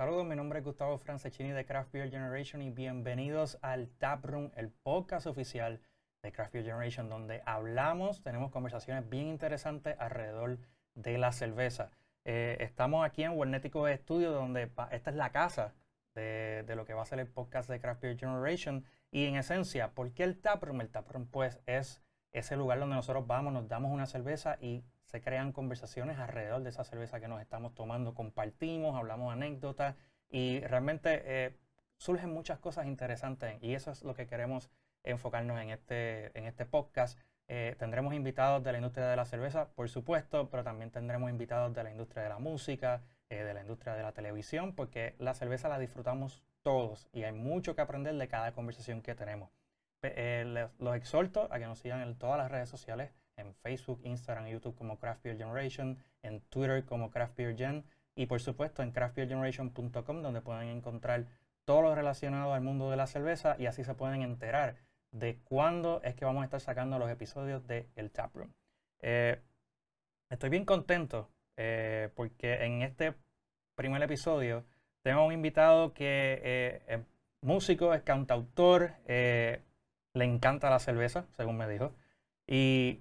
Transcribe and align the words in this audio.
Saludos, 0.00 0.24
mi 0.24 0.34
nombre 0.34 0.60
es 0.60 0.64
Gustavo 0.64 0.96
Francescini 0.96 1.50
de 1.50 1.66
Craft 1.66 1.92
Beer 1.92 2.10
Generation 2.10 2.62
y 2.62 2.70
bienvenidos 2.70 3.58
al 3.60 3.90
Tap 3.98 4.24
Room, 4.24 4.50
el 4.56 4.70
podcast 4.70 5.26
oficial 5.26 5.82
de 6.22 6.32
Craft 6.32 6.54
Beer 6.54 6.64
Generation, 6.64 7.10
donde 7.10 7.42
hablamos, 7.44 8.22
tenemos 8.22 8.50
conversaciones 8.50 9.06
bien 9.10 9.26
interesantes 9.26 9.94
alrededor 9.98 10.58
de 10.94 11.18
la 11.18 11.32
cerveza. 11.32 11.90
Eh, 12.24 12.56
estamos 12.60 13.04
aquí 13.04 13.24
en 13.24 13.36
Wernético 13.36 13.86
Studio, 13.88 14.32
donde 14.32 14.70
esta 14.90 15.10
es 15.10 15.16
la 15.16 15.32
casa 15.32 15.74
de, 16.14 16.64
lo 16.74 16.86
que 16.86 16.94
va 16.94 17.02
a 17.02 17.04
ser 17.04 17.20
el 17.20 17.28
podcast 17.28 17.68
de 17.68 17.78
Craft 17.78 18.00
Beer 18.00 18.18
Generation. 18.18 18.86
Y 19.10 19.26
en 19.26 19.36
esencia, 19.36 19.90
¿por 19.90 20.14
qué 20.14 20.24
el 20.24 20.40
Tap 20.40 20.62
Room? 20.64 20.80
El 20.80 20.88
Tap 20.88 21.10
Room, 21.10 21.26
pues, 21.30 21.60
es 21.66 22.00
ese 22.32 22.56
lugar 22.56 22.80
donde 22.80 22.96
nosotros 22.96 23.26
vamos, 23.26 23.52
nos 23.52 23.68
damos 23.68 23.92
una 23.92 24.06
cerveza 24.06 24.56
y 24.62 24.82
se 25.10 25.20
crean 25.20 25.50
conversaciones 25.50 26.18
alrededor 26.18 26.62
de 26.62 26.70
esa 26.70 26.84
cerveza 26.84 27.18
que 27.18 27.26
nos 27.26 27.40
estamos 27.40 27.74
tomando, 27.74 28.14
compartimos, 28.14 28.96
hablamos 28.96 29.32
anécdotas 29.32 29.96
y 30.28 30.60
realmente 30.60 31.22
eh, 31.24 31.56
surgen 31.96 32.32
muchas 32.32 32.60
cosas 32.60 32.86
interesantes 32.86 33.60
y 33.60 33.74
eso 33.74 33.90
es 33.90 34.04
lo 34.04 34.14
que 34.14 34.28
queremos 34.28 34.70
enfocarnos 35.02 35.60
en 35.60 35.70
este, 35.70 36.38
en 36.38 36.44
este 36.44 36.64
podcast. 36.64 37.18
Eh, 37.48 37.74
tendremos 37.76 38.14
invitados 38.14 38.62
de 38.62 38.70
la 38.70 38.78
industria 38.78 39.08
de 39.08 39.16
la 39.16 39.24
cerveza, 39.24 39.70
por 39.70 39.88
supuesto, 39.88 40.48
pero 40.48 40.62
también 40.62 40.92
tendremos 40.92 41.28
invitados 41.28 41.74
de 41.74 41.82
la 41.82 41.90
industria 41.90 42.22
de 42.22 42.28
la 42.28 42.38
música, 42.38 43.02
eh, 43.30 43.42
de 43.42 43.52
la 43.52 43.62
industria 43.62 43.94
de 43.94 44.04
la 44.04 44.12
televisión, 44.12 44.76
porque 44.76 45.16
la 45.18 45.34
cerveza 45.34 45.68
la 45.68 45.80
disfrutamos 45.80 46.44
todos 46.62 47.08
y 47.12 47.24
hay 47.24 47.32
mucho 47.32 47.74
que 47.74 47.80
aprender 47.80 48.14
de 48.14 48.28
cada 48.28 48.52
conversación 48.52 49.02
que 49.02 49.16
tenemos. 49.16 49.50
los 50.78 50.96
exhorto 50.96 51.48
a 51.50 51.58
que 51.58 51.66
nos 51.66 51.80
sigan 51.80 52.00
en 52.02 52.16
todas 52.16 52.38
las 52.38 52.50
redes 52.50 52.68
sociales 52.68 53.10
en 53.36 53.54
Facebook, 53.54 54.00
Instagram, 54.04 54.46
YouTube 54.48 54.76
como 54.76 54.98
Craft 54.98 55.22
Beer 55.24 55.36
Generation, 55.36 55.98
en 56.22 56.40
Twitter 56.42 56.84
como 56.84 57.10
Craft 57.10 57.36
Beer 57.36 57.56
Gen 57.56 57.84
y 58.14 58.26
por 58.26 58.40
supuesto 58.40 58.82
en 58.82 58.92
craftbeergeneration.com 58.92 60.22
donde 60.22 60.40
pueden 60.40 60.68
encontrar 60.68 61.26
todo 61.64 61.82
lo 61.82 61.94
relacionado 61.94 62.52
al 62.52 62.60
mundo 62.60 62.90
de 62.90 62.96
la 62.96 63.06
cerveza 63.06 63.56
y 63.58 63.66
así 63.66 63.84
se 63.84 63.94
pueden 63.94 64.22
enterar 64.22 64.76
de 65.12 65.38
cuándo 65.44 66.00
es 66.04 66.14
que 66.14 66.24
vamos 66.24 66.42
a 66.42 66.44
estar 66.44 66.60
sacando 66.60 66.98
los 66.98 67.10
episodios 67.10 67.66
de 67.66 67.88
El 67.96 68.10
Taproom. 68.10 68.52
Eh, 69.00 69.40
estoy 70.28 70.50
bien 70.50 70.64
contento 70.64 71.30
eh, 71.56 72.10
porque 72.14 72.64
en 72.64 72.82
este 72.82 73.14
primer 73.74 74.02
episodio 74.02 74.64
tengo 75.02 75.24
un 75.24 75.32
invitado 75.32 75.94
que 75.94 76.40
eh, 76.42 76.82
es 76.86 77.00
músico, 77.40 77.94
es 77.94 78.02
cantautor, 78.02 78.92
le 79.06 80.24
encanta 80.24 80.68
la 80.68 80.78
cerveza, 80.78 81.24
según 81.36 81.56
me 81.56 81.68
dijo. 81.68 81.92
Y 82.46 83.00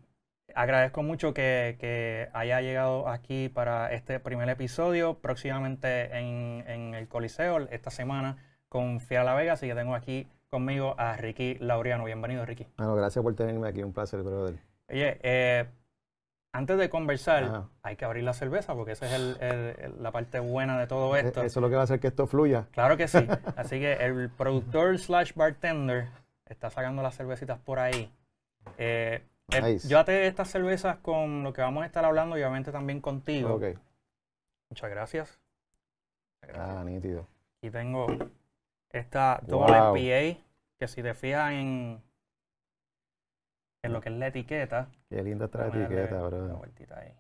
agradezco 0.56 1.04
mucho 1.04 1.34
que, 1.34 2.30
haya 2.34 2.62
llegado 2.62 3.08
aquí 3.08 3.50
para 3.50 3.92
este 3.94 4.20
primer 4.20 4.50
episodio, 4.50 5.16
próximamente 5.16 6.18
en, 6.18 6.94
el 6.94 7.08
Coliseo 7.08 7.68
esta 7.70 7.92
semana 7.92 8.38
con 8.68 9.00
Fiel 9.00 9.26
La 9.26 9.34
Vega, 9.34 9.54
así 9.54 9.68
que 9.68 9.76
tengo 9.76 9.96
aquí 9.96 10.28
conmigo 10.50 10.96
a 10.98 11.16
Ricky 11.18 11.56
Laureano. 11.60 12.06
Bienvenido, 12.06 12.46
Ricky. 12.46 12.68
Bueno, 12.78 12.96
gracias 12.96 13.24
por 13.24 13.36
tenerme 13.36 13.68
aquí, 13.68 13.84
un 13.84 13.94
placer, 13.94 14.22
brother. 14.22 14.56
Oye, 14.90 15.20
eh, 15.22 15.66
antes 16.52 16.78
de 16.78 16.90
conversar, 16.90 17.66
hay 17.84 17.96
que 17.96 18.06
abrir 18.06 18.24
la 18.24 18.34
cerveza 18.34 18.74
porque 18.74 18.94
esa 18.94 19.06
es 19.06 19.92
la 20.00 20.12
parte 20.12 20.40
buena 20.40 20.80
de 20.80 20.88
todo 20.88 21.16
e, 21.16 21.20
esto. 21.20 21.44
Eso 21.44 21.60
es 21.60 21.62
lo 21.62 21.70
que 21.70 21.76
va 21.76 21.82
a 21.82 21.84
hacer 21.84 22.00
que 22.00 22.08
esto 22.08 22.26
fluya. 22.26 22.68
Claro 22.72 22.98
que 22.98 23.08
sí. 23.08 23.20
Así 23.56 23.80
que 23.80 23.94
el 23.94 24.30
productor 24.30 24.98
slash 24.98 25.34
bartender 25.36 26.08
está 26.46 26.72
sacando 26.72 27.04
las 27.04 27.16
cervecitas 27.16 27.60
por 27.60 27.80
ahí. 27.80 28.12
Eh, 28.78 29.22
yo 29.88 30.00
até 30.00 30.28
estas 30.28 30.50
cervezas 30.50 30.98
con 30.98 31.44
lo 31.44 31.54
que 31.54 31.62
vamos 31.62 31.84
a 31.84 31.86
estar 31.86 32.06
hablando 32.06 32.38
y 32.38 32.42
obviamente 32.42 32.72
también 32.72 33.02
contigo. 33.02 33.56
Ok. 33.56 33.78
Muchas 34.70 34.90
gracias. 34.90 35.40
Ah, 36.54 36.84
nítido. 36.86 37.28
Y 37.62 37.70
tengo 37.70 38.08
esta 38.90 39.42
doble 39.46 39.74
PA, 39.74 40.44
que 40.78 40.88
si 40.88 41.04
te 41.04 41.14
fijas 41.14 41.52
en, 41.52 42.02
en 43.84 43.94
lo 43.94 44.02
que 44.02 44.10
es 44.10 44.16
la 44.16 44.28
etiqueta. 44.28 44.90
Qué 45.10 45.24
linda 45.24 45.46
esta 45.46 45.68
etiqueta, 45.68 46.22
bro. 46.22 46.46
Una 46.46 46.54
vueltita 46.54 47.00
ahí. 47.00 47.14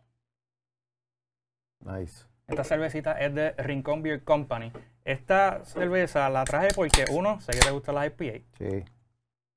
Nice. 1.80 2.26
Esta 2.48 2.64
cervecita 2.64 3.14
es 3.20 3.34
de 3.36 3.52
Rincon 3.52 4.02
Beer 4.02 4.24
Company. 4.24 4.72
Esta 5.04 5.64
cerveza 5.66 6.30
la 6.30 6.46
traje 6.46 6.70
porque, 6.76 7.06
uno, 7.12 7.40
sé 7.42 7.52
que 7.52 7.60
te 7.60 7.72
gustan 7.72 7.96
las 7.96 8.08
IPA. 8.08 8.46
Sí. 8.58 8.86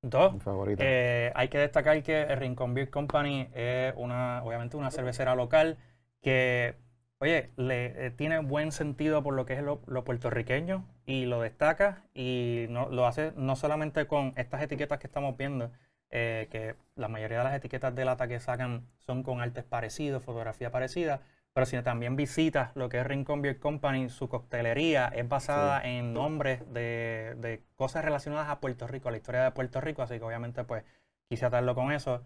Dos, 0.05 0.35
eh, 0.79 1.31
hay 1.37 1.47
que 1.47 1.59
destacar 1.59 2.03
que 2.03 2.23
el 2.23 2.37
Rincon 2.37 2.75
Beer 2.75 2.91
Company 2.91 3.49
es 3.55 3.95
una, 3.97 4.43
obviamente 4.43 4.77
una 4.77 4.91
cervecera 4.91 5.37
local 5.37 5.79
que, 6.21 6.75
oye, 7.21 7.51
le 7.57 8.07
eh, 8.07 8.11
tiene 8.11 8.41
buen 8.41 8.73
sentido 8.73 9.23
por 9.23 9.35
lo 9.35 9.47
que 9.47 9.53
es 9.53 9.63
lo, 9.63 9.79
puertorriqueño 9.79 10.85
y 11.07 11.27
lo 11.27 11.41
destaca 11.41 12.03
y 12.15 12.67
no, 12.69 12.89
lo 12.89 13.07
hace 13.07 13.33
no 13.37 13.55
solamente 13.55 14.09
con 14.09 14.33
estas 14.37 14.61
etiquetas 14.63 14.99
que 14.99 15.07
estamos 15.07 15.37
viendo, 15.37 15.71
eh, 16.11 16.49
que 16.51 16.75
la 16.97 17.07
mayoría 17.07 17.39
de 17.39 17.45
las 17.45 17.55
etiquetas 17.55 17.95
de 17.95 18.05
lata 18.05 18.27
que 18.27 18.41
sacan 18.41 18.89
son 19.07 19.23
con 19.23 19.41
artes 19.41 19.63
parecidos, 19.63 20.25
fotografía 20.25 20.73
parecida, 20.73 21.21
pero 21.53 21.67
si 21.67 21.81
también 21.83 22.17
visitas 22.17 22.75
lo 22.75 22.89
que 22.89 23.01
es 23.01 23.07
Rincon 23.07 23.43
Beer 23.43 23.59
Company, 23.59 24.09
su 24.09 24.29
coctelería 24.29 25.09
es 25.09 25.29
basada 25.29 25.83
en 25.85 26.15
nombres 26.15 26.61
de, 26.73 27.63
cosas 27.77 28.05
relacionadas 28.05 28.49
a 28.49 28.61
Puerto 28.61 28.87
Rico, 28.87 29.09
a 29.09 29.13
la 29.13 29.19
historia 29.19 29.45
de 29.45 29.51
Puerto 29.51 29.81
Rico, 29.81 30.03
así 30.03 30.19
que 30.19 30.25
obviamente 30.25 30.65
pues 30.65 30.85
quise 31.29 31.45
atarlo 31.45 31.75
con 31.75 31.93
eso. 31.93 32.25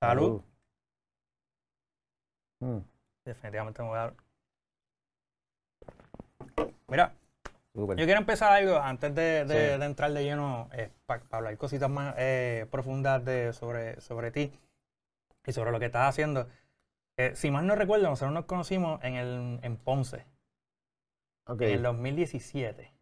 Salud. 0.00 0.42
Mm. 2.60 2.78
Definitivamente 3.24 3.82
me 3.82 3.88
voy 3.88 3.98
a 3.98 4.00
dar. 4.00 4.14
Mira, 6.86 7.12
yo 7.74 7.96
quiero 7.96 8.18
empezar 8.18 8.52
algo 8.52 8.76
antes 8.76 9.14
de, 9.14 9.74
entrar 9.74 10.12
de 10.12 10.22
lleno 10.22 10.68
eh, 10.72 10.90
para 11.06 11.22
hablar 11.30 11.56
cositas 11.56 11.90
más 11.90 12.14
eh, 12.16 12.66
profundas 12.70 13.24
de, 13.24 13.52
sobre, 13.52 14.00
sobre 14.00 14.30
ti 14.30 14.52
y 15.46 15.52
sobre 15.52 15.72
lo 15.72 15.80
que 15.80 15.86
estás 15.86 16.08
haciendo. 16.08 16.46
Eh, 17.18 17.32
si 17.34 17.50
mal 17.50 17.66
no 17.66 17.74
recuerdo, 17.74 18.08
nosotros 18.08 18.32
nos 18.32 18.44
conocimos 18.44 19.02
en, 19.02 19.14
el, 19.14 19.58
en 19.62 19.76
Ponce. 19.76 20.24
En 21.48 21.62
el 21.62 21.82
2017. 21.82 22.92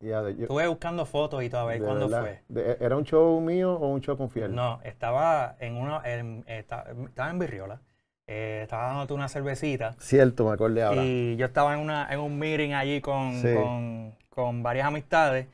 Estuve 0.00 0.66
buscando 0.66 1.06
fotos 1.06 1.44
y 1.44 1.48
todo, 1.48 1.60
a 1.60 1.64
ver 1.66 1.80
cuándo 1.80 2.08
fue. 2.08 2.42
¿Era 2.80 2.96
un 2.96 3.04
show 3.04 3.40
mío 3.40 3.74
o 3.74 3.86
un 3.88 4.00
show 4.00 4.16
con 4.16 4.30
Fiel? 4.30 4.52
No, 4.52 4.80
estaba 4.82 5.54
en 5.60 5.76
una, 5.76 5.98
estaba, 6.46 6.90
en 7.30 7.38
Virriola. 7.38 7.80
Eh, 8.26 8.60
estaba 8.64 8.86
dándote 8.88 9.14
una 9.14 9.28
cervecita. 9.28 9.94
Cierto, 10.00 10.44
me 10.44 10.52
acordé 10.52 10.82
ahora. 10.82 11.04
Y 11.04 11.36
yo 11.36 11.46
estaba 11.46 11.74
en, 11.74 11.80
una, 11.80 12.12
en 12.12 12.18
un 12.18 12.36
meeting 12.38 12.72
allí 12.72 13.00
con, 13.00 14.16
con, 14.28 14.62
varias 14.64 14.88
amistades. 14.88 15.46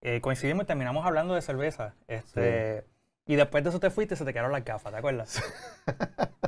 Eh, 0.00 0.20
coincidimos 0.20 0.64
y 0.64 0.66
terminamos 0.66 1.06
hablando 1.06 1.34
de 1.34 1.42
cerveza. 1.42 1.94
Este, 2.08 2.84
Y 3.26 3.36
después 3.36 3.62
de 3.62 3.70
eso 3.70 3.80
te 3.80 3.90
fuiste 3.90 4.14
y 4.14 4.16
se 4.16 4.24
te 4.24 4.32
quedaron 4.32 4.52
las 4.52 4.64
gafas, 4.64 4.92
¿te 4.92 4.98
acuerdas? 4.98 5.42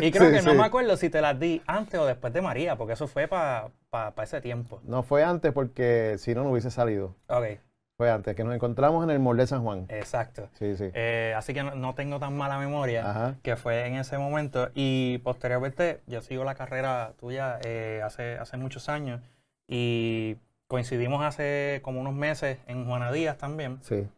Y 0.00 0.10
creo 0.10 0.30
que 0.30 0.42
no 0.42 0.54
me 0.54 0.64
acuerdo 0.64 0.96
si 0.96 1.10
te 1.10 1.20
las 1.20 1.38
di 1.38 1.62
antes 1.66 1.98
o 1.98 2.06
después 2.06 2.32
de 2.32 2.40
María, 2.42 2.76
porque 2.76 2.94
eso 2.94 3.06
fue 3.06 3.28
para 3.28 3.70
ese 4.22 4.40
tiempo. 4.40 4.80
No 4.84 5.02
fue 5.02 5.22
antes 5.24 5.52
porque 5.52 6.16
si 6.18 6.34
no, 6.34 6.42
no 6.42 6.50
hubiese 6.50 6.70
salido. 6.70 7.14
Ok. 7.28 7.58
Fue 7.96 8.10
antes, 8.10 8.34
que 8.34 8.44
nos 8.44 8.54
encontramos 8.54 9.04
en 9.04 9.10
el 9.10 9.18
Mall 9.18 9.36
de 9.36 9.46
San 9.46 9.62
Juan. 9.62 9.84
Exacto. 9.90 10.48
Sí, 10.58 10.74
sí. 10.74 10.90
Eh, 10.94 11.34
así 11.36 11.52
que 11.52 11.62
no, 11.62 11.94
tengo 11.94 12.18
tan 12.18 12.34
mala 12.34 12.58
memoria 12.58 13.36
que 13.42 13.56
fue 13.56 13.86
en 13.86 13.96
ese 13.96 14.16
momento. 14.16 14.70
Y 14.74 15.18
posteriormente, 15.18 16.00
yo 16.06 16.22
sigo 16.22 16.44
la 16.44 16.54
carrera 16.54 17.12
tuya 17.20 17.58
eh, 17.62 18.00
hace, 18.02 18.38
hace 18.38 18.56
muchos 18.56 18.88
años 18.88 19.20
y 19.68 20.38
coincidimos 20.66 21.22
hace 21.22 21.80
como 21.82 22.00
unos 22.00 22.14
meses 22.14 22.58
en 22.66 22.86
Juana 22.86 23.12
Díaz 23.12 23.36
también. 23.36 23.78
Sí. 23.82 24.08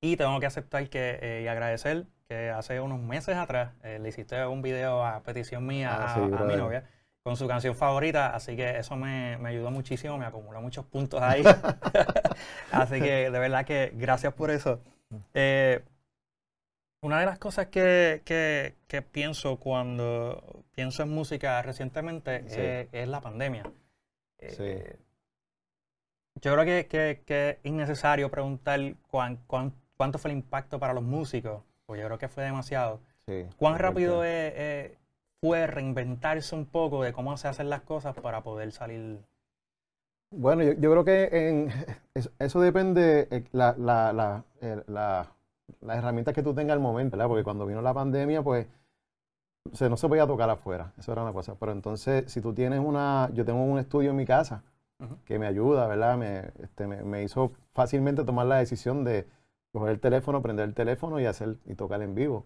Y 0.00 0.16
tengo 0.16 0.40
que 0.40 0.46
aceptar 0.46 0.88
que, 0.88 1.18
eh, 1.20 1.42
y 1.44 1.48
agradecer 1.48 2.06
que 2.28 2.48
hace 2.50 2.80
unos 2.80 3.00
meses 3.00 3.36
atrás 3.36 3.72
eh, 3.82 3.98
le 3.98 4.08
hiciste 4.08 4.46
un 4.46 4.62
video 4.62 5.04
a 5.04 5.22
petición 5.22 5.66
mía 5.66 5.90
ah, 5.92 6.14
a, 6.14 6.44
mi 6.44 6.56
novia 6.56 6.88
con 7.22 7.36
su 7.36 7.46
canción 7.46 7.74
favorita, 7.74 8.34
así 8.34 8.56
que 8.56 8.78
eso 8.78 8.96
me, 8.96 9.34
ayudó 9.46 9.70
muchísimo, 9.70 10.16
me 10.16 10.24
acumuló 10.24 10.62
muchos 10.62 10.86
puntos 10.86 11.20
ahí. 11.20 11.42
así 12.72 12.98
que 12.98 13.30
de 13.30 13.38
verdad 13.38 13.66
que 13.66 13.92
gracias 13.94 14.32
por 14.32 14.50
eso. 14.50 14.80
Eh, 15.34 15.84
una 17.02 17.20
de 17.20 17.26
las 17.26 17.38
cosas 17.38 17.66
que, 17.66 18.74
pienso 19.12 19.58
cuando 19.58 20.64
pienso 20.72 21.02
en 21.02 21.10
música 21.10 21.60
recientemente 21.60 22.88
es 22.90 23.08
la 23.08 23.20
pandemia. 23.20 23.64
Yo 26.40 26.54
creo 26.54 26.64
que, 26.88 27.22
es 27.26 27.58
innecesario 27.64 28.30
preguntar 28.30 28.94
cuánto 30.00 30.16
fue 30.18 30.30
el 30.30 30.38
impacto 30.38 30.80
para 30.80 30.94
los 30.94 31.04
músicos 31.04 31.60
pues 31.84 32.00
yo 32.00 32.06
creo 32.06 32.16
que 32.18 32.28
fue 32.28 32.42
demasiado. 32.44 33.00
¿Cuán 33.58 33.78
rápido 33.78 34.22
fue 35.42 35.66
reinventarse 35.66 36.54
un 36.54 36.64
poco 36.64 37.02
de 37.02 37.12
cómo 37.12 37.36
se 37.36 37.48
hacen 37.48 37.68
las 37.68 37.82
cosas 37.82 38.14
para 38.14 38.42
poder 38.42 38.72
salir? 38.72 39.18
Bueno, 40.32 40.62
yo, 40.62 40.90
creo 40.90 41.04
que 41.04 41.28
en, 41.32 41.68
eso, 42.38 42.60
depende 42.62 43.28
eh, 43.30 43.44
la, 43.52 43.74
la, 43.76 44.44
eh, 44.62 44.82
la, 44.86 45.34
las 45.82 45.98
herramientas 45.98 46.32
que 46.32 46.42
tú 46.42 46.54
tengas 46.54 46.74
al 46.74 46.80
momento, 46.80 47.18
¿verdad? 47.18 47.28
Porque 47.28 47.44
cuando 47.44 47.66
vino 47.66 47.82
la 47.82 47.92
pandemia, 47.92 48.42
pues 48.42 48.68
no 49.80 49.96
se 49.98 50.08
podía 50.08 50.26
tocar 50.26 50.48
afuera, 50.48 50.94
eso 50.96 51.12
era 51.12 51.22
una 51.22 51.32
cosa. 51.34 51.56
Pero 51.56 51.72
entonces, 51.72 52.32
si 52.32 52.40
tú 52.40 52.54
tienes 52.54 52.78
una, 52.78 53.28
yo 53.34 53.44
tengo 53.44 53.62
un 53.62 53.78
estudio 53.78 54.10
en 54.10 54.16
mi 54.16 54.24
casa 54.24 54.62
que 55.24 55.38
me 55.38 55.46
ayuda, 55.46 55.88
¿verdad? 55.88 56.16
Me, 56.16 56.52
este, 56.62 56.86
me, 56.86 57.02
me, 57.02 57.24
hizo 57.24 57.52
fácilmente 57.74 58.22
tomar 58.24 58.46
la 58.46 58.58
decisión 58.58 59.02
de 59.02 59.26
coger 59.72 59.90
el 59.90 60.00
teléfono, 60.00 60.42
prender 60.42 60.68
el 60.68 60.74
teléfono 60.74 61.20
y 61.20 61.26
hacer 61.26 61.56
y 61.66 61.74
tocar 61.74 62.02
en 62.02 62.14
vivo. 62.14 62.44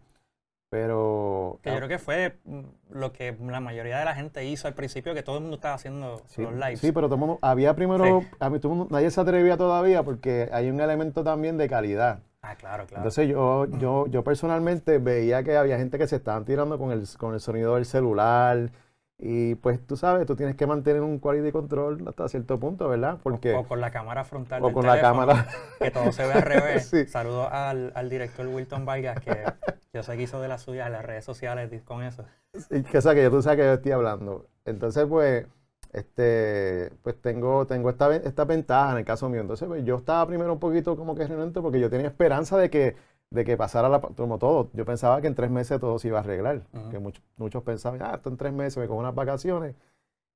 Pero. 0.70 1.60
Que 1.62 1.70
yo 1.70 1.76
creo 1.76 1.88
que 1.88 1.98
fue 1.98 2.38
mm, 2.44 2.62
lo 2.90 3.12
que 3.12 3.36
la 3.40 3.60
mayoría 3.60 3.98
de 3.98 4.04
la 4.04 4.14
gente 4.14 4.44
hizo 4.44 4.66
al 4.66 4.74
principio, 4.74 5.14
que 5.14 5.22
todo 5.22 5.36
el 5.36 5.42
mundo 5.42 5.56
estaba 5.56 5.74
haciendo 5.74 6.22
los 6.36 6.52
lives. 6.52 6.80
Sí, 6.80 6.90
pero 6.90 7.06
todo 7.06 7.14
el 7.14 7.20
mundo, 7.20 7.38
había 7.42 7.76
primero, 7.76 8.22
a 8.40 8.50
mí, 8.50 8.58
todo 8.58 8.74
mundo, 8.74 8.88
nadie 8.90 9.10
se 9.10 9.20
atrevía 9.20 9.56
todavía 9.56 10.02
porque 10.02 10.48
hay 10.52 10.70
un 10.70 10.80
elemento 10.80 11.22
también 11.22 11.58
de 11.58 11.68
calidad. 11.68 12.20
Ah, 12.42 12.56
claro, 12.56 12.86
claro. 12.86 13.02
Entonces 13.02 13.28
yo, 13.28 13.66
yo, 13.78 14.06
yo 14.08 14.24
personalmente 14.24 14.98
veía 14.98 15.44
que 15.44 15.56
había 15.56 15.78
gente 15.78 15.96
que 15.96 16.08
se 16.08 16.16
estaban 16.16 16.44
tirando 16.44 16.76
con 16.76 16.90
el, 16.90 17.04
con 17.18 17.34
el 17.34 17.40
sonido 17.40 17.76
del 17.76 17.84
celular, 17.84 18.70
y 19.18 19.54
pues 19.56 19.86
tú 19.86 19.96
sabes, 19.96 20.26
tú 20.26 20.34
tienes 20.34 20.56
que 20.56 20.66
mantener 20.66 21.02
un 21.02 21.18
quality 21.18 21.52
control 21.52 22.02
hasta 22.08 22.28
cierto 22.28 22.58
punto, 22.58 22.88
¿verdad? 22.88 23.18
Porque, 23.22 23.54
o, 23.54 23.64
con 23.64 23.80
la 23.80 23.90
cámara 23.90 24.24
frontal. 24.24 24.62
O 24.64 24.72
con 24.72 24.86
la 24.86 25.00
cámara. 25.00 25.46
Que 25.78 25.90
todo 25.90 26.10
se 26.10 26.26
ve 26.26 26.32
al 26.32 26.42
revés. 26.42 26.86
sí. 26.86 27.06
Saludos 27.06 27.48
al, 27.50 27.92
al, 27.94 28.10
director 28.10 28.46
Wilton 28.46 28.84
Vargas, 28.84 29.20
que 29.20 29.44
yo 29.92 30.02
sé 30.02 30.16
que 30.16 30.24
hizo 30.24 30.40
de 30.40 30.48
las 30.48 30.62
suyas 30.62 30.88
en 30.88 30.94
las 30.94 31.04
redes 31.04 31.24
sociales 31.24 31.70
con 31.84 32.02
eso. 32.02 32.24
Sí, 32.54 32.82
que, 32.82 32.98
o 32.98 33.00
sea, 33.00 33.14
que 33.14 33.22
yo 33.22 33.30
tú 33.30 33.40
sabes 33.40 33.58
que 33.58 33.64
yo 33.64 33.72
estoy 33.74 33.92
hablando. 33.92 34.48
Entonces, 34.64 35.06
pues, 35.06 35.46
este, 35.92 36.90
pues 37.02 37.20
tengo, 37.22 37.66
tengo 37.66 37.90
esta, 37.90 38.14
esta 38.16 38.44
ventaja 38.44 38.92
en 38.92 38.98
el 38.98 39.04
caso 39.04 39.28
mío. 39.28 39.40
Entonces, 39.40 39.68
pues, 39.68 39.84
yo 39.84 39.96
estaba 39.96 40.26
primero 40.26 40.52
un 40.52 40.58
poquito 40.58 40.96
como 40.96 41.14
que 41.14 41.26
renuente 41.26 41.60
porque 41.60 41.78
yo 41.78 41.88
tenía 41.88 42.08
esperanza 42.08 42.58
de 42.58 42.68
que 42.68 42.96
de 43.34 43.44
que 43.44 43.56
pasara 43.56 43.88
la, 43.88 44.00
como 44.00 44.38
todo. 44.38 44.70
Yo 44.74 44.84
pensaba 44.84 45.20
que 45.20 45.26
en 45.26 45.34
tres 45.34 45.50
meses 45.50 45.80
todo 45.80 45.98
se 45.98 46.08
iba 46.08 46.18
a 46.18 46.22
arreglar. 46.22 46.62
Que 46.90 46.98
muchos, 46.98 47.22
muchos 47.36 47.62
pensaban, 47.64 48.00
ah, 48.02 48.12
esto 48.14 48.30
en 48.30 48.36
tres 48.36 48.52
meses 48.52 48.78
me 48.78 48.86
cojo 48.86 49.00
unas 49.00 49.14
vacaciones 49.14 49.74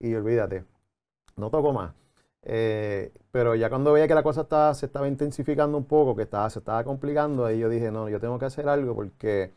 y 0.01 0.15
olvídate, 0.15 0.65
no 1.37 1.51
toco 1.51 1.73
más. 1.73 1.93
Eh, 2.43 3.13
pero 3.31 3.55
ya 3.55 3.69
cuando 3.69 3.93
veía 3.93 4.09
que 4.09 4.15
la 4.15 4.23
cosa 4.23 4.43
estaba, 4.43 4.75
se 4.75 4.87
estaba 4.87 5.09
intensificando 5.09 5.79
un 5.79 5.85
poco, 5.85 6.17
que 6.17 6.23
estaba, 6.23 6.51
se 6.51 6.59
estaba 6.61 6.85
complicando, 6.85 7.45
ahí 7.45 7.59
yo 7.61 7.69
dije, 7.69 7.91
no, 7.91 8.09
yo 8.09 8.21
tengo 8.21 8.39
que 8.39 8.47
hacer 8.47 8.69
algo 8.69 8.95
porque 8.95 9.53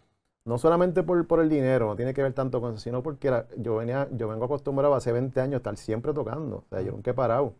no 0.45 0.57
solamente 0.57 1.03
por, 1.03 1.25
por 1.27 1.39
el 1.39 1.49
dinero, 1.49 1.87
no 1.87 1.95
tiene 1.95 2.13
que 2.13 2.23
ver 2.23 2.33
tanto 2.33 2.61
con 2.61 2.73
eso, 2.73 2.83
sino 2.83 3.03
porque 3.03 3.43
yo, 3.57 3.77
venía, 3.77 4.07
yo 4.11 4.27
vengo 4.27 4.45
acostumbrado 4.45 4.95
hace 4.95 5.11
20 5.11 5.39
años 5.41 5.55
a 5.55 5.57
estar 5.57 5.77
siempre 5.77 6.13
tocando. 6.13 6.57
O 6.57 6.65
sea, 6.69 6.81
yo 6.81 6.91
nunca 6.91 7.11
he 7.11 7.13
parado. 7.13 7.53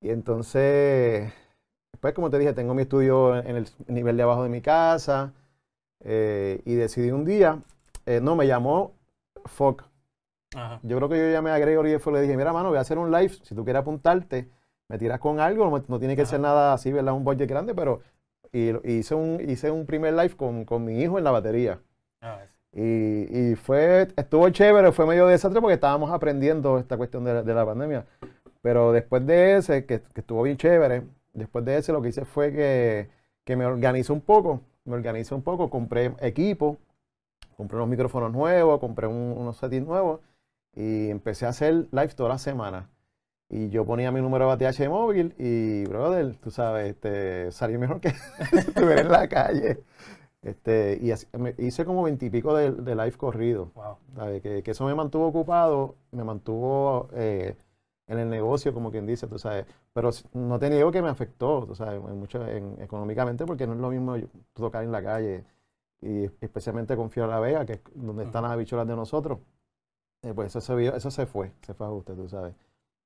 Y 0.00 0.10
entonces 0.10 1.32
pues 2.00 2.14
como 2.14 2.30
te 2.30 2.38
dije, 2.38 2.52
tengo 2.52 2.74
mi 2.74 2.82
estudio 2.82 3.36
en 3.36 3.56
el 3.56 3.68
nivel 3.86 4.16
de 4.16 4.22
abajo 4.22 4.42
de 4.42 4.48
mi 4.48 4.60
casa 4.60 5.32
eh, 6.00 6.60
y 6.64 6.74
decidí 6.74 7.10
un 7.10 7.24
día, 7.24 7.60
eh, 8.06 8.20
no, 8.20 8.36
me 8.36 8.46
llamó 8.46 8.92
Foc. 9.44 9.84
Yo 10.82 10.96
creo 10.98 11.08
que 11.08 11.16
yo 11.16 11.30
llamé 11.30 11.50
a 11.50 11.58
Gregory 11.58 11.92
y 11.92 12.10
le 12.10 12.20
dije, 12.20 12.36
mira, 12.36 12.52
mano, 12.52 12.68
voy 12.68 12.76
a 12.76 12.82
hacer 12.82 12.98
un 12.98 13.10
live, 13.10 13.30
si 13.42 13.54
tú 13.54 13.64
quieres 13.64 13.80
apuntarte, 13.80 14.50
me 14.88 14.98
tiras 14.98 15.18
con 15.18 15.40
algo, 15.40 15.82
no, 15.88 15.98
tiene 15.98 16.14
que 16.14 16.26
ser 16.26 16.40
nada 16.40 16.74
así, 16.74 16.92
¿verdad? 16.92 17.14
Un 17.14 17.24
budget 17.24 17.48
grande, 17.48 17.74
pero 17.74 18.02
y, 18.52 18.76
hice, 18.86 19.14
un, 19.14 19.40
hice 19.48 19.70
un 19.70 19.86
primer 19.86 20.12
live 20.12 20.36
con, 20.36 20.66
con 20.66 20.84
mi 20.84 21.00
hijo 21.00 21.16
en 21.16 21.24
la 21.24 21.30
batería. 21.30 21.80
Ah, 22.20 22.40
y, 22.72 23.52
y, 23.52 23.54
fue, 23.54 24.08
estuvo 24.14 24.48
chévere, 24.50 24.92
fue 24.92 25.06
medio 25.06 25.26
desastre 25.26 25.60
porque 25.60 25.74
estábamos 25.74 26.10
aprendiendo 26.10 26.78
esta 26.78 26.98
cuestión 26.98 27.24
de, 27.24 27.42
de 27.42 27.54
la 27.54 27.64
pandemia. 27.64 28.04
Pero 28.60 28.92
después 28.92 29.26
de 29.26 29.56
ese, 29.56 29.86
que, 29.86 30.02
que 30.02 30.20
estuvo 30.20 30.42
bien 30.42 30.58
chévere, 30.58 31.04
Después 31.32 31.64
de 31.64 31.78
ese 31.78 31.92
lo 31.92 32.02
que 32.02 32.08
hice 32.08 32.24
fue 32.24 32.52
que, 32.52 33.10
que 33.44 33.56
me 33.56 33.66
organizé 33.66 34.12
un 34.12 34.20
poco, 34.20 34.60
me 34.84 34.94
organizé 34.94 35.34
un 35.34 35.42
poco, 35.42 35.70
compré 35.70 36.14
equipo, 36.20 36.78
compré 37.56 37.76
unos 37.76 37.88
micrófonos 37.88 38.32
nuevos, 38.32 38.80
compré 38.80 39.06
unos 39.06 39.56
settings 39.56 39.86
nuevos 39.86 40.20
y 40.74 41.10
empecé 41.10 41.46
a 41.46 41.50
hacer 41.50 41.88
live 41.90 42.08
toda 42.08 42.30
la 42.30 42.38
semana. 42.38 42.90
Y 43.48 43.68
yo 43.68 43.84
ponía 43.84 44.10
mi 44.10 44.20
número 44.22 44.54
de 44.56 44.66
ATH 44.66 44.88
móvil 44.88 45.34
y, 45.38 45.84
brother, 45.84 46.36
tú 46.36 46.50
sabes, 46.50 46.90
este, 46.90 47.52
salí 47.52 47.76
mejor 47.76 48.00
que 48.00 48.08
estuviera 48.52 49.02
en 49.02 49.10
la 49.10 49.28
calle. 49.28 49.84
Este, 50.42 50.98
y 51.00 51.12
hice 51.64 51.84
como 51.84 52.02
veintipico 52.02 52.54
de, 52.56 52.72
de 52.72 52.94
live 52.96 53.12
corrido. 53.12 53.70
Wow. 53.74 54.40
Que, 54.42 54.62
que, 54.62 54.70
eso 54.70 54.86
me 54.86 54.94
mantuvo 54.94 55.26
ocupado, 55.26 55.96
me 56.10 56.24
mantuvo 56.24 57.08
eh, 57.12 57.56
en 58.06 58.18
el 58.18 58.28
negocio, 58.30 58.72
como 58.74 58.90
quien 58.90 59.06
dice, 59.06 59.26
tú 59.26 59.38
sabes. 59.38 59.66
Pero 59.92 60.10
no 60.32 60.58
te 60.58 60.70
niego 60.70 60.90
que 60.90 61.02
me 61.02 61.08
afectó, 61.08 61.66
tú 61.66 61.74
sabes, 61.74 62.00
mucho 62.00 62.46
económicamente, 62.46 63.44
porque 63.44 63.66
no 63.66 63.74
es 63.74 63.78
lo 63.78 63.90
mismo 63.90 64.16
tocar 64.54 64.84
en 64.84 64.92
la 64.92 65.02
calle, 65.02 65.44
y 66.00 66.24
especialmente 66.40 66.96
con 66.96 67.10
Fiora 67.10 67.34
La 67.34 67.40
Vega, 67.40 67.66
que 67.66 67.74
es 67.74 67.80
donde 67.94 68.24
están 68.24 68.42
las 68.42 68.56
bichuelas 68.56 68.88
de 68.88 68.96
nosotros. 68.96 69.38
Eh, 70.22 70.32
pues 70.34 70.48
eso 70.48 70.60
se, 70.60 70.74
vio, 70.74 70.94
eso 70.94 71.10
se 71.10 71.26
fue, 71.26 71.52
se 71.62 71.74
fue 71.74 71.86
a 71.86 71.90
usted, 71.90 72.14
tú 72.14 72.28
sabes. 72.28 72.54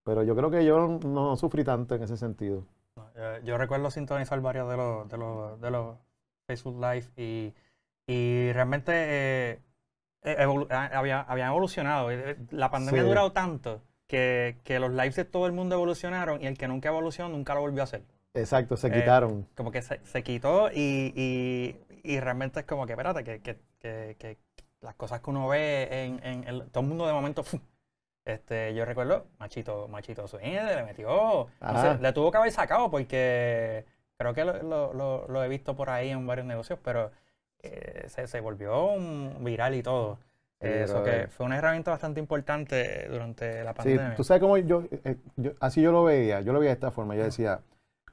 Pero 0.04 0.22
yo 0.22 0.36
creo 0.36 0.50
que 0.50 0.64
yo 0.64 0.86
no, 0.86 1.36
sufrí 1.36 1.64
tanto 1.64 1.94
en 1.96 2.04
ese 2.04 2.16
sentido. 2.16 2.64
yo, 3.42 3.58
recuerdo 3.58 3.90
sintonizar 3.90 4.40
varios 4.40 4.68
de 4.68 4.76
los, 4.76 5.08
de 5.08 5.18
los, 5.18 5.60
de 5.60 5.70
los 5.70 5.96
Facebook 6.46 6.80
Live 6.80 7.06
y, 7.16 7.52
y 8.06 8.52
realmente 8.52 8.92
eh, 8.94 9.60
eh, 10.22 10.66
había, 10.70 11.22
habían 11.22 11.48
evolucionado. 11.48 12.10
La 12.50 12.70
pandemia 12.70 13.02
ha 13.02 13.04
durado 13.04 13.32
tanto 13.32 13.82
que, 14.06 14.56
que, 14.64 14.78
los 14.78 14.90
lives 14.90 15.16
de 15.16 15.24
todo 15.24 15.46
el 15.46 15.52
mundo 15.52 15.74
evolucionaron 15.74 16.42
y 16.42 16.46
el 16.46 16.56
que 16.56 16.68
nunca 16.68 16.88
evolucionó 16.88 17.28
nunca 17.28 17.54
lo 17.54 17.60
volvió 17.60 17.82
a 17.82 17.84
hacer. 17.84 18.02
Exacto, 18.34 18.76
se 18.76 18.90
quitaron. 18.90 19.40
Eh, 19.40 19.54
como 19.56 19.70
que 19.70 19.82
se, 19.82 20.00
se 20.04 20.22
quitó 20.22 20.70
y, 20.70 21.12
y, 21.16 21.76
y, 22.02 22.20
realmente 22.20 22.60
es 22.60 22.66
como 22.66 22.86
que, 22.86 22.92
espérate, 22.92 23.24
que, 23.24 23.40
que, 23.40 23.56
que, 23.80 24.38
las 24.80 24.94
cosas 24.94 25.20
que 25.20 25.30
uno 25.30 25.48
ve 25.48 25.88
en, 25.90 26.20
en 26.22 26.44
el, 26.46 26.70
todo 26.70 26.82
el 26.82 26.88
mundo 26.88 27.06
de 27.06 27.12
momento, 27.12 27.42
este, 28.24 28.74
yo 28.74 28.84
recuerdo, 28.84 29.26
Machito, 29.38 29.88
Machito 29.88 30.28
Swing 30.28 30.52
le 30.52 30.82
metió, 30.84 31.48
le 32.00 32.12
tuvo 32.12 32.30
que 32.30 32.36
haber 32.38 32.52
sacado 32.52 32.90
porque 32.90 33.86
creo 34.18 34.34
que 34.34 34.44
lo, 34.44 34.92
lo, 34.92 35.26
lo, 35.28 35.44
he 35.44 35.48
visto 35.48 35.74
por 35.76 35.90
ahí 35.90 36.10
en 36.10 36.26
varios 36.26 36.46
negocios, 36.46 36.78
pero 36.82 37.10
eh, 37.62 38.04
se, 38.08 38.26
se 38.26 38.40
volvió 38.40 38.86
un 38.86 39.42
viral 39.42 39.74
y 39.74 39.82
todo. 39.82 40.18
Eso 40.60 41.02
que 41.02 41.28
fue 41.28 41.46
una 41.46 41.58
herramienta 41.58 41.90
bastante 41.90 42.18
importante 42.18 43.08
durante 43.08 43.62
la 43.62 43.74
pandemia. 43.74 44.10
Sí, 44.10 44.16
tú 44.16 44.24
sabes 44.24 44.40
cómo 44.40 44.56
yo, 44.56 44.84
eh, 44.90 45.16
yo, 45.36 45.52
así 45.60 45.82
yo 45.82 45.92
lo 45.92 46.04
veía, 46.04 46.40
yo 46.40 46.52
lo 46.52 46.60
veía 46.60 46.70
de 46.70 46.74
esta 46.74 46.90
forma, 46.90 47.14
yo 47.14 47.24
decía, 47.24 47.60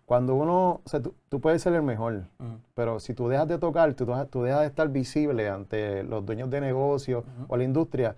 cuando 0.06 0.36
uno, 0.36 0.82
o 0.84 0.90
sea, 0.90 1.02
tú, 1.02 1.40
puedes 1.40 1.62
ser 1.62 1.74
el 1.74 1.84
mejor, 1.84 2.26
pero 2.74 3.00
si 3.00 3.14
tú 3.14 3.30
dejas 3.30 3.48
de 3.48 3.58
tocar, 3.58 3.94
tú, 3.94 4.06
tú, 4.30 4.44
dejas 4.44 4.62
de 4.62 4.68
estar 4.68 4.90
visible 4.90 5.48
ante 5.50 6.04
los 6.04 6.26
dueños 6.26 6.50
de 6.50 6.60
negocios 6.60 7.24
o 7.48 7.56
la 7.56 7.64
industria, 7.64 8.16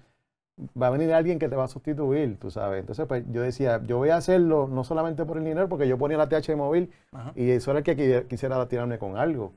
va 0.82 0.88
a 0.88 0.90
venir 0.90 1.14
alguien 1.14 1.38
que 1.38 1.48
te 1.48 1.56
va 1.56 1.66
a 1.66 1.68
sustituir, 1.68 2.38
tú 2.40 2.50
sabes. 2.50 2.80
Entonces, 2.80 3.06
pues 3.06 3.24
yo 3.32 3.42
decía, 3.42 3.82
yo 3.84 3.98
voy 3.98 4.10
a 4.10 4.18
hacerlo 4.18 4.68
no 4.68 4.84
solamente 4.84 5.26
por 5.26 5.38
el 5.38 5.44
dinero, 5.44 5.70
porque 5.70 5.88
yo 5.88 5.98
ponía 5.98 6.18
la 6.18 6.28
TH 6.28 6.56
móvil 6.56 6.92
y 7.36 7.52
eso 7.52 7.72
era 7.72 7.80
el 7.80 7.86
que 7.86 8.26
quisiera 8.28 8.68
tirarme 8.68 8.98
con 8.98 9.18
algo, 9.18 9.54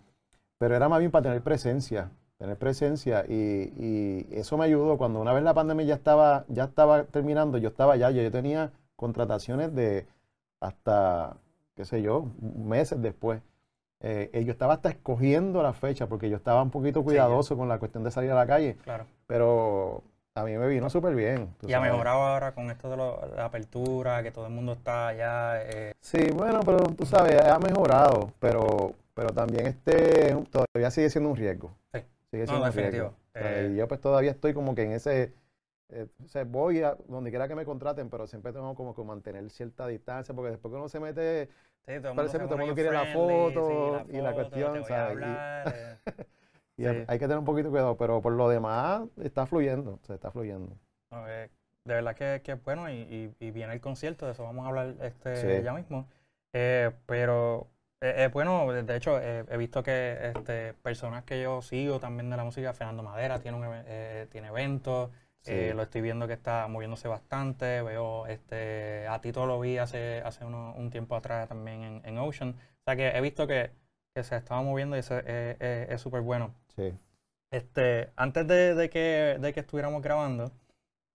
pero 0.58 0.76
era 0.76 0.88
más 0.88 0.98
bien 0.98 1.10
para 1.10 1.22
tener 1.22 1.42
presencia 1.42 2.10
tener 2.38 2.56
presencia 2.56 3.24
y, 3.28 4.26
eso 4.30 4.56
me 4.56 4.64
ayudó 4.64 4.96
cuando 4.96 5.20
una 5.20 5.32
vez 5.32 5.42
la 5.42 5.54
pandemia 5.54 5.84
ya 5.84 5.94
estaba, 5.94 6.44
ya 6.48 6.64
estaba 6.64 7.04
terminando, 7.04 7.58
yo 7.58 7.68
estaba 7.68 7.96
ya, 7.96 8.10
yo, 8.10 8.30
tenía 8.30 8.70
contrataciones 8.96 9.74
de 9.74 10.06
hasta, 10.60 11.36
qué 11.74 11.84
sé 11.84 12.02
yo, 12.02 12.26
meses 12.40 13.00
después. 13.02 13.42
Eh, 14.00 14.44
yo 14.46 14.52
estaba 14.52 14.74
hasta 14.74 14.90
escogiendo 14.90 15.60
la 15.60 15.72
fecha 15.72 16.06
porque 16.06 16.30
yo 16.30 16.36
estaba 16.36 16.62
un 16.62 16.70
poquito 16.70 17.02
cuidadoso 17.02 17.56
con 17.56 17.68
la 17.68 17.80
cuestión 17.80 18.04
de 18.04 18.12
salir 18.12 18.30
a 18.30 18.36
la 18.36 18.46
calle. 18.46 18.76
Claro. 18.84 19.06
Pero 19.26 20.04
a 20.38 20.44
mí 20.44 20.56
me 20.56 20.68
vino 20.68 20.88
súper 20.88 21.16
bien. 21.16 21.52
Y 21.66 21.72
ha 21.72 21.80
mejorado 21.80 22.22
ahora 22.22 22.52
con 22.52 22.70
esto 22.70 22.88
de 22.90 22.96
la 22.96 23.44
apertura, 23.44 24.22
que 24.22 24.30
todo 24.30 24.46
el 24.46 24.52
mundo 24.52 24.72
está 24.72 25.08
allá. 25.08 25.62
Eh. 25.62 25.94
Sí, 26.00 26.30
bueno, 26.32 26.60
pero 26.64 26.78
tú 26.96 27.04
sabes, 27.04 27.40
ha 27.44 27.58
mejorado, 27.58 28.32
pero, 28.38 28.92
pero 29.14 29.30
también 29.30 29.66
este 29.66 30.36
todavía 30.50 30.92
sigue 30.92 31.10
siendo 31.10 31.30
un 31.30 31.36
riesgo. 31.36 31.72
Sí. 31.92 32.00
Sigue 32.30 32.46
siendo 32.46 32.66
no, 32.66 33.14
eh, 33.34 33.74
yo 33.76 33.88
pues 33.88 34.00
todavía 34.00 34.30
estoy 34.30 34.52
como 34.52 34.74
que 34.74 34.82
en 34.82 34.92
ese, 34.92 35.32
eh, 35.90 36.06
voy 36.46 36.82
a 36.82 36.96
donde 37.06 37.30
quiera 37.30 37.48
que 37.48 37.54
me 37.54 37.64
contraten, 37.64 38.10
pero 38.10 38.26
siempre 38.26 38.52
tengo 38.52 38.74
como 38.74 38.94
que 38.94 39.02
mantener 39.02 39.48
cierta 39.50 39.86
distancia, 39.86 40.34
porque 40.34 40.50
después 40.50 40.72
que 40.72 40.76
uno 40.76 40.88
se 40.88 41.00
mete, 41.00 41.48
parece 41.86 42.38
que 42.38 42.44
todo 42.44 42.54
el 42.56 42.60
mundo 42.60 42.74
quiere 42.74 42.92
la 42.92 43.06
foto, 43.06 44.04
y 44.10 44.20
la 44.20 44.34
cuestión, 44.34 44.82
y, 46.76 46.86
hay 46.86 47.18
que 47.18 47.24
tener 47.26 47.38
un 47.38 47.44
poquito 47.44 47.68
de 47.68 47.70
cuidado, 47.70 47.96
pero 47.96 48.20
por 48.20 48.32
lo 48.34 48.48
demás 48.48 49.02
está 49.22 49.46
fluyendo, 49.46 49.98
se 50.02 50.14
está 50.14 50.30
fluyendo. 50.30 50.76
Eh, 51.12 51.48
de 51.84 51.94
verdad 51.94 52.14
que, 52.14 52.42
que 52.44 52.52
es 52.52 52.62
bueno 52.62 52.90
y, 52.90 53.34
y, 53.40 53.50
viene 53.50 53.72
el 53.72 53.80
concierto, 53.80 54.26
de 54.26 54.32
eso 54.32 54.42
vamos 54.44 54.66
a 54.66 54.68
hablar 54.68 54.94
este 55.00 55.62
ya 55.62 55.72
mismo. 55.72 56.06
pero 56.52 57.68
eh, 58.00 58.24
eh, 58.24 58.28
bueno, 58.32 58.72
de 58.72 58.96
hecho, 58.96 59.20
eh, 59.20 59.44
he 59.48 59.56
visto 59.56 59.82
que 59.82 60.32
este, 60.34 60.74
personas 60.74 61.24
que 61.24 61.42
yo 61.42 61.62
sigo 61.62 61.98
también 61.98 62.30
de 62.30 62.36
la 62.36 62.44
música, 62.44 62.72
Fernando 62.72 63.02
Madera 63.02 63.40
tiene, 63.40 63.56
un, 63.56 63.64
eh, 63.86 64.28
tiene 64.30 64.48
eventos, 64.48 65.10
lo 65.46 65.82
estoy 65.82 66.02
viendo 66.02 66.26
que 66.26 66.34
está 66.34 66.68
moviéndose 66.68 67.08
bastante, 67.08 67.80
veo, 67.80 68.26
este, 68.26 69.06
a 69.08 69.18
Tito 69.20 69.46
lo 69.46 69.58
vi 69.58 69.78
hace, 69.78 70.20
hace 70.22 70.44
un 70.44 70.90
tiempo 70.90 71.16
atrás 71.16 71.48
también 71.48 72.02
en, 72.04 72.18
Ocean, 72.18 72.50
o 72.50 72.84
sea 72.84 72.96
que 72.96 73.08
he 73.08 73.20
visto 73.22 73.46
que, 73.46 73.70
que 74.14 74.24
se 74.24 74.36
estaba 74.36 74.60
moviendo 74.60 74.96
y 74.96 74.98
eso 74.98 75.18
es 75.18 76.00
súper 76.02 76.20
bueno. 76.20 76.54
Sí. 76.76 76.92
Este, 77.50 78.10
antes 78.16 78.46
de, 78.46 78.74
de, 78.74 78.90
que, 78.90 79.38
de 79.40 79.52
que 79.54 79.60
estuviéramos 79.60 80.02
grabando, 80.02 80.52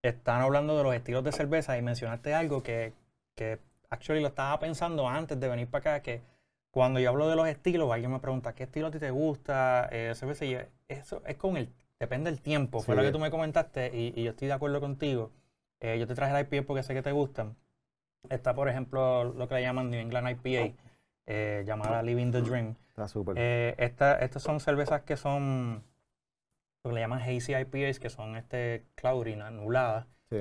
están 0.02 0.42
hablando 0.42 0.78
de 0.78 0.84
los 0.84 0.96
estilos 0.96 1.24
de 1.24 1.32
cerveza 1.32 1.78
y 1.78 1.84
mencionaste 1.84 2.34
algo 2.34 2.64
que, 2.64 2.94
que 3.36 3.60
actually 3.92 4.22
lo 4.22 4.30
estaba 4.30 4.60
pensando 4.60 5.08
antes 5.08 5.40
de 5.40 5.48
venir 5.48 5.68
para 5.68 5.96
acá, 5.96 6.04
que 6.04 6.22
cuando 6.74 7.00
yo 7.00 7.10
hablo 7.12 7.30
de 7.30 7.36
los 7.36 7.48
estilos, 7.48 7.92
alguien 7.92 8.12
me 8.12 8.20
pregunta, 8.20 8.54
¿qué 8.56 8.64
estilo 8.64 8.88
a 8.88 8.92
ti 8.92 8.98
te 8.98 9.12
gusta? 9.12 9.88
Eh, 9.92 10.10
eso 10.12 11.22
es 11.28 11.38
con 11.38 11.56
el, 11.56 11.70
depende 12.00 12.32
del 12.32 12.42
tiempo, 12.42 12.80
fue 12.82 12.96
lo 12.96 13.02
que 13.04 13.12
tú 13.12 13.20
me 13.20 13.30
comentaste 13.30 13.92
y, 13.96 14.12
y 14.20 14.24
yo 14.24 14.32
estoy 14.32 14.48
de 14.48 14.56
acuerdo 14.56 14.82
contigo. 14.82 15.32
Eh, 15.82 16.00
yo 16.00 16.08
te 16.08 16.16
traje 16.16 16.34
la 16.34 16.42
IPA 16.42 16.66
porque 16.66 16.82
sé 16.82 16.96
que 16.96 17.04
te 17.04 17.12
gustan. 17.12 17.56
Está, 18.28 18.56
por 18.56 18.70
ejemplo, 18.70 19.24
lo 19.26 19.48
que 19.48 19.54
le 19.54 19.62
llaman 19.62 19.92
New 19.92 20.00
England 20.00 20.30
IPA, 20.32 20.74
eh, 21.28 21.64
llamada 21.68 22.02
Living 22.02 22.32
the 22.32 22.42
Dream. 22.42 22.76
Está 22.90 23.08
súper. 23.08 23.36
Eh, 23.38 23.76
esta- 23.78 24.16
estas 24.20 24.42
son 24.42 24.60
cervezas 24.60 25.02
que 25.04 25.16
son 25.16 25.84
lo 26.84 26.90
que 26.90 26.96
le 26.96 27.02
llaman 27.02 27.22
hazy 27.22 27.54
IPAs, 27.54 28.00
que 28.00 28.10
son 28.10 28.36
este 28.36 28.86
cloudy, 28.96 29.34
anuladas, 29.34 30.08
sí. 30.30 30.38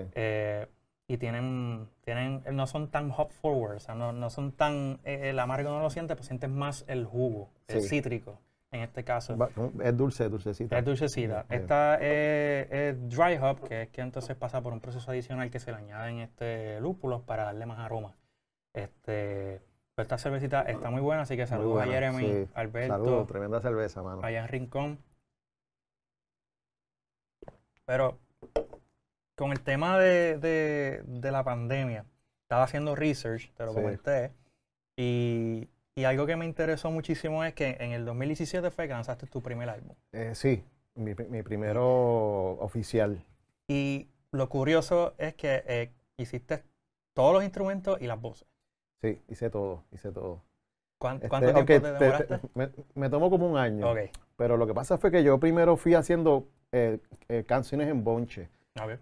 Y 1.13 1.19
tienen, 1.19 1.89
tienen, 2.03 2.43
no 2.53 2.67
son 2.67 2.91
tan 2.91 3.11
hop 3.11 3.31
forward, 3.31 3.77
o 3.77 3.81
sea, 3.81 3.95
no, 3.95 4.13
no 4.13 4.31
son 4.31 4.53
tan, 4.53 5.01
eh, 5.05 5.31
el 5.31 5.39
amargo 5.39 5.71
no 5.71 5.81
lo 5.81 5.91
sientes, 5.91 6.17
pues 6.17 6.27
sientes 6.27 6.49
más 6.51 6.85
el 6.89 7.05
jugo, 7.05 7.51
el 7.69 7.83
cítrico, 7.83 8.41
en 8.71 8.81
este 8.81 9.05
caso. 9.05 9.37
Va- 9.37 9.51
Es 9.83 9.97
dulce, 9.97 10.29
dulcecita. 10.29 10.79
Es 10.79 10.85
dulcecita. 10.85 11.47
Esta 11.49 11.97
es, 12.01 12.69
es 12.71 13.09
dry 13.09 13.37
hop, 13.41 13.61
que 13.69 13.83
es 13.83 13.89
que 13.91 14.01
entonces 14.01 14.35
pasa 14.37 14.61
por 14.63 14.73
un 14.73 14.81
proceso 14.81 15.11
adicional 15.11 15.51
que 15.51 15.59
se 15.61 15.71
le 15.71 15.77
añaden 15.79 16.19
este 16.21 16.81
lúpulos 16.81 17.23
para 17.23 17.45
darle 17.45 17.67
más 17.67 17.79
aroma. 17.79 18.15
Este, 18.75 19.61
pues 19.95 20.07
esta 20.07 20.17
cervecita 20.19 20.63
está 20.63 20.91
muy 20.91 21.03
buena, 21.03 21.23
así 21.23 21.37
que 21.37 21.47
saludos 21.47 21.83
a 21.83 21.87
Jeremy, 21.87 22.27
sí. 22.47 22.49
Alberto, 22.55 22.95
Saludos, 22.95 23.27
tremenda 23.27 23.61
cerveza, 23.61 24.03
mano. 24.03 24.23
allá 24.25 24.41
en 24.41 24.49
Rincón. 24.49 24.99
Pero 27.85 28.19
con 29.43 29.51
el 29.51 29.61
tema 29.61 29.99
de, 29.99 30.39
de- 30.39 31.03
de 31.05 31.33
la 31.33 31.43
pandemia, 31.43 32.05
estaba 32.43 32.63
haciendo 32.63 32.95
research, 32.95 33.51
te 33.55 33.65
lo 33.65 33.71
Sí. 33.73 33.75
comenté, 33.81 34.31
y, 34.97 35.69
y 35.97 36.05
algo 36.05 36.27
que 36.27 36.37
me 36.37 36.45
interesó 36.45 36.93
muchísimo 36.93 37.43
es 37.43 37.53
que 37.53 37.77
en 37.81 37.91
el 37.91 38.05
2017 38.05 38.71
fue 38.71 38.87
que 38.87 38.93
lanzaste 38.95 39.27
tu 39.27 39.43
primer 39.43 39.69
álbum. 39.69 39.97
Eh, 40.13 40.31
sí, 40.37 40.63
mi, 40.95 41.15
mi 41.29 41.43
primero 41.43 42.53
oficial. 42.61 43.21
Y 43.67 44.07
lo 44.31 44.49
curioso 44.49 45.15
es 45.19 45.35
que 45.35 45.65
eh, 45.67 45.91
hiciste 46.19 46.63
todos 47.13 47.33
los 47.35 47.43
instrumentos 47.43 48.01
y 48.01 48.07
las 48.07 48.21
voces. 48.21 48.47
Sí, 49.03 49.21
hice 49.29 49.51
todo, 49.51 49.83
hice 49.91 50.13
todo. 50.13 50.41
¿Cuán- 50.99 51.17
Este, 51.17 51.29
¿Cuánto 51.31 51.53
tiempo 51.53 51.67
te 51.67 51.81
te- 51.81 51.89
demoraste? 52.05 52.39
te- 52.39 52.49
me, 52.55 52.71
me 52.95 53.11
tomó 53.11 53.29
como 53.29 53.51
un 53.51 53.57
año. 53.59 53.91
Ok, 53.91 53.99
Pero 54.37 54.57
lo 54.57 54.69
que 54.69 54.75
pasa 54.75 54.99
fue 54.99 55.11
que 55.11 55.25
yo 55.25 55.41
primero 55.41 55.77
fui 55.77 55.95
haciendo 55.95 56.47
eh, 56.71 57.01
eh, 57.29 57.43
canciones 57.45 57.89
en 57.89 58.05
bonche. 58.05 58.49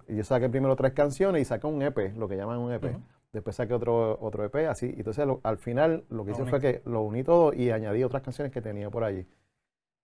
Y 0.08 0.16
yo 0.16 0.24
saqué 0.24 0.48
primero 0.48 0.74
tres 0.76 0.92
canciones 0.92 1.42
y 1.42 1.44
saqué 1.44 1.66
un 1.66 1.80
EP, 1.82 2.12
lo 2.16 2.28
que 2.28 2.36
llaman 2.36 2.58
un 2.58 2.72
EP. 2.72 2.96
Después 3.32 3.54
saqué 3.54 3.72
otro, 3.74 4.18
otro 4.20 4.44
EP, 4.44 4.66
así. 4.66 4.92
Entonces, 4.96 5.24
lo- 5.26 5.40
al 5.44 5.58
final, 5.58 6.04
lo 6.10 6.24
que 6.24 6.32
Lo 6.32 6.36
hice 6.36 6.46
fue 6.46 6.60
que 6.60 6.82
lo 6.84 7.02
uní 7.02 7.22
todo 7.22 7.52
y 7.52 7.70
añadí 7.70 8.02
otras 8.02 8.22
canciones 8.22 8.52
que 8.52 8.60
tenía 8.60 8.90
por 8.90 9.04
allí. 9.04 9.24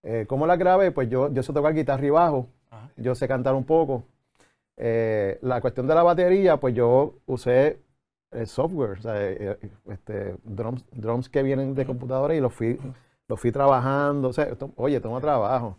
Eh, 0.04 0.24
¿Cómo 0.28 0.46
las 0.46 0.58
grabé? 0.58 0.92
Pues 0.92 1.08
yo, 1.10 1.32
yo 1.32 1.42
sé 1.42 1.52
tocar 1.52 1.74
guitarra 1.74 2.06
y 2.06 2.10
bajo, 2.10 2.46
Ajá. 2.70 2.88
yo 2.96 3.14
sé 3.16 3.26
cantar 3.26 3.54
un 3.54 3.64
poco. 3.64 4.04
Eh, 4.76 5.38
la 5.42 5.60
cuestión 5.60 5.88
de 5.88 5.94
la 5.96 6.04
batería, 6.04 6.58
pues 6.58 6.74
yo 6.74 7.14
usé 7.26 7.80
el 8.30 8.46
software, 8.46 8.90
o 8.98 9.02
sea, 9.02 9.14
eh, 9.20 9.58
eh, 9.60 9.70
este, 9.90 10.36
drums, 10.44 10.84
drums 10.92 11.28
que 11.28 11.42
vienen 11.42 11.74
de 11.74 11.84
computadora 11.86 12.34
y 12.36 12.40
los 12.40 12.52
fui, 12.52 12.78
los 13.26 13.40
fui 13.40 13.50
trabajando. 13.50 14.28
O 14.28 14.32
sea, 14.32 14.48
oye, 14.76 15.00
tengo 15.00 15.20
trabajo. 15.20 15.76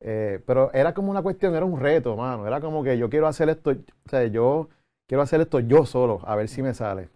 Eh, 0.00 0.42
pero 0.46 0.72
era 0.74 0.94
como 0.94 1.10
una 1.10 1.22
cuestión, 1.22 1.54
era 1.54 1.64
un 1.64 1.80
reto, 1.80 2.16
mano. 2.16 2.46
Era 2.46 2.60
como 2.60 2.82
que 2.84 2.98
yo 2.98 3.10
quiero 3.10 3.26
hacer 3.26 3.48
esto, 3.48 3.70
o 3.70 4.08
sea, 4.10 4.26
yo 4.26 4.68
quiero 5.08 5.22
hacer 5.22 5.40
esto 5.40 5.60
yo 5.60 5.86
solo, 5.86 6.20
a 6.24 6.36
ver 6.36 6.48
si 6.48 6.62
me 6.62 6.74
sale. 6.74 7.08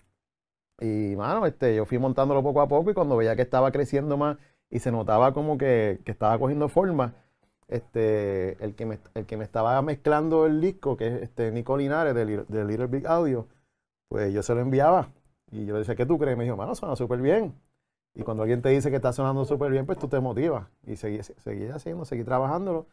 Y, 0.80 1.16
mano, 1.16 1.46
este, 1.46 1.74
yo 1.76 1.84
fui 1.86 1.98
montándolo 1.98 2.42
poco 2.42 2.60
a 2.60 2.68
poco 2.68 2.90
y 2.90 2.94
cuando 2.94 3.16
veía 3.16 3.36
que 3.36 3.42
estaba 3.42 3.72
creciendo 3.72 4.16
más 4.16 4.38
y 4.70 4.78
se 4.80 4.92
notaba 4.92 5.32
como 5.34 5.58
que, 5.58 6.00
que 6.04 6.12
estaba 6.12 6.38
cogiendo 6.38 6.68
forma, 6.68 7.14
este, 7.68 8.62
el 8.64 8.74
que, 8.74 8.86
me, 8.86 8.98
el 9.14 9.26
que 9.26 9.36
me 9.36 9.44
estaba 9.44 9.80
mezclando 9.82 10.46
el 10.46 10.60
disco, 10.60 10.96
que 10.96 11.08
es 11.08 11.22
este 11.22 11.50
Nico 11.52 11.76
Linares 11.76 12.14
de, 12.14 12.24
de 12.26 12.64
Little 12.64 12.86
Big 12.86 13.06
Audio, 13.06 13.48
pues 14.08 14.32
yo 14.32 14.42
se 14.42 14.54
lo 14.54 14.60
enviaba. 14.60 15.10
Y 15.50 15.66
yo 15.66 15.74
le 15.74 15.80
decía, 15.80 15.96
¿qué 15.96 16.06
tú 16.06 16.18
crees? 16.18 16.36
Y 16.36 16.38
me 16.38 16.44
dijo, 16.44 16.56
mano, 16.56 16.74
suena 16.74 16.96
súper 16.96 17.20
bien. 17.20 17.54
Y 18.18 18.22
cuando 18.24 18.42
alguien 18.42 18.60
te 18.62 18.68
dice 18.70 18.90
que 18.90 18.96
está 18.96 19.12
sonando 19.12 19.44
súper 19.44 19.70
bien, 19.70 19.86
pues 19.86 19.98
tú 19.98 20.08
te 20.08 20.20
motivas. 20.20 20.66
Y 20.86 20.96
seguí, 20.96 21.22
seguí 21.22 21.68
haciendo, 21.68 22.04
seguí 22.04 22.24
trabajándolo. 22.24 22.86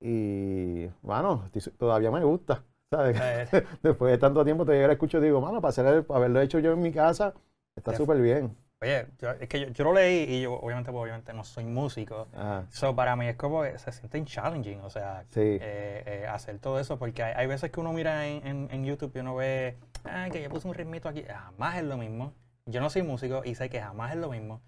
Y, 0.00 0.88
estoy- 1.02 1.72
todavía 1.78 2.10
me 2.10 2.24
gusta. 2.24 2.64
¿sabes? 2.90 3.16
Después 3.82 4.12
de 4.12 4.18
tanto 4.18 4.44
tiempo 4.44 4.64
te 4.66 4.72
llega 4.72 4.92
escucho 4.92 5.18
y 5.18 5.22
digo, 5.22 5.40
mano, 5.40 5.60
para, 5.60 5.70
hacer 5.70 5.86
el- 5.86 6.04
para 6.04 6.18
haberlo 6.18 6.40
hecho 6.40 6.58
yo 6.58 6.72
en 6.72 6.82
mi 6.82 6.92
casa, 6.92 7.34
está 7.76 7.94
súper 7.96 8.20
bien. 8.20 8.56
Oye, 8.82 9.06
yo- 9.18 9.30
es 9.30 9.48
que 9.48 9.60
yo, 9.60 9.68
yo 9.68 9.84
lo 9.84 9.92
leí 9.94 10.24
y 10.28 10.42
yo 10.42 10.54
obviamente, 10.54 10.90
pues, 10.92 11.02
obviamente 11.02 11.32
no 11.32 11.44
soy 11.44 11.64
músico. 11.64 12.26
Ajá, 12.34 12.66
So, 12.70 12.94
para 12.94 13.16
mí 13.16 13.26
es 13.28 13.36
como 13.36 13.62
que 13.62 13.78
se 13.78 13.92
siente 13.92 14.24
challenging, 14.24 14.80
o 14.80 14.90
sea, 14.90 15.24
sí. 15.30 15.40
eh, 15.40 16.02
eh, 16.06 16.26
hacer 16.28 16.58
todo 16.58 16.78
eso, 16.80 16.98
porque 16.98 17.22
hay, 17.22 17.32
hay 17.36 17.46
veces 17.46 17.70
que 17.70 17.80
uno 17.80 17.92
mira 17.92 18.26
en, 18.26 18.46
en- 18.46 18.68
en 18.70 18.84
YouTube 18.84 19.12
y 19.14 19.20
uno 19.20 19.36
ve, 19.36 19.76
ah, 20.04 20.28
que 20.32 20.42
yo 20.42 20.48
puse 20.50 20.68
un 20.68 20.74
ritmito 20.74 21.08
aquí, 21.08 21.22
jamás 21.24 21.76
es 21.78 21.84
lo 21.84 21.96
mismo. 21.96 22.34
Yo 22.66 22.80
no 22.80 22.90
soy 22.90 23.02
músico 23.02 23.42
y 23.44 23.54
sé 23.54 23.68
que 23.70 23.80
jamás 23.80 24.12
es 24.12 24.18
lo 24.18 24.30
mismo. 24.30 24.62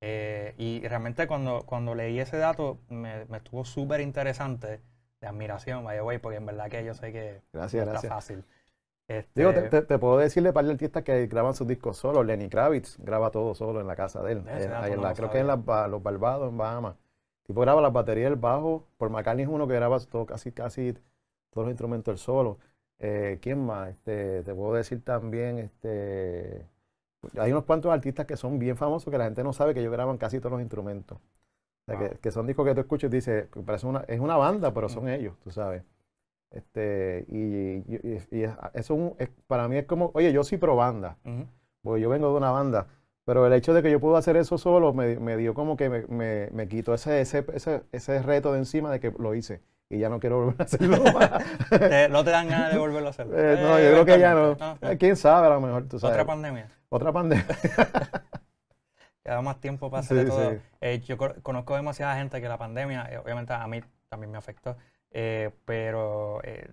Eh, 0.00 0.54
y 0.58 0.86
realmente 0.86 1.26
cuando, 1.26 1.62
cuando 1.66 1.94
leí 1.94 2.20
ese 2.20 2.36
dato 2.38 2.78
me, 2.88 3.24
me 3.26 3.38
estuvo 3.38 3.64
súper 3.64 4.00
interesante, 4.00 4.80
de 5.20 5.26
admiración, 5.26 5.84
by 5.84 5.96
the 5.96 6.02
way, 6.02 6.18
porque 6.18 6.36
en 6.38 6.46
verdad 6.46 6.70
que 6.70 6.84
yo 6.84 6.94
sé 6.94 7.12
que 7.12 7.42
Gracias, 7.52 7.84
no 7.84 7.84
está 7.84 8.02
gracias. 8.02 8.12
fácil. 8.14 8.44
Digo, 9.34 9.52
Este, 9.52 9.62
te, 9.62 9.62
te- 9.70 9.82
te 9.82 9.98
puedo 9.98 10.18
decirle 10.18 10.52
para 10.52 10.68
artistas 10.70 11.02
que 11.04 11.26
graban 11.28 11.54
sus 11.54 11.66
discos 11.66 11.96
solos. 11.96 12.26
Lenny 12.26 12.48
Kravitz 12.48 12.98
graba 12.98 13.30
todo 13.30 13.54
solo 13.54 13.80
en 13.80 13.86
la 13.86 13.94
casa 13.96 14.22
de 14.22 14.32
él. 14.32 14.42
Ese 14.48 14.66
En- 14.66 14.70
la- 15.02 15.14
creo 15.14 15.30
que 15.30 15.38
en 15.38 15.46
Ba- 15.64 15.88
los 15.88 16.02
Barbados, 16.02 16.48
en 16.50 16.58
Bahamas. 16.58 16.96
Tipo 17.46 17.60
graba 17.62 17.80
las 17.80 17.92
baterías, 17.92 18.28
el 18.30 18.36
bajo. 18.36 18.86
Por 18.96 19.10
McCartney 19.10 19.44
es 19.44 19.48
uno 19.50 19.66
que 19.68 19.74
graba 19.74 19.98
todo, 20.00 20.26
casi, 20.26 20.52
casi 20.52 20.92
todos 21.50 21.66
los 21.66 21.70
instrumentos 21.70 22.12
él 22.12 22.18
solo. 22.18 22.58
Eh, 22.98 23.38
¿Quién 23.40 23.64
más? 23.64 23.90
Este, 23.90 24.42
te 24.42 24.54
puedo 24.54 24.74
decir 24.74 25.02
también, 25.04 25.58
este, 25.58 26.66
hay 27.38 27.50
unos 27.52 27.64
cuantos 27.64 27.92
artistas 27.92 28.26
que 28.26 28.36
son 28.36 28.58
bien 28.58 28.76
famosos 28.76 29.10
que 29.10 29.18
la 29.18 29.24
gente 29.24 29.42
no 29.44 29.52
sabe 29.52 29.74
que 29.74 29.80
ellos 29.80 29.92
graban 29.92 30.18
casi 30.18 30.38
todos 30.38 30.52
los 30.52 30.60
instrumentos. 30.60 31.18
O 31.18 31.90
sea, 31.92 31.98
Wow. 31.98 32.08
que, 32.10 32.16
que 32.18 32.30
son 32.30 32.46
discos 32.46 32.66
que 32.66 32.74
tú 32.74 32.80
escuchas 32.80 33.10
y 33.10 33.16
dices, 33.16 33.46
parece 33.64 33.86
una, 33.86 34.00
es 34.08 34.20
una 34.20 34.36
banda, 34.36 34.72
pero 34.74 34.88
son 34.88 35.08
ellos, 35.08 35.34
tú 35.42 35.50
sabes. 35.50 35.82
Este, 36.50 37.26
y, 37.28 37.38
y- 37.38 38.00
y- 38.02 38.38
y 38.38 38.42
es- 38.44 38.52
eso 38.74 38.94
es 38.94 39.00
un- 39.00 39.14
es- 39.18 39.30
para 39.46 39.68
mí 39.68 39.76
es 39.76 39.86
como, 39.86 40.10
oye, 40.14 40.32
yo 40.32 40.44
soy 40.44 40.58
pro 40.58 40.76
banda, 40.76 41.18
porque 41.82 42.00
yo 42.00 42.08
vengo 42.08 42.30
de 42.30 42.36
una 42.36 42.50
banda, 42.50 42.86
pero 43.24 43.46
el 43.46 43.52
hecho 43.52 43.74
de 43.74 43.82
que 43.82 43.90
yo 43.90 44.00
puedo 44.00 44.16
hacer 44.16 44.36
eso 44.36 44.56
solo 44.56 44.92
me, 44.94 45.18
me 45.18 45.36
dio 45.36 45.52
como 45.54 45.76
que 45.76 45.90
me, 45.90 46.06
me, 46.06 46.48
me 46.52 46.66
quitó 46.68 46.94
ese, 46.94 47.20
ese, 47.20 47.44
ese, 47.52 47.82
ese 47.92 48.22
reto 48.22 48.52
de 48.52 48.58
encima 48.60 48.90
de 48.90 49.00
que 49.00 49.10
lo 49.18 49.34
hice 49.34 49.60
y 49.90 49.98
ya 49.98 50.08
no 50.08 50.20
quiero 50.20 50.36
volver 50.44 50.56
a 50.60 50.64
hacerlo. 50.64 50.98
Te- 51.70 52.08
no 52.08 52.22
te 52.24 52.30
dan 52.30 52.48
ganas 52.48 52.72
de 52.72 52.78
volverlo 52.78 53.08
a 53.08 53.10
hacer. 53.10 53.26
Eh, 53.32 53.58
no, 53.62 53.78
yo 53.78 53.90
creo 53.92 54.04
que 54.04 54.18
ya 54.18 54.34
no. 54.34 54.44
eventualmente. 54.46 54.64
No, 54.64 54.88
no. 54.88 54.90
Eh, 54.94 54.98
¿Quién 54.98 55.16
sabe 55.16 55.46
a 55.46 55.50
lo 55.50 55.60
mejor? 55.60 55.88
Tú 55.88 55.98
sabes. 55.98 56.14
Otra 56.14 56.26
pandemia. 56.26 56.68
Otra 56.90 57.12
pandemia. 57.12 57.46
Queda 59.24 59.42
más 59.42 59.60
tiempo 59.60 59.90
para 59.90 60.00
hacer 60.00 60.20
Sí, 60.22 60.26
todo. 60.26 60.50
sí. 60.52 60.58
Eh, 60.80 61.00
yo 61.00 61.16
co- 61.18 61.34
conozco 61.42 61.76
demasiada 61.76 62.16
gente 62.16 62.40
que 62.40 62.48
la 62.48 62.58
pandemia, 62.58 63.08
eh, 63.10 63.18
obviamente 63.18 63.52
a 63.52 63.66
mí 63.66 63.80
también 64.08 64.30
me 64.30 64.38
afectó, 64.38 64.76
eh, 65.10 65.50
pero 65.64 66.40
eh, 66.44 66.68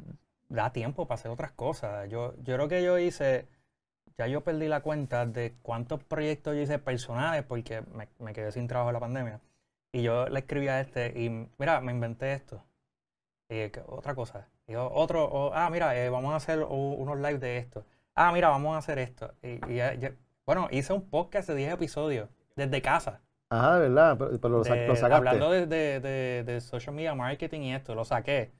da 0.47 0.71
tiempo 0.71 1.05
para 1.07 1.15
hacer 1.19 1.31
otras 1.31 1.51
cosas. 1.51 2.09
Yo, 2.09 2.33
yo 2.43 2.55
creo 2.55 2.67
que 2.69 2.83
yo 2.83 2.97
hice, 2.97 3.47
ya 4.17 4.27
yo 4.27 4.41
perdí 4.41 4.67
la 4.67 4.81
cuenta 4.81 5.25
de 5.25 5.53
cuántos 5.61 6.03
proyectos 6.03 6.55
yo 6.55 6.61
hice 6.61 6.79
personales 6.79 7.43
porque 7.43 7.81
me, 7.93 8.07
me 8.19 8.33
quedé 8.33 8.51
sin 8.51 8.67
trabajo 8.67 8.89
en 8.89 8.93
la 8.93 8.99
pandemia. 9.01 9.39
Y 9.91 10.01
yo 10.03 10.27
le 10.29 10.39
escribí 10.39 10.67
a 10.69 10.79
este 10.81 11.07
y, 11.19 11.29
mira, 11.57 11.81
me 11.81 11.91
inventé 11.91 12.33
esto. 12.33 12.61
Eh, 13.49 13.71
otra 13.87 14.15
cosa. 14.15 14.47
Y 14.67 14.75
otro, 14.75 15.23
o, 15.25 15.53
ah, 15.53 15.69
mira, 15.69 15.95
eh, 15.97 16.09
vamos 16.09 16.33
a 16.33 16.37
hacer 16.37 16.59
unos 16.63 17.17
live 17.17 17.37
de 17.37 17.57
esto. 17.57 17.85
Ah, 18.15 18.31
mira, 18.31 18.49
vamos 18.49 18.75
a 18.75 18.79
hacer 18.79 18.97
esto. 18.99 19.33
Y, 19.43 19.59
y 19.71 19.75
ya- 19.75 19.93
ya- 19.93 20.13
bueno, 20.45 20.67
hice 20.71 20.93
un 20.93 21.09
podcast 21.09 21.47
de 21.49 21.55
10 21.55 21.73
episodios 21.73 22.29
desde 22.55 22.81
casa. 22.81 23.21
Ajá, 23.49 23.77
¿verdad? 23.79 24.17
Pero, 24.17 24.31
pero 24.39 24.49
lo, 24.57 24.63
sa- 24.63 24.73
de- 24.73 24.87
lo 24.87 24.95
sacaste. 24.95 25.15
hablando 25.15 25.51
de, 25.51 25.67
de- 25.67 26.43
de- 26.43 26.61
social 26.61 26.95
media 26.95 27.13
marketing 27.13 27.61
y 27.61 27.73
esto, 27.75 27.93
lo 27.93 28.03
saqué. 28.05 28.51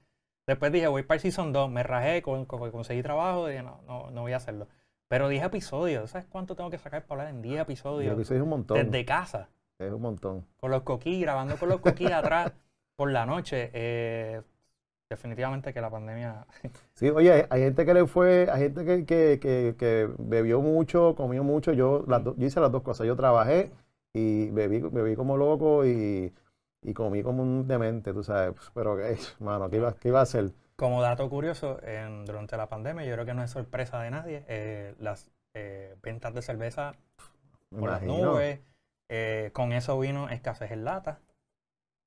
Después 0.45 0.71
dije, 0.71 0.87
voy 0.87 1.01
para 1.03 1.15
el 1.15 1.21
Season 1.21 1.51
2, 1.51 1.71
me 1.71 1.81
rajé, 1.81 2.21
con, 2.21 2.45
con- 2.45 2.69
conseguí 2.71 3.01
trabajo, 3.01 3.47
dije, 3.47 3.63
no, 3.63 3.81
no, 3.87 4.11
no 4.11 4.21
voy 4.21 4.33
a 4.33 4.37
hacerlo. 4.37 4.67
Pero 5.07 5.27
10 5.29 5.43
episodios, 5.43 6.11
¿sabes 6.11 6.27
cuánto 6.29 6.55
tengo 6.55 6.69
que 6.69 6.77
sacar 6.77 7.05
para 7.05 7.21
hablar 7.23 7.35
en 7.35 7.41
10 7.41 7.55
Yo 7.57 7.61
episodios? 7.63 8.19
eso 8.19 8.35
es 8.35 8.41
un 8.41 8.49
montón. 8.49 8.77
Desde 8.77 9.05
casa, 9.05 9.49
Es 9.79 9.91
un 9.91 10.01
montón. 10.01 10.45
con 10.57 10.69
los 10.69 10.83
coquí, 10.83 11.21
grabando 11.21 11.57
con 11.57 11.69
los 11.69 11.79
coquí 11.81 12.11
atrás 12.11 12.51
por 12.95 13.09
la 13.11 13.25
noche. 13.25 13.71
Eh, 13.73 14.41
definitivamente 15.15 15.73
que 15.73 15.81
la 15.81 15.89
pandemia... 15.89 16.45
Sí, 16.93 17.09
oye, 17.09 17.45
hay, 17.49 17.61
gente 17.61 17.85
que 17.85 17.93
le 17.93 18.07
fue, 18.07 18.47
hay 18.49 18.61
gente 18.63 18.85
que, 18.85 19.05
que, 19.05 19.39
que, 19.41 19.75
que 19.77 20.09
bebió 20.17 20.61
mucho, 20.61 21.13
comió 21.15 21.43
mucho. 21.43 21.73
Yo, 21.73 22.05
las 22.07 22.23
do- 22.23 22.35
yo 22.37 22.47
hice 22.47 22.61
las 22.61 22.71
dos 22.71 22.83
cosas. 22.83 23.05
Yo 23.05 23.15
trabajé 23.17 23.71
y 24.13 24.49
bebí, 24.51 24.79
bebí 24.79 25.15
como 25.15 25.35
loco 25.35 25.85
y, 25.85 26.33
y 26.81 26.93
comí 26.93 27.21
como 27.21 27.43
un 27.43 27.67
demente, 27.67 28.13
tú 28.13 28.23
sabes. 28.23 28.55
Pero, 28.73 28.95
que, 28.95 29.17
mano, 29.39 29.69
¿qué 29.69 29.75
iba, 29.77 29.93
qué 29.99 30.07
iba 30.07 30.19
a 30.19 30.23
hacer? 30.23 30.53
Como 30.75 31.01
dato 31.01 31.29
curioso, 31.29 31.81
en- 31.83 32.25
durante 32.25 32.57
la 32.57 32.67
pandemia, 32.69 33.05
yo 33.05 33.13
creo 33.13 33.25
que 33.25 33.33
no 33.33 33.43
es 33.43 33.51
sorpresa 33.51 33.99
de 34.01 34.11
nadie, 34.11 34.45
eh, 34.47 34.95
las 34.99 35.31
eh, 35.53 35.95
ventas 36.01 36.33
de 36.33 36.41
cerveza 36.41 36.95
por 37.77 37.89
las 37.91 38.03
imagino. 38.03 38.03
nubes. 38.03 38.61
Eh, 39.09 39.51
con 39.53 39.73
eso 39.73 39.99
vino 39.99 40.29
escasez 40.29 40.71
en 40.71 40.85
lata. 40.85 41.19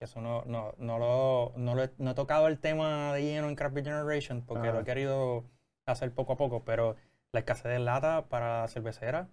Eso 0.00 0.20
no, 0.20 0.44
no, 0.46 0.74
no, 0.78 0.98
lo, 0.98 1.52
no, 1.56 1.74
lo 1.74 1.82
he, 1.84 1.90
no 1.98 2.12
he 2.12 2.14
tocado 2.14 2.46
el 2.46 2.60
tema 2.60 3.12
de 3.14 3.22
lleno 3.22 3.48
en 3.48 3.56
Craft 3.56 3.74
Beer 3.74 3.86
Generation 3.86 4.42
porque 4.46 4.68
lo 4.68 4.74
Ajá. 4.74 4.80
he 4.82 4.84
querido 4.84 5.44
hacer 5.86 6.12
poco 6.14 6.34
a 6.34 6.36
poco, 6.36 6.64
pero 6.64 6.96
la 7.32 7.40
escasez 7.40 7.64
de 7.72 7.78
lata 7.80 8.26
para 8.28 8.66
cerveceras, 8.68 9.28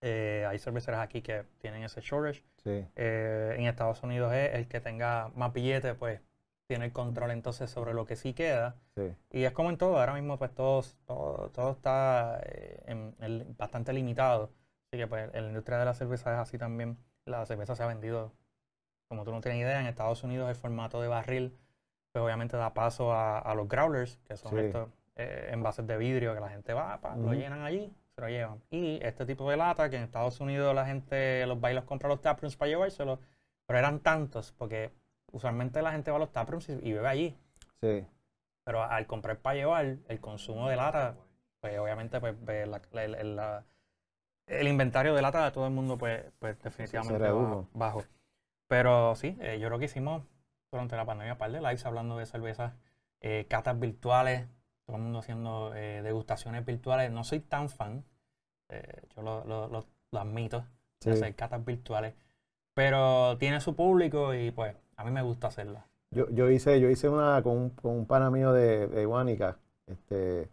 eh, 0.00 0.46
hay 0.48 0.58
cerveceras 0.58 1.00
aquí 1.00 1.22
que 1.22 1.44
tienen 1.58 1.82
ese 1.82 2.00
shortage. 2.00 2.44
Sí, 2.62 2.86
Eh, 2.96 3.54
en 3.58 3.66
Estados 3.66 4.02
Unidos 4.02 4.32
es 4.32 4.54
el 4.54 4.68
que 4.68 4.80
tenga 4.80 5.30
más 5.34 5.52
billetes, 5.52 5.94
pues 5.96 6.20
tiene 6.66 6.86
el 6.86 6.92
control 6.92 7.30
entonces 7.30 7.70
sobre 7.70 7.94
lo 7.94 8.04
que 8.06 8.16
sí 8.16 8.34
queda. 8.34 8.76
sí. 8.94 9.14
Y 9.30 9.44
es 9.44 9.52
como 9.52 9.70
en 9.70 9.76
todo, 9.78 9.98
ahora 9.98 10.14
mismo 10.14 10.38
pues 10.38 10.54
todo, 10.54 10.82
todo, 11.06 11.50
todo 11.50 11.72
está 11.72 12.40
eh, 12.44 12.82
en- 12.86 13.14
en- 13.20 13.56
bastante 13.56 13.92
limitado. 13.92 14.50
Así 14.90 14.98
que 14.98 15.06
pues 15.06 15.30
en 15.34 15.42
la 15.44 15.48
industria 15.48 15.78
de 15.78 15.84
la 15.84 15.94
cerveza 15.94 16.32
es 16.32 16.38
así 16.38 16.58
también. 16.58 16.98
La 17.26 17.44
cerveza 17.46 17.74
se 17.76 17.82
ha 17.82 17.86
vendido, 17.86 18.32
como 19.08 19.24
tú 19.24 19.32
no 19.32 19.40
tienes 19.40 19.60
idea, 19.62 19.80
en 19.80 19.86
Estados 19.86 20.22
Unidos 20.22 20.48
el 20.48 20.54
formato 20.54 21.00
de 21.00 21.08
barril, 21.08 21.56
pues 22.12 22.22
obviamente 22.22 22.56
da 22.56 22.74
paso 22.74 23.12
a, 23.12 23.38
a 23.38 23.54
los 23.54 23.66
growlers, 23.68 24.18
que 24.28 24.36
son 24.36 24.52
Sí. 24.52 24.58
estos 24.60 24.88
eh, 25.16 25.48
envases 25.50 25.86
de 25.86 25.96
vidrio 25.96 26.34
que 26.34 26.40
la 26.40 26.48
gente 26.48 26.72
va, 26.74 27.00
pa, 27.00 27.16
lo 27.16 27.32
llenan 27.32 27.62
allí, 27.62 27.92
se 28.14 28.20
lo 28.20 28.28
llevan. 28.28 28.62
Y 28.70 29.00
este 29.02 29.26
tipo 29.26 29.50
de 29.50 29.56
lata 29.56 29.90
que 29.90 29.96
en 29.96 30.02
Estados 30.04 30.38
Unidos 30.40 30.74
la 30.74 30.86
gente 30.86 31.44
los 31.46 31.58
va 31.62 31.72
y 31.72 31.74
los 31.74 31.84
compra 31.84 32.08
los 32.08 32.20
taprooms 32.20 32.56
para 32.56 32.68
llevárselo, 32.68 33.18
pero 33.66 33.78
eran 33.78 34.00
tantos, 34.00 34.52
porque 34.52 34.92
usualmente 35.32 35.82
la 35.82 35.92
gente 35.92 36.10
va 36.10 36.18
a 36.18 36.20
los 36.20 36.30
taprooms 36.32 36.68
y, 36.68 36.72
y 36.82 36.92
bebe 36.92 37.08
allí. 37.08 37.36
Sí, 37.80 38.06
Pero 38.64 38.82
al 38.82 39.06
comprar 39.06 39.38
para 39.38 39.56
llevar, 39.56 39.96
el 40.08 40.20
consumo 40.20 40.68
de 40.68 40.76
lata, 40.76 41.14
pues 41.60 41.78
obviamente 41.78 42.20
pues, 42.20 42.34
ve 42.44 42.66
la- 42.66 42.80
la- 42.92 43.08
la- 43.24 43.64
el 44.46 44.68
inventario 44.68 45.14
de 45.14 45.22
lata 45.22 45.44
de 45.44 45.50
todo 45.50 45.66
el 45.66 45.72
mundo 45.72 45.98
pues, 45.98 46.22
pues 46.38 46.58
definitivamente 46.62 47.28
bajo. 47.74 48.04
Pero 48.68 49.14
sí, 49.16 49.36
eh, 49.40 49.58
yo 49.60 49.68
creo 49.68 49.78
que 49.78 49.86
hicimos 49.86 50.24
durante 50.70 50.96
la 50.96 51.06
pandemia 51.06 51.34
un 51.34 51.38
par 51.38 51.52
de 51.52 51.60
lives 51.60 51.86
hablando 51.86 52.18
de 52.18 52.26
cervezas, 52.26 52.74
eh, 53.20 53.46
catas 53.48 53.78
virtuales, 53.80 54.48
todo 54.86 54.96
el 54.96 55.02
mundo 55.02 55.20
haciendo 55.20 55.74
eh, 55.74 56.02
degustaciones 56.02 56.64
virtuales. 56.66 57.10
No 57.10 57.24
soy 57.24 57.40
tan 57.40 57.68
fan, 57.70 58.04
eh, 58.70 59.02
yo 59.16 59.22
lo, 59.22 59.44
lo- 59.44 59.68
lo- 59.68 59.86
lo 60.12 60.20
admito, 60.20 60.66
de 61.04 61.12
hacer 61.12 61.34
catas 61.36 61.64
virtuales, 61.64 62.14
pero 62.74 63.36
tiene 63.38 63.60
su 63.60 63.76
público 63.76 64.34
y 64.34 64.50
pues 64.50 64.76
a 64.96 65.04
mí 65.04 65.10
me 65.10 65.22
gusta 65.22 65.48
hacerlo. 65.48 65.82
Yo, 66.10 66.28
yo 66.30 66.50
hice, 66.50 66.80
yo 66.80 66.88
hice 66.90 67.08
una 67.08 67.42
con 67.42 67.56
un, 67.56 67.70
con 67.70 67.92
un 67.96 68.06
pana 68.06 68.30
mío 68.30 68.52
de, 68.52 68.86
de 68.88 69.06
Guánica, 69.06 69.58
este, 69.86 70.50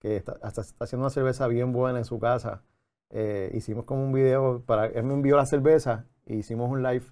que 0.00 0.16
está, 0.16 0.38
hasta 0.42 0.60
está 0.62 0.84
haciendo 0.84 1.04
una 1.06 1.10
cerveza 1.10 1.46
bien 1.48 1.72
buena 1.72 1.98
en 1.98 2.04
su 2.04 2.18
casa. 2.18 2.62
Hicimos 3.54 3.84
como 3.86 4.04
un 4.04 4.12
video 4.12 4.62
para, 4.66 4.86
él 4.86 5.04
me 5.04 5.14
envió 5.14 5.36
la 5.36 5.46
cerveza 5.46 6.04
e 6.26 6.34
hicimos 6.36 6.70
un 6.70 6.82
live 6.82 7.06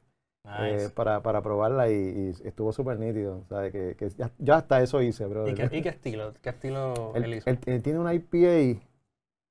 eh, 0.61 0.89
para, 0.95 1.23
para 1.23 1.43
probarla 1.43 1.91
y, 1.91 1.95
y 1.95 2.47
estuvo 2.47 2.73
súper 2.73 2.99
nítido. 2.99 3.45
¿sabes? 3.49 3.73
Que, 3.73 3.95
que 3.97 4.09
ya, 4.11 4.31
ya 4.39 4.57
hasta 4.57 4.81
eso 4.83 5.03
hice, 5.03 5.27
bro. 5.27 5.49
¿Y 5.49 5.55
qué, 5.55 5.69
y 5.73 5.83
qué 5.83 5.89
estilo? 5.91 6.33
¿Qué 6.43 6.51
estilo 6.51 7.13
él, 7.15 7.25
Él, 7.25 7.35
hizo? 7.35 7.51
él- 7.51 7.59
él 7.67 7.83
tiene 7.83 7.99
una 7.99 8.15
IPA 8.15 8.81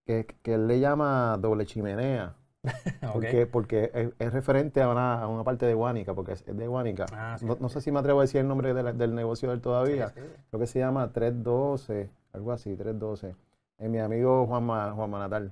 que, 0.05 0.25
que 0.41 0.53
él 0.53 0.67
le 0.67 0.79
llama 0.79 1.37
doble 1.39 1.65
chimenea, 1.65 2.35
porque, 3.13 3.45
porque 3.47 3.91
es, 3.93 4.09
es 4.19 4.33
referente 4.33 4.81
a 4.81 4.89
una, 4.89 5.21
a 5.21 5.27
una 5.27 5.43
parte 5.43 5.65
de 5.65 5.73
Guánica, 5.73 6.13
porque 6.13 6.33
es, 6.33 6.43
es 6.47 6.55
de 6.57 6.67
Guánica. 6.67 7.05
Ah, 7.11 7.35
sí, 7.39 7.45
no, 7.45 7.53
sí. 7.55 7.59
no 7.61 7.69
sé 7.69 7.81
si 7.81 7.91
me 7.91 7.99
atrevo 7.99 8.19
a 8.19 8.23
decir 8.23 8.41
el 8.41 8.47
nombre 8.47 8.73
de 8.73 8.83
la- 8.83 8.93
del 8.93 9.13
negocio 9.15 9.49
de 9.49 9.55
él 9.55 9.61
todavía. 9.61 10.09
Sí. 10.09 10.21
Creo 10.49 10.59
que 10.59 10.67
se 10.67 10.79
llama 10.79 11.11
312, 11.11 12.09
algo 12.33 12.51
así, 12.51 12.75
312. 12.75 13.35
Es 13.77 13.89
mi 13.89 13.99
amigo 13.99 14.45
Juanma, 14.47 14.91
Juanma 14.93 15.19
Natal. 15.19 15.51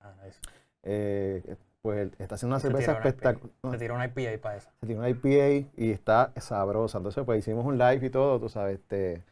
Ah, 0.00 0.12
nice. 0.24 0.38
Eh, 0.84 1.56
pues 1.84 2.10
está 2.18 2.36
haciendo 2.36 2.56
una 2.56 2.60
Se 2.60 2.68
cerveza 2.68 2.96
tiró 2.96 3.08
espectacular. 3.08 3.52
Se 3.72 3.78
tiró 3.78 3.94
una 3.94 4.06
IPA 4.06 4.40
para 4.40 4.56
eso. 4.56 4.70
Se 4.80 4.86
tiene 4.86 5.00
una 5.00 5.10
IPA 5.10 5.68
y 5.76 5.90
está 5.90 6.32
sabrosa. 6.36 6.96
Entonces, 6.96 7.22
pues 7.24 7.40
hicimos 7.40 7.66
un 7.66 7.76
live 7.76 8.06
y 8.06 8.08
todo, 8.10 8.40
tú 8.40 8.48
sabes. 8.48 8.76
Este, 8.80 9.22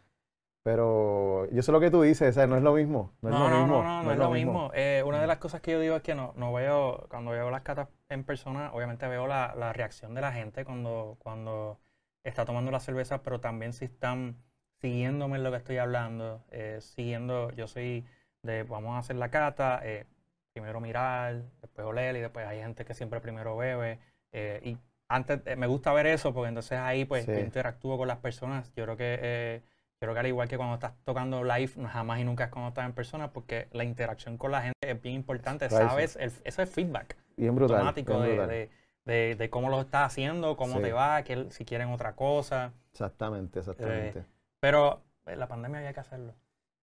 pero 0.62 1.48
yo 1.50 1.62
sé 1.62 1.72
lo 1.72 1.80
que 1.80 1.90
tú 1.90 2.02
dices, 2.02 2.28
o 2.28 2.32
sea, 2.32 2.46
no 2.46 2.56
es 2.58 2.62
lo 2.62 2.74
mismo. 2.74 3.10
No, 3.22 3.30
No, 3.30 3.46
es 3.46 3.50
lo 3.50 3.56
no, 3.56 3.60
mismo. 3.64 3.82
no, 3.82 3.82
no, 3.82 4.02
no 4.02 4.12
es 4.12 4.18
lo 4.18 4.30
mismo. 4.30 4.70
Eh, 4.74 5.02
una 5.06 5.18
de 5.20 5.26
las 5.26 5.38
cosas 5.38 5.62
que 5.62 5.72
yo 5.72 5.80
digo 5.80 5.96
es 5.96 6.02
que 6.02 6.14
no, 6.14 6.34
no 6.36 6.52
veo, 6.52 7.06
cuando 7.08 7.30
veo 7.30 7.50
las 7.50 7.62
catas 7.62 7.88
en 8.10 8.22
persona, 8.24 8.70
obviamente 8.74 9.08
veo 9.08 9.26
la, 9.26 9.54
la 9.56 9.72
reacción 9.72 10.14
de 10.14 10.20
la 10.20 10.30
gente 10.32 10.66
cuando, 10.66 11.16
cuando 11.20 11.80
está 12.22 12.44
tomando 12.44 12.70
la 12.70 12.80
cerveza, 12.80 13.22
pero 13.22 13.40
también 13.40 13.72
si 13.72 13.86
están 13.86 14.36
siguiéndome 14.82 15.38
en 15.38 15.44
lo 15.44 15.50
que 15.50 15.56
estoy 15.56 15.78
hablando, 15.78 16.44
eh, 16.50 16.78
siguiendo, 16.80 17.50
yo 17.52 17.66
soy 17.66 18.04
de, 18.42 18.62
vamos 18.64 18.94
a 18.94 18.98
hacer 18.98 19.16
la 19.16 19.30
cata, 19.30 19.80
eh, 19.82 20.06
primero 20.52 20.80
mirar, 20.80 21.42
después 21.60 21.86
oler 21.86 22.16
y 22.16 22.20
después 22.20 22.46
hay 22.46 22.60
gente 22.60 22.84
que 22.84 22.94
siempre 22.94 23.20
primero 23.20 23.56
bebe. 23.56 23.98
eh, 24.34 24.60
y 24.64 24.78
antes 25.08 25.40
eh, 25.44 25.56
me 25.56 25.66
gusta 25.66 25.92
ver 25.92 26.06
eso 26.06 26.32
porque 26.32 26.48
entonces 26.48 26.78
ahí 26.78 27.04
pues 27.04 27.26
Sí. 27.26 27.32
interactúo 27.32 27.98
con 27.98 28.08
las 28.08 28.16
personas. 28.18 28.72
Yo 28.74 28.84
creo 28.84 28.96
que 28.96 29.18
eh, 29.20 29.62
yo 30.00 30.06
creo 30.06 30.14
que 30.14 30.20
al 30.20 30.26
igual 30.26 30.48
que 30.48 30.56
cuando 30.56 30.74
estás 30.74 30.94
tocando 31.04 31.44
live, 31.44 31.70
jamás 31.88 32.18
y 32.20 32.24
nunca 32.24 32.44
es 32.44 32.50
cuando 32.50 32.68
estás 32.70 32.86
en 32.86 32.92
persona, 32.94 33.30
porque 33.32 33.68
la 33.72 33.84
interacción 33.84 34.38
con 34.38 34.50
la 34.52 34.62
gente 34.62 34.78
es 34.80 35.00
bien 35.02 35.14
importante. 35.16 35.68
Right. 35.68 35.76
Sabes, 35.78 36.16
el, 36.16 36.32
eso 36.44 36.62
es 36.62 36.70
feedback 36.70 37.16
Bien 37.36 37.54
brutal. 37.54 37.76
automático 37.76 38.14
bien 38.14 38.22
de, 38.24 38.32
brutal. 38.32 38.48
de- 38.48 38.70
de- 39.04 39.36
de 39.36 39.50
cómo 39.50 39.68
lo 39.68 39.80
estás 39.80 40.06
haciendo, 40.06 40.56
cómo 40.56 40.76
Sí. 40.76 40.82
te 40.82 40.92
va, 40.92 41.22
que, 41.24 41.50
si 41.50 41.64
quieren 41.64 41.88
otra 41.90 42.14
cosa. 42.14 42.72
Exactamente, 42.92 43.58
exactamente. 43.58 44.24
Pero 44.60 45.02
en 45.26 45.38
la 45.38 45.46
pandemia 45.48 45.78
había 45.78 45.92
que 45.92 46.00
hacerlo. 46.00 46.34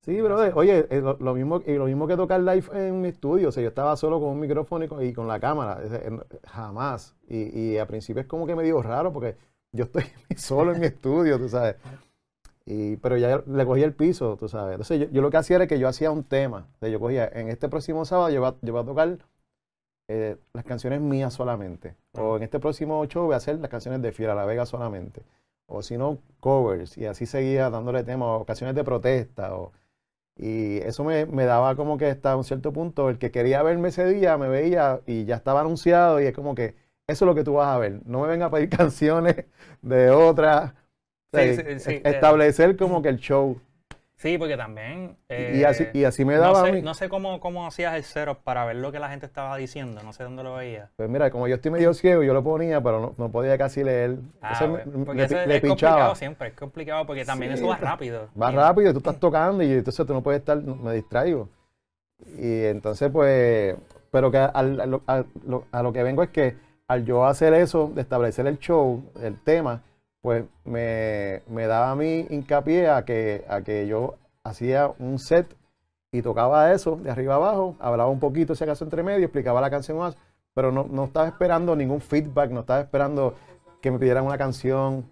Sí, 0.01 0.19
brother. 0.21 0.53
Oye, 0.55 0.87
eh, 0.89 1.01
lo, 1.01 1.33
mismo, 1.33 1.61
y 1.65 1.73
lo 1.73 1.85
mismo 1.85 2.07
que 2.07 2.15
tocar 2.15 2.39
live 2.39 2.65
en 2.73 3.01
mi 3.01 3.09
estudio. 3.09 3.49
O 3.49 3.51
sea, 3.51 3.61
yo 3.61 3.69
estaba 3.69 3.95
solo 3.97 4.19
con 4.19 4.29
un 4.29 4.39
micrófono 4.39 4.85
y 5.03 5.13
con, 5.13 5.27
la 5.27 5.39
cámara. 5.39 5.79
Eh, 5.83 6.19
Jamás. 6.45 7.15
Y, 7.27 7.59
y 7.59 7.77
al 7.77 7.87
principio 7.87 8.21
es 8.21 8.27
como 8.27 8.47
que 8.47 8.55
me 8.55 8.63
dio 8.63 8.81
raro 8.81 9.11
porque 9.11 9.35
yo 9.71 9.85
estoy 9.85 10.03
solo 10.37 10.73
en 10.73 10.79
mi 10.79 10.87
estudio, 10.87 11.37
tú 11.37 11.49
sabes. 11.49 11.75
Y, 12.65 12.97
pero 12.97 13.17
ya 13.17 13.43
le 13.45 13.65
cogí 13.65 13.83
el 13.83 13.93
piso, 13.93 14.37
tú 14.37 14.47
sabes. 14.47 14.73
Entonces 14.73 14.99
yo, 14.99 15.07
yo 15.11 15.21
lo 15.21 15.29
que 15.31 15.37
hacía 15.37 15.57
era 15.57 15.67
que 15.67 15.79
yo 15.79 15.87
hacía 15.87 16.11
un 16.11 16.23
tema. 16.23 16.67
O 16.81 16.87
yo 16.87 16.99
cogía, 16.99 17.27
en 17.33 17.49
este 17.49 17.67
próximo 17.67 18.05
sábado 18.05 18.29
yo 18.29 18.41
voy 18.41 18.49
a, 18.49 18.55
yo 18.61 18.73
voy 18.73 18.81
a 18.83 18.85
tocar 18.85 19.17
eh, 20.07 20.37
las 20.53 20.65
canciones 20.65 21.01
mías 21.01 21.33
solamente. 21.33 21.95
O 22.13 22.37
en 22.37 22.43
este 22.43 22.59
próximo 22.59 23.05
show 23.05 23.25
voy 23.25 23.33
a 23.33 23.37
hacer 23.37 23.59
las 23.59 23.69
canciones 23.69 24.01
de 24.01 24.11
Fiera 24.11 24.35
La 24.35 24.45
Vega 24.45 24.65
solamente. 24.65 25.23
O 25.67 25.81
si 25.81 25.97
no, 25.97 26.19
covers. 26.39 26.97
Y 26.97 27.05
así 27.05 27.25
seguía 27.25 27.69
dándole 27.69 28.03
temas, 28.03 28.41
o 28.41 28.45
canciones 28.45 28.75
de 28.75 28.83
protesta. 28.83 29.55
O, 29.55 29.71
y 30.39 30.77
eso 30.79 31.03
me, 31.03 31.25
me 31.25 31.45
daba 31.45 31.75
como 31.75 31.97
que 31.97 32.07
hasta 32.07 32.35
un 32.37 32.43
cierto 32.45 32.73
punto, 32.73 33.09
el 33.09 33.19
que 33.19 33.31
quería 33.31 33.63
verme 33.63 33.89
ese 33.89 34.05
día 34.07 34.37
me 34.37 34.49
veía 34.49 35.01
y 35.05 35.25
ya 35.25 35.35
estaba 35.35 35.61
anunciado 35.61 36.21
y 36.21 36.25
es 36.25 36.33
como 36.33 36.55
que 36.55 36.75
eso 37.07 37.25
es 37.25 37.27
lo 37.27 37.35
que 37.35 37.43
tú 37.43 37.53
vas 37.55 37.67
a 37.75 37.79
ver. 37.79 38.01
No 38.05 38.21
me 38.21 38.27
venga 38.29 38.47
a 38.47 38.51
pedir 38.51 38.69
canciones 38.77 39.45
de 39.81 40.09
otras. 40.11 40.73
Sí, 41.33 41.53
sí, 41.53 41.79
sí, 41.79 41.91
eh. 41.91 42.01
establecer 42.03 42.77
como 42.77 43.01
que 43.01 43.09
el 43.09 43.17
show. 43.19 43.59
Sí, 44.19 44.37
porque 44.37 44.57
también... 44.57 45.15
Y- 45.29 45.59
y, 45.59 45.63
así, 45.63 45.83
eh, 45.83 45.91
y 45.93 46.03
así 46.03 46.25
me 46.25 46.35
no 46.35 46.41
daba 46.41 46.67
a 46.67 46.71
mí. 46.73 46.81
no 46.81 46.93
sé 46.93 47.07
cómo, 47.07 47.39
cómo 47.39 47.65
hacías 47.65 47.95
el 47.95 48.03
setup 48.03 48.39
para 48.43 48.65
ver 48.65 48.75
lo 48.75 48.91
que 48.91 48.99
la 48.99 49.07
gente 49.09 49.25
estaba 49.25 49.55
diciendo, 49.55 50.03
no 50.03 50.11
sé 50.11 50.23
dónde 50.25 50.43
lo 50.43 50.55
veía. 50.55 50.89
Pues 50.97 51.09
mira, 51.09 51.31
como 51.31 51.47
yo 51.47 51.55
estoy 51.55 51.71
medio 51.71 51.93
ciego, 51.93 52.21
yo 52.21 52.33
lo 52.33 52.43
ponía, 52.43 52.81
pero 52.83 52.99
no, 52.99 53.15
no 53.17 53.31
podía 53.31 53.57
casi 53.57 53.81
leer. 53.81 54.17
Ah, 54.41 54.57
Entonces 54.59 54.69
bueno, 54.91 55.05
porque 55.05 55.19
le, 55.21 55.25
eso 55.25 55.39
es, 55.39 55.47
le 55.47 55.55
es 55.55 55.61
pinchaba. 55.61 55.91
complicado 55.93 56.15
siempre, 56.15 56.47
es 56.49 56.53
complicado 56.53 57.05
porque 57.07 57.23
también 57.23 57.53
Sí, 57.53 57.59
eso 57.59 57.67
va 57.69 57.77
pues, 57.77 57.89
rápido. 57.89 58.27
Va 58.39 58.51
Y- 58.51 58.55
rápido, 58.55 58.91
tú 58.91 58.97
estás 58.99 59.17
tocando 59.21 59.63
y 59.63 59.71
entonces 59.71 60.05
tú 60.05 60.13
no 60.13 60.21
puedes 60.21 60.39
estar, 60.41 60.57
me 60.61 60.93
distraigo. 60.93 61.47
Y 62.37 62.65
entonces, 62.65 63.09
pues, 63.11 63.75
pero 64.11 64.29
que 64.31 64.37
al- 64.37 64.81
a, 64.81 64.85
lo, 64.85 65.01
a 65.07 65.23
lo- 65.47 65.63
a 65.71 65.81
lo 65.81 65.93
que 65.93 66.03
vengo 66.03 66.23
es 66.23 66.29
que 66.29 66.57
al 66.89 67.05
yo 67.05 67.25
hacer 67.25 67.53
eso, 67.53 67.89
de 67.95 68.01
establecer 68.01 68.45
el 68.47 68.59
show, 68.59 69.01
el 69.21 69.39
tema, 69.41 69.81
pues 70.21 70.45
me, 70.65 71.41
me 71.47 71.67
daba 71.67 71.91
a 71.91 71.95
mí 71.95 72.27
hincapié 72.29 72.89
a 72.89 73.05
que, 73.05 73.45
a 73.47 73.61
que 73.61 73.87
yo 73.87 74.15
hacía 74.43 74.91
un 74.99 75.19
set 75.19 75.55
y 76.11 76.21
tocaba 76.21 76.73
eso 76.73 76.95
de 76.97 77.11
arriba 77.11 77.35
abajo, 77.35 77.75
hablaba 77.79 78.09
un 78.09 78.19
poquito 78.19 78.55
si 78.55 78.63
acaso 78.63 78.83
entre 78.83 79.03
medio, 79.03 79.25
explicaba 79.25 79.61
la 79.61 79.69
canción 79.69 79.97
más, 79.97 80.17
pero 80.53 80.71
no, 80.71 80.85
no 80.89 81.05
estaba 81.05 81.27
esperando 81.27 81.75
ningún 81.75 82.01
feedback, 82.01 82.49
no 82.51 82.61
estaba 82.61 82.81
esperando 82.81 83.35
que 83.81 83.91
me 83.91 83.99
pidieran 83.99 84.25
una 84.25 84.37
canción, 84.37 85.05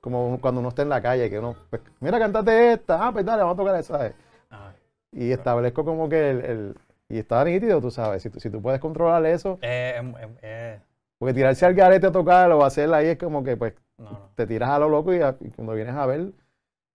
como 0.00 0.38
cuando 0.40 0.60
uno 0.60 0.68
está 0.70 0.82
en 0.82 0.88
la 0.90 1.02
calle, 1.02 1.28
que 1.28 1.38
uno, 1.38 1.56
pues, 1.70 1.82
mira, 2.00 2.18
cántate 2.18 2.72
esta, 2.74 3.06
ah, 3.06 3.12
pues 3.12 3.24
dale, 3.24 3.42
vamos 3.42 3.54
a 3.54 3.62
tocar 3.62 3.80
esa. 3.80 4.12
Ah, 4.50 4.72
Y 5.12 5.32
establezco 5.32 5.84
como 5.84 6.08
que 6.08 6.30
el, 6.30 6.44
el- 6.44 6.76
y 7.08 7.18
estaba 7.18 7.44
nítido, 7.44 7.80
tú 7.80 7.90
sabes, 7.90 8.22
si 8.22 8.30
tú, 8.30 8.40
si 8.40 8.48
tú 8.48 8.62
puedes 8.62 8.80
controlar 8.80 9.24
eso, 9.26 9.58
eh, 9.60 9.94
em- 9.98 10.14
em- 10.16 10.36
eh, 10.42 10.80
porque 11.18 11.34
tirarse 11.34 11.66
al 11.66 11.74
garete 11.74 12.06
a 12.06 12.12
tocar 12.12 12.50
o 12.52 12.64
hacerla 12.64 12.98
ahí 12.98 13.08
es 13.08 13.18
como 13.18 13.44
que 13.44 13.56
pues 13.56 13.74
no, 13.98 14.10
no. 14.10 14.30
te 14.34 14.46
tiras 14.46 14.70
a 14.70 14.78
lo 14.78 14.88
loco 14.88 15.12
y, 15.14 15.20
a- 15.20 15.36
y 15.40 15.50
cuando 15.50 15.74
vienes 15.74 15.94
a 15.94 16.06
ver, 16.06 16.32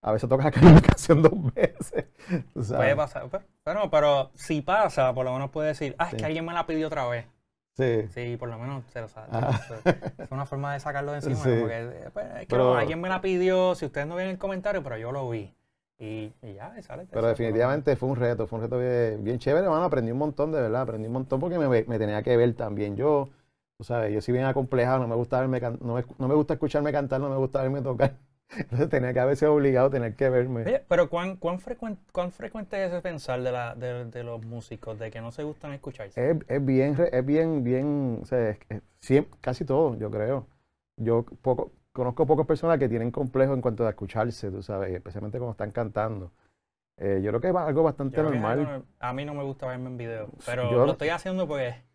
a 0.01 0.11
veces 0.11 0.29
tocas 0.29 0.45
la 0.45 0.51
canción 0.81 1.21
dos 1.21 1.53
veces. 1.53 2.05
Puede 2.53 2.95
pasar. 2.95 3.27
Pero, 3.29 3.43
pero, 3.63 3.89
pero 3.89 4.31
si 4.35 4.61
pasa, 4.61 5.13
por 5.13 5.25
lo 5.25 5.33
menos 5.33 5.49
puede 5.51 5.69
decir, 5.69 5.95
ah, 5.97 6.05
es 6.05 6.11
Sí. 6.11 6.17
que 6.17 6.25
alguien 6.25 6.45
me 6.45 6.53
la 6.53 6.65
pidió 6.65 6.87
otra 6.87 7.07
vez. 7.07 7.25
Sí. 7.75 8.07
Sí, 8.09 8.35
por 8.37 8.49
lo 8.49 8.59
menos 8.59 8.83
se 8.91 8.99
lo 9.01 9.07
sabe. 9.07 9.27
Ah. 9.31 9.59
Es 10.17 10.31
una 10.31 10.45
forma 10.45 10.73
de 10.73 10.79
sacarlo 10.81 11.11
de 11.11 11.17
encima. 11.19 11.35
Sí. 11.37 11.49
como 11.49 11.67
que, 11.67 11.77
eh, 11.79 12.09
pues, 12.13 12.25
es 12.27 12.39
que 12.41 12.45
Pero- 12.47 12.63
no, 12.65 12.75
alguien 12.75 12.99
me 12.99 13.07
la 13.09 13.21
pidió, 13.21 13.73
si 13.75 13.85
ustedes 13.85 14.05
no 14.07 14.15
ven 14.15 14.27
el 14.29 14.37
comentario, 14.37 14.83
pero 14.83 14.97
yo 14.97 15.11
lo 15.13 15.29
vi. 15.29 15.53
y, 15.97 16.33
y 16.41 16.53
ya, 16.53 16.73
y 16.77 16.81
sale. 16.81 17.07
Pero 17.11 17.27
definitivamente 17.27 17.95
fue 17.97 18.07
un 18.09 18.15
reto, 18.15 18.47
fue 18.47 18.59
un 18.59 18.63
reto 18.63 18.77
bien, 18.79 19.21
bien 19.23 19.37
chévere, 19.39 19.65
hermano. 19.65 19.83
Aprendí 19.85 20.11
un 20.11 20.17
montón, 20.17 20.51
de 20.51 20.61
verdad, 20.61 20.81
aprendí 20.83 21.07
un 21.07 21.13
montón 21.13 21.39
porque 21.41 21.57
me, 21.59 21.67
me 21.67 21.99
tenía 21.99 22.21
que 22.23 22.37
ver 22.37 22.53
también 22.53 22.95
yo. 22.95 23.29
Tú 23.79 23.85
sabes, 23.85 24.13
yo 24.13 24.19
soy 24.19 24.33
bien 24.33 24.43
acomplejado, 24.43 24.99
no 24.99 25.07
me 25.07 25.15
gusta 25.15 25.39
verme, 25.39 25.61
no 25.61 25.95
me, 25.95 26.03
no 26.17 26.27
me 26.27 26.35
gusta 26.35 26.55
escucharme 26.55 26.91
cantar, 26.91 27.21
no 27.21 27.29
me 27.29 27.37
gusta 27.37 27.61
verme 27.61 27.81
tocar. 27.81 28.17
Entonces 28.57 28.89
tenía 28.89 29.13
que 29.13 29.21
a 29.21 29.25
veces 29.25 29.47
obligado 29.47 29.87
a 29.87 29.89
tener 29.89 30.15
que 30.17 30.29
verme. 30.29 30.63
Oye, 30.63 30.83
pero 30.85 31.09
¿cuán, 31.09 31.37
cuán, 31.37 31.61
frecuente, 31.61 32.01
¿cuán 32.11 32.33
frecuente 32.33 32.83
es 32.83 32.91
ese 32.91 33.01
pensar 33.01 33.41
de, 33.41 33.53
la, 33.53 33.75
de, 33.75 34.03
de, 34.03 34.23
los 34.25 34.45
músicos, 34.45 34.99
de 34.99 35.09
que 35.09 35.21
no 35.21 35.31
se 35.31 35.43
gustan 35.43 35.71
escucharse? 35.71 36.29
Es, 36.29 36.37
es 36.49 36.65
bien, 36.65 36.97
es 37.09 37.25
bien, 37.25 37.63
bien, 37.63 38.19
o 38.21 38.25
sea, 38.25 38.49
es, 38.49 39.23
casi 39.39 39.63
todo, 39.63 39.95
yo 39.97 40.11
creo. 40.11 40.45
Yo 40.97 41.23
poco, 41.41 41.71
conozco 41.93 42.25
pocas 42.27 42.45
personas 42.45 42.79
que 42.79 42.89
tienen 42.89 43.11
complejo 43.11 43.53
en 43.53 43.61
cuanto 43.61 43.87
a 43.87 43.91
escucharse, 43.91 44.51
tú 44.51 44.61
sabes, 44.61 44.93
especialmente 44.93 45.37
cuando 45.37 45.51
están 45.51 45.71
cantando. 45.71 46.33
Eh, 46.97 47.21
yo 47.23 47.31
creo 47.31 47.39
que 47.39 47.47
es 47.47 47.55
algo 47.55 47.83
bastante 47.83 48.21
normal. 48.21 48.83
a 48.99 49.13
mí 49.13 49.23
no 49.23 49.33
me 49.33 49.43
gusta 49.43 49.67
verme 49.67 49.87
en 49.87 49.95
video, 49.95 50.29
pero 50.45 50.85
lo 50.85 50.91
estoy 50.91 51.07
haciendo 51.07 51.47
porque 51.47 51.87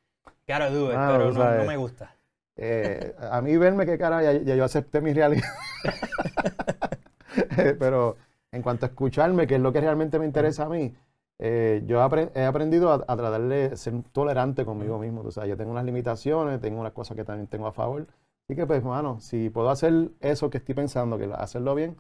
gotta 0.47 0.71
do 0.71 0.91
it, 0.91 0.97
ah, 0.97 1.09
pero 1.13 1.33
no, 1.33 1.57
no, 1.57 1.65
me 1.65 1.77
gusta. 1.77 2.15
Eh, 2.57 3.15
a 3.19 3.41
mí 3.41 3.57
verme 3.57 3.85
qué 3.87 3.99
cara, 3.99 4.23
ya, 4.23 4.55
yo 4.55 4.65
acepté 4.65 5.01
mi 5.01 5.13
realidad. 5.13 5.49
pero 7.79 8.17
en 8.53 8.63
cuanto 8.63 8.87
a 8.87 8.89
escucharme, 8.91 9.47
que 9.47 9.57
es 9.57 9.61
lo 9.61 9.73
que 9.73 9.81
realmente 9.81 10.19
me 10.19 10.25
interesa 10.25 10.65
a 10.65 10.69
mí, 10.69 10.95
eh, 11.39 11.83
yo 11.87 11.99
he 11.99 12.45
aprendido 12.45 12.93
a, 12.93 12.99
tratar 12.99 13.43
de 13.43 13.77
ser 13.77 14.03
tolerante 14.13 14.65
conmigo 14.65 14.99
mismo. 14.99 15.23
O 15.23 15.31
sea, 15.31 15.47
yo 15.47 15.57
tengo 15.57 15.73
unas 15.73 15.85
limitaciones, 15.85 16.61
tengo 16.61 16.81
unas 16.81 16.93
cosas 16.93 17.17
que 17.17 17.25
también 17.25 17.49
tengo 17.49 17.67
a 17.67 17.73
favor. 17.73 18.07
Así 18.45 18.55
que, 18.55 18.67
pues, 18.67 18.85
mano, 18.85 19.21
si 19.21 19.51
puedo 19.51 19.71
hacer 19.71 20.11
eso 20.21 20.51
que 20.51 20.59
estoy 20.59 20.75
pensando, 20.75 21.19
que 21.19 21.31
hacerlo 21.35 21.75
bien, 21.75 21.97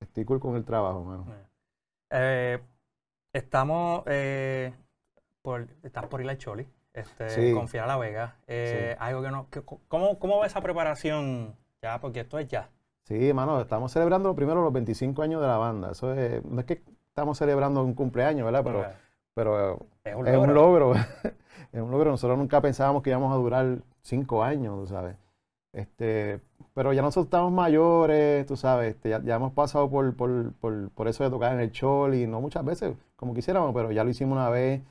estoy 0.00 0.24
cool 0.24 0.40
con 0.40 0.56
el 0.56 0.64
trabajo, 0.64 1.04
mano. 1.04 1.26
Eh, 2.10 2.58
estamos, 3.32 4.04
por, 5.42 5.66
estás 5.82 6.06
por 6.06 6.22
ir 6.22 6.30
al 6.30 6.38
Choli, 6.38 6.66
este, 6.98 7.52
confiar 7.52 7.84
a 7.84 7.88
La 7.88 7.96
Vega. 7.96 8.36
Algo 8.98 9.22
que 9.22 9.30
no, 9.30 9.46
¿cómo, 9.88 10.18
¿Cómo 10.18 10.38
va 10.38 10.46
esa 10.46 10.60
preparación 10.60 11.54
ya? 11.82 12.00
Porque 12.00 12.20
esto 12.20 12.38
es 12.38 12.48
ya. 12.48 12.68
Sí, 13.04 13.32
mano, 13.32 13.60
estamos 13.60 13.90
celebrando 13.90 14.34
primero 14.34 14.62
los 14.62 14.72
25 14.72 15.22
años 15.22 15.40
de 15.40 15.46
la 15.46 15.56
banda. 15.56 15.92
Eso 15.92 16.12
es, 16.12 16.44
no 16.44 16.60
es 16.60 16.66
que 16.66 16.82
estamos 17.08 17.38
celebrando 17.38 17.82
un 17.82 17.94
cumpleaños, 17.94 18.44
¿verdad? 18.44 18.62
Pero, 18.62 18.84
pero 19.34 19.86
es 20.04 20.36
un 20.36 20.52
logro. 20.52 20.94
es 21.72 21.80
un 21.80 21.90
logro. 21.90 22.10
Nosotros 22.10 22.36
nunca 22.36 22.60
pensábamos 22.60 23.02
que 23.02 23.10
íbamos 23.10 23.32
a 23.32 23.36
durar 23.36 23.78
cinco 24.02 24.44
años, 24.44 24.78
tú 24.78 24.86
sabes. 24.88 25.16
Este, 25.72 26.40
pero 26.74 26.92
ya 26.92 27.02
nosotros 27.02 27.26
estamos 27.26 27.52
mayores, 27.52 28.46
tú 28.46 28.56
sabes, 28.56 28.94
este, 28.94 29.10
ya, 29.10 29.34
hemos 29.34 29.52
pasado 29.52 29.88
por, 29.90 30.14
por, 30.14 30.52
por, 30.54 30.90
por, 30.90 31.08
eso 31.08 31.24
de 31.24 31.30
tocar 31.30 31.52
en 31.52 31.60
el 31.60 31.72
chol 31.72 32.14
y 32.14 32.26
no 32.26 32.40
muchas 32.40 32.64
veces 32.64 32.94
como 33.16 33.34
quisiéramos, 33.34 33.74
pero 33.74 33.92
ya 33.92 34.02
lo 34.02 34.10
hicimos 34.10 34.36
una 34.36 34.48
vez 34.48 34.82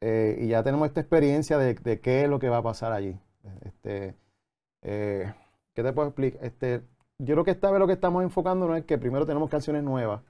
eh, 0.00 0.38
y 0.40 0.48
ya 0.48 0.62
tenemos 0.62 0.88
esta 0.88 1.00
experiencia 1.00 1.58
de, 1.58 1.74
de, 1.74 2.00
qué 2.00 2.22
es 2.22 2.28
lo 2.28 2.38
que 2.38 2.48
va 2.48 2.58
a 2.58 2.62
pasar 2.62 2.92
allí. 2.92 3.18
Este, 3.62 4.14
eh, 4.82 5.32
¿Qué 5.74 5.82
te 5.82 5.92
puedo 5.92 6.08
explicar? 6.08 6.44
Este, 6.44 6.82
yo 7.18 7.34
creo 7.34 7.44
que 7.44 7.50
esta 7.50 7.70
vez 7.70 7.78
lo 7.78 7.86
que 7.86 7.92
estamos 7.92 8.22
enfocando 8.22 8.74
es 8.74 8.84
que 8.84 8.98
primero 8.98 9.26
tenemos 9.26 9.50
canciones 9.50 9.82
nuevas, 9.82 10.22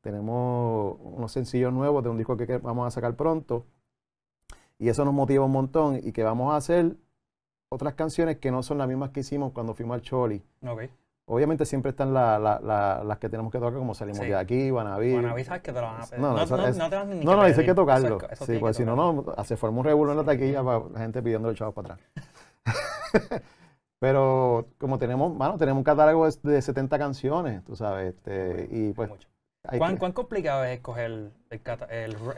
tenemos 0.00 0.98
unos 1.00 1.32
sencillos 1.32 1.72
nuevos 1.72 2.02
de 2.02 2.10
un 2.10 2.18
disco 2.18 2.36
que, 2.36 2.58
vamos 2.58 2.86
a 2.86 2.90
sacar 2.90 3.16
pronto 3.16 3.64
y 4.78 4.88
eso 4.88 5.04
nos 5.04 5.14
motiva 5.14 5.44
un 5.44 5.52
montón 5.52 6.00
y 6.02 6.12
que 6.12 6.22
vamos 6.22 6.52
a 6.52 6.56
hacer 6.56 6.96
otras 7.68 7.94
canciones 7.94 8.38
que 8.38 8.50
no 8.50 8.62
son 8.62 8.78
las 8.78 8.88
mismas 8.88 9.10
que 9.10 9.20
hicimos 9.20 9.52
cuando 9.52 9.74
fuimos 9.74 9.94
al 9.94 10.02
Choli. 10.02 10.42
Obviamente 11.28 11.66
siempre 11.66 11.90
están 11.90 12.14
las 12.14 13.18
que 13.18 13.28
tenemos 13.28 13.50
que 13.50 13.58
tocar, 13.58 13.74
como 13.74 13.94
salimos 13.94 14.20
de 14.20 14.36
aquí, 14.36 14.70
Guanabí. 14.70 15.12
Guanabí 15.12 15.42
sabes 15.42 15.62
que 15.62 15.72
te 15.72 15.80
lo 15.80 15.86
van 15.88 16.02
a 16.02 16.06
pedir. 16.06 16.20
No, 16.20 16.36
no, 16.36 16.46
no, 16.46 16.56
no 16.56 16.90
te 16.90 16.96
van 16.96 17.10
ni 17.10 17.24
No, 17.24 17.34
no, 17.34 17.44
dice 17.44 17.64
que 17.64 17.74
tocarlo. 17.74 18.18
sí, 18.46 18.58
porque 18.58 18.74
si 18.74 18.84
no, 18.84 18.94
no, 18.94 19.44
se 19.44 19.56
forma 19.56 19.80
un 19.80 19.84
revuelo 19.86 20.12
en 20.12 20.18
la 20.18 20.24
taquilla 20.24 20.62
para 20.62 20.84
la 20.88 21.00
gente 21.00 21.22
pidiendo 21.22 21.50
el 21.50 21.56
chavos 21.56 21.74
para 21.74 21.94
atrás. 21.94 22.00
Pero 23.98 24.66
como 24.78 24.98
tenemos, 24.98 25.36
bueno, 25.36 25.58
tenemos 25.58 25.78
un 25.80 25.84
catálogo 25.84 26.30
de 26.30 26.62
70 26.62 26.96
canciones, 26.96 27.64
tú 27.64 27.74
sabes, 27.74 28.14
este, 28.14 28.68
y 28.70 28.92
pues... 28.92 29.10
¿Cuán, 29.78 29.96
¿Cuán, 29.96 30.12
complicado 30.12 30.62
es 30.62 30.76
escoger 30.76 31.06
el, 31.10 31.32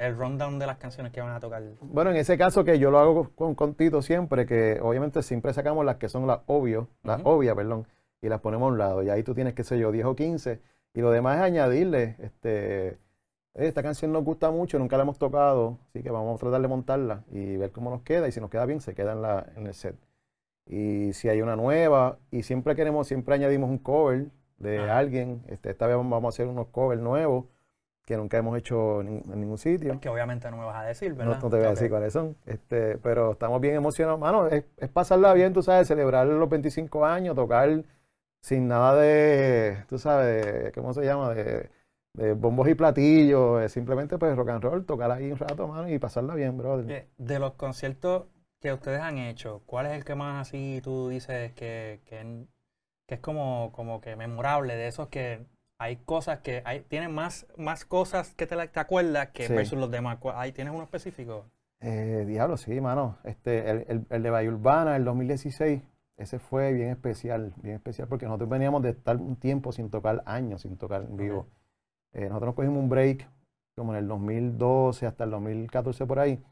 el, 0.01 0.17
rundown 0.17 0.59
de 0.59 0.67
las 0.67 0.79
canciones 0.79 1.13
que 1.13 1.21
van 1.21 1.35
a 1.35 1.41
tocar? 1.41 1.63
Bueno, 1.83 2.11
en 2.11 2.17
ese 2.17 2.39
caso 2.39 2.65
que 2.65 2.79
yo 2.79 2.91
lo 2.91 2.99
hago 2.99 3.31
con, 3.35 3.55
con 3.55 3.75
Tito 3.75 4.01
siempre, 4.01 4.47
que 4.47 4.79
obviamente 4.81 5.23
siempre 5.23 5.53
sacamos 5.53 5.85
las 5.85 5.97
que 5.97 6.09
son 6.09 6.27
las 6.27 6.41
obvias, 6.47 6.85
las 7.03 7.21
obvias, 7.25 7.55
perdón, 7.55 7.87
y 8.23 8.29
las 8.29 8.41
ponemos 8.41 8.69
a 8.69 8.73
un 8.73 8.79
lado. 8.79 9.03
Y 9.03 9.11
ahí 9.11 9.23
tú 9.23 9.35
tienes, 9.35 9.55
qué 9.55 9.65
sé 9.65 9.79
yo, 9.79 9.93
10 9.93 10.07
o 10.07 10.17
15. 10.17 10.61
Y 10.95 11.01
lo 11.01 11.11
demás 11.11 11.37
es 11.37 11.43
añadirle, 11.43 12.17
este, 12.19 12.99
esta 13.55 13.83
canción 13.83 14.13
nos 14.13 14.25
gusta 14.25 14.51
mucho, 14.51 14.79
nunca 14.79 14.97
la 14.97 15.05
hemos 15.05 15.19
tocado, 15.19 15.79
así 15.89 16.03
que 16.03 16.11
vamos 16.11 16.37
a 16.37 16.39
tratar 16.39 16.61
de 16.63 16.69
montarla 16.69 17.25
y 17.31 17.57
ver 17.57 17.71
cómo 17.73 17.91
nos 17.91 18.03
queda. 18.03 18.29
Y 18.29 18.33
si 18.33 18.41
nos 18.41 18.51
queda 18.51 18.67
bien, 18.67 18.81
se 18.81 18.95
queda 18.95 19.13
en, 19.13 19.23
la, 19.23 19.47
en 19.57 19.67
el 19.67 19.75
set 19.75 19.97
y 20.69 21.13
si 21.15 21.29
hay 21.29 21.41
una 21.41 21.57
nueva, 21.57 22.19
y 22.31 22.43
siempre 22.43 22.77
queremos, 22.77 23.07
siempre 23.07 23.35
añadimos 23.35 23.71
un 23.71 23.79
cover 23.79 24.27
de 24.59 24.79
alguien, 24.91 25.43
este, 25.49 25.71
esta 25.71 25.87
vez 25.87 25.97
vamos 25.97 26.25
a 26.25 26.29
hacer 26.29 26.47
unos 26.47 26.67
covers 26.69 27.01
nuevos 27.01 27.47
que 28.05 28.17
nunca 28.17 28.39
hemos 28.39 28.57
hecho 28.57 29.01
en, 29.01 29.23
ningún 29.35 29.59
sitio. 29.59 29.99
Que 30.01 30.09
obviamente 30.09 30.51
no 30.51 30.59
me 30.59 30.65
vas 30.65 30.77
a 30.77 30.85
decir, 30.85 31.15
¿verdad? 31.15 31.41
No, 31.41 31.51
te 31.51 31.57
voy 31.57 31.67
a 31.67 31.71
decir 31.71 31.91
cuáles 31.91 32.13
son, 32.13 32.37
este, 32.47 32.99
pero 32.99 33.33
estamos 33.33 33.61
bien 33.61 33.77
emocionados. 33.77 34.21
Mano, 34.21 34.47
es, 34.49 34.65
pasarla 34.93 35.33
bien, 35.33 35.53
tú 35.53 35.63
sabes, 35.63 35.89
celebrar 35.89 36.27
los 36.27 36.49
25 36.49 37.05
años, 37.05 37.35
tocar 37.35 37.85
sin 38.41 38.69
nada 38.69 38.97
de, 38.97 39.85
tú 39.89 39.99
sabes, 39.99 40.73
¿cómo 40.75 40.93
se 40.93 41.05
llama? 41.05 41.35
De, 41.35 41.71
bombos 42.35 42.69
y 42.69 42.75
platillos, 42.75 43.71
simplemente 43.71 44.19
pues 44.19 44.35
rock 44.35 44.49
and 44.49 44.65
roll, 44.65 44.85
tocar 44.85 45.11
ahí 45.13 45.31
un 45.31 45.39
rato, 45.39 45.69
mano, 45.69 45.89
y 45.89 46.01
pasarla 46.01 46.35
bien, 46.35 46.57
brother. 46.59 47.07
De 47.17 47.39
los 47.39 47.53
conciertos 47.55 48.27
que 48.61 48.73
ustedes 48.73 49.01
han 49.01 49.19
hecho, 49.19 49.63
¿cuál 49.67 49.87
es 49.87 49.93
el 49.93 50.05
que 50.05 50.17
más 50.17 50.49
así 50.49 50.81
tú 50.83 51.09
dices 51.11 51.53
que, 51.53 52.01
que, 52.07 52.47
es 53.07 53.21
como, 53.21 53.71
como 53.73 54.01
que 54.01 54.17
memorable 54.17 54.75
de 54.75 54.89
esos 54.89 55.09
que 55.09 55.47
hay 55.79 55.97
cosas 55.97 56.41
que 56.41 56.63
hay, 56.65 56.81
tienen 56.81 57.15
más, 57.15 57.47
más 57.57 57.85
cosas 57.85 58.35
que 58.35 58.47
te, 58.47 58.57
te 58.67 58.81
acuerdas 58.81 59.29
que 59.29 59.47
versus 59.47 59.79
los 59.79 59.91
demás? 59.91 60.19
¿Hay, 60.35 60.51
¿Tienes 60.53 60.75
uno 60.75 60.83
específico? 60.83 61.47
Eh, 61.81 62.25
diablo, 62.27 62.57
sí, 62.57 62.81
mano. 62.81 63.19
Este, 63.23 63.71
el, 63.71 64.07
el, 64.11 64.23
de 64.23 64.31
Bahía 64.31 64.51
Urbana, 64.51 64.97
el 64.97 65.05
2016, 65.05 65.83
ese 66.19 66.39
fue 66.39 66.73
bien 66.73 66.91
especial, 66.91 67.55
bien 67.63 67.77
especial 67.77 68.09
porque 68.09 68.27
nosotros 68.27 68.51
veníamos 68.51 68.83
de 68.83 68.91
estar 68.91 69.17
un 69.17 69.37
tiempo 69.37 69.73
sin 69.73 69.91
tocar 69.91 70.23
años, 70.27 70.63
sin 70.63 70.77
tocar 70.77 71.03
en 71.03 71.17
vivo. 71.17 71.47
Eh, 72.13 72.29
nosotros 72.29 72.49
nos 72.49 72.55
cogimos 72.55 72.79
un 72.79 72.89
break 72.89 73.29
como 73.75 73.93
en 73.93 73.99
el 74.01 74.09
2012 74.09 75.07
hasta 75.07 75.25
el 75.25 75.31
2014 75.31 76.07
por 76.07 76.19
ahí 76.19 76.43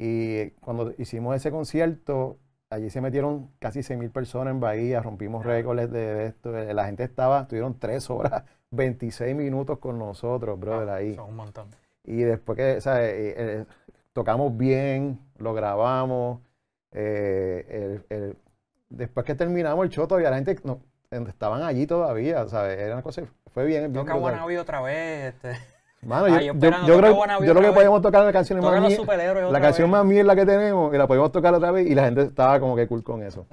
y 0.00 0.50
cuando 0.60 0.94
hicimos 0.96 1.34
ese 1.34 1.50
concierto, 1.50 2.38
allí 2.70 2.88
se 2.88 3.00
metieron 3.00 3.50
casi 3.58 3.80
6.000 3.80 4.12
personas 4.12 4.52
en 4.52 4.60
Bahía, 4.60 5.02
rompimos 5.02 5.44
récords 5.44 5.90
de, 5.90 6.26
esto. 6.26 6.56
Eh, 6.56 6.72
la 6.72 6.86
gente 6.86 7.02
estaba, 7.02 7.42
estuvieron 7.42 7.78
tres 7.80 8.08
horas, 8.08 8.44
26 8.70 9.34
minutos 9.34 9.78
con 9.78 9.98
nosotros, 9.98 10.58
brother, 10.58 10.90
ahí. 10.90 11.16
Son 11.16 11.30
un 11.30 11.36
montón. 11.36 11.68
Y 12.04 12.18
después 12.18 12.56
que, 12.56 12.76
o 12.76 12.80
sea, 12.80 13.04
eh, 13.04 13.34
eh, 13.36 13.64
tocamos 14.12 14.56
bien, 14.56 15.18
lo 15.38 15.52
grabamos. 15.52 16.40
Después 18.88 19.24
que 19.24 19.34
terminamos 19.34 19.84
el 19.84 19.90
show, 19.90 20.06
todavía 20.06 20.30
la 20.30 20.36
gente 20.36 20.58
no, 20.64 20.80
estaban 21.10 21.62
allí 21.62 21.86
todavía, 21.86 22.46
¿sabes? 22.48 22.78
Era 22.78 22.94
una 22.94 23.02
cosa, 23.02 23.22
fue 23.52 23.64
bien. 23.64 23.92
bien 23.92 24.06
Toca 24.06 24.16
otra 24.60 24.80
vez. 24.82 25.34
Este. 25.34 25.58
Mano, 26.02 26.28
yo, 26.28 26.52
yo, 26.54 26.98
creo, 26.98 27.44
yo 27.44 27.54
creo 27.54 27.60
que 27.60 27.72
podíamos 27.72 28.02
tocar 28.02 28.24
la 28.24 28.32
canción 28.32 28.60
más 28.60 28.80
mierda, 28.80 29.50
la 29.50 29.60
canción 29.60 29.90
más 29.90 30.04
mierda 30.04 30.36
que 30.36 30.46
tenemos 30.46 30.94
y 30.94 30.96
la 30.96 31.08
podemos 31.08 31.32
tocar 31.32 31.52
otra 31.52 31.72
vez 31.72 31.88
y 31.88 31.94
la 31.94 32.04
gente 32.04 32.22
estaba 32.22 32.60
como 32.60 32.76
que 32.76 32.86
cool 32.86 33.02
con 33.02 33.22
eso. 33.22 33.46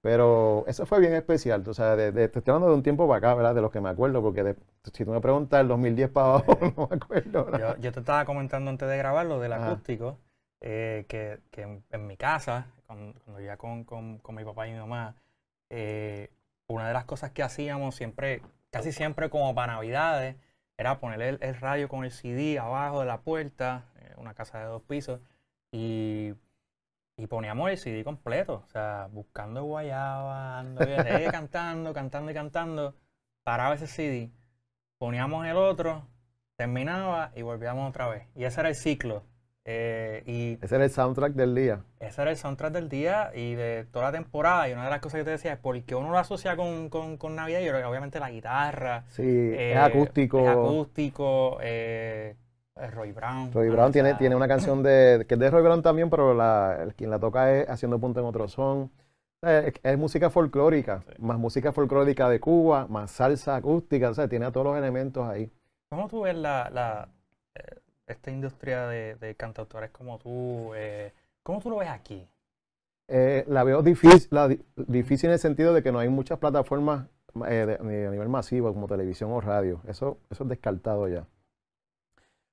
Pero 0.00 0.64
eso 0.66 0.86
fue 0.86 1.00
bien 1.00 1.14
especial, 1.14 1.64
o 1.66 1.74
sea, 1.74 1.96
de, 1.96 2.24
estoy 2.24 2.42
hablando 2.46 2.68
de 2.68 2.74
un 2.74 2.82
tiempo 2.82 3.08
para 3.08 3.18
acá, 3.18 3.34
¿verdad? 3.34 3.54
De 3.54 3.60
los 3.60 3.70
que 3.70 3.80
me 3.80 3.88
acuerdo, 3.88 4.22
porque 4.22 4.54
si 4.92 5.04
tú 5.04 5.10
me 5.10 5.20
preguntas 5.20 5.60
el 5.60 5.68
2010 5.68 6.10
para 6.10 6.26
abajo, 6.26 6.58
no 6.76 6.88
me 6.88 6.96
acuerdo. 6.96 7.76
Yo, 7.78 7.92
te 7.92 8.00
estaba 8.00 8.24
comentando 8.24 8.70
antes 8.70 8.88
de 8.88 8.96
grabar 8.96 9.26
lo 9.26 9.40
del 9.40 9.52
acústico, 9.52 10.18
eh, 10.60 11.04
que, 11.08 11.40
que 11.50 11.82
en, 11.90 12.06
mi 12.06 12.16
casa, 12.16 12.68
cuando, 12.88 13.20
cuando 13.20 13.40
ya 13.42 13.56
con, 13.56 13.84
con, 13.84 14.18
con, 14.18 14.34
mi 14.34 14.44
papá 14.44 14.66
y 14.66 14.72
mi 14.72 14.78
mamá, 14.78 15.14
eh, 15.70 16.30
una 16.68 16.88
de 16.88 16.94
las 16.94 17.04
cosas 17.04 17.30
que 17.32 17.42
hacíamos 17.42 17.94
siempre, 17.94 18.42
casi 18.70 18.92
siempre 18.92 19.28
como 19.30 19.54
para 19.54 19.74
Navidades, 19.74 20.36
era 20.78 20.98
poner 20.98 21.20
el, 21.20 21.54
radio 21.56 21.88
con 21.88 22.04
el 22.04 22.10
CD 22.10 22.58
abajo 22.58 23.00
de 23.00 23.06
la 23.06 23.20
puerta, 23.20 23.84
eh, 24.00 24.14
una 24.16 24.34
casa 24.34 24.58
de 24.58 24.64
dos 24.66 24.82
pisos, 24.82 25.20
y, 25.70 26.34
poníamos 27.28 27.68
el 27.70 27.76
CD 27.76 28.04
completo, 28.04 28.62
o 28.64 28.70
sea, 28.70 29.08
buscando 29.12 29.64
guayaba, 29.64 30.60
ando, 30.60 30.80
cantando, 31.32 31.92
cantando 31.92 32.30
y 32.30 32.34
cantando, 32.34 32.94
paraba 33.44 33.74
ese 33.74 33.86
CD, 33.86 34.30
poníamos 34.98 35.46
el 35.46 35.56
otro, 35.56 36.06
terminaba 36.56 37.32
y 37.34 37.42
volvíamos 37.42 37.88
otra 37.90 38.08
vez. 38.08 38.28
Y 38.34 38.44
ese 38.44 38.60
era 38.60 38.68
el 38.70 38.76
ciclo. 38.76 39.24
Eh, 39.70 40.22
y 40.24 40.64
ese 40.64 40.76
era 40.76 40.84
el 40.84 40.90
soundtrack 40.90 41.34
del 41.34 41.54
día. 41.54 41.82
Ese 42.00 42.22
era 42.22 42.30
el 42.30 42.38
soundtrack 42.38 42.72
del 42.72 42.88
día 42.88 43.30
y 43.34 43.54
de 43.54 43.84
toda 43.92 44.06
la 44.06 44.12
temporada. 44.12 44.66
Y 44.66 44.72
una 44.72 44.84
de 44.84 44.90
las 44.90 45.00
cosas 45.00 45.18
que 45.18 45.24
te 45.24 45.32
decía 45.32 45.52
es 45.52 45.58
porque 45.58 45.94
uno 45.94 46.10
lo 46.10 46.16
asocia 46.16 46.56
con, 46.56 46.88
con, 46.88 47.36
Navidad 47.36 47.60
y 47.60 47.68
obviamente 47.68 48.18
la 48.18 48.30
guitarra. 48.30 49.04
Sí, 49.10 49.22
es 49.22 49.58
eh, 49.58 49.76
acústico. 49.76 50.40
Es 50.40 50.48
acústico. 50.48 51.58
Eh, 51.60 52.34
Roy 52.94 53.12
Brown. 53.12 53.52
Roy 53.52 53.68
Brown 53.68 53.92
tiene, 53.92 54.14
tiene 54.14 54.36
una 54.36 54.48
canción 54.48 54.82
de, 54.82 55.26
que 55.28 55.34
es 55.34 55.40
de 55.40 55.50
Roy 55.50 55.62
Brown 55.62 55.82
también, 55.82 56.08
pero 56.08 56.32
la, 56.32 56.78
el, 56.82 56.94
quien 56.94 57.10
la 57.10 57.18
toca 57.18 57.54
es 57.54 57.68
haciendo 57.68 57.98
punto 57.98 58.20
en 58.20 58.26
otro 58.26 58.48
son. 58.48 58.90
Es, 59.42 59.98
música 59.98 60.30
folclórica, 60.30 61.04
más 61.18 61.36
música 61.36 61.72
folclórica 61.72 62.30
de 62.30 62.40
Cuba, 62.40 62.86
más 62.88 63.10
salsa 63.10 63.56
acústica, 63.56 64.08
o 64.08 64.14
sea, 64.14 64.28
tiene 64.28 64.50
todos 64.50 64.68
los 64.68 64.78
elementos 64.78 65.28
ahí. 65.28 65.52
¿Cómo 65.90 66.08
tú 66.08 66.22
ves 66.22 66.36
la, 66.36 66.70
la 66.70 67.08
esta 68.08 68.30
industria 68.30 68.86
de, 68.86 69.14
de, 69.16 69.34
cantautores 69.34 69.90
como 69.90 70.18
tú? 70.18 70.72
Eh, 70.74 71.12
¿Cómo 71.42 71.60
tú 71.60 71.70
lo 71.70 71.78
ves 71.78 71.90
aquí? 71.90 72.26
Eh, 73.08 73.44
la 73.48 73.64
veo 73.64 73.82
difícil, 73.82 74.28
difícil 74.76 75.28
en 75.28 75.34
el 75.34 75.38
sentido 75.38 75.72
de 75.72 75.82
que 75.82 75.92
no 75.92 75.98
hay 75.98 76.08
muchas 76.08 76.38
plataformas 76.38 77.06
a 77.34 77.48
nivel 77.48 78.28
masivo 78.28 78.72
como 78.72 78.86
televisión 78.86 79.32
o 79.32 79.40
radio. 79.40 79.80
Eso, 79.86 80.18
eso 80.30 80.44
es 80.44 80.48
descartado 80.48 81.08
ya. 81.08 81.26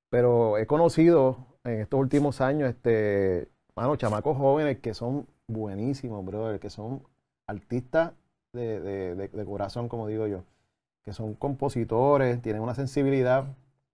Pero 0.09 0.57
he 0.57 0.65
conocido 0.65 1.37
en 1.65 1.81
estos 1.81 1.99
últimos 1.99 2.39
años, 2.41 2.69
este, 2.69 3.49
mano, 3.75 3.95
chamacos 3.95 4.37
jóvenes 4.37 4.79
que 4.79 4.93
son 4.93 5.27
buenísimos, 5.47 6.23
brother, 6.23 6.59
que 6.59 6.69
son 6.69 7.03
artistas 7.47 8.13
de, 8.53 9.45
corazón, 9.45 9.89
como 9.89 10.07
digo 10.07 10.27
yo, 10.27 10.43
que 11.03 11.13
son 11.13 11.33
compositores, 11.33 12.41
tienen 12.41 12.61
una 12.61 12.75
sensibilidad 12.75 13.45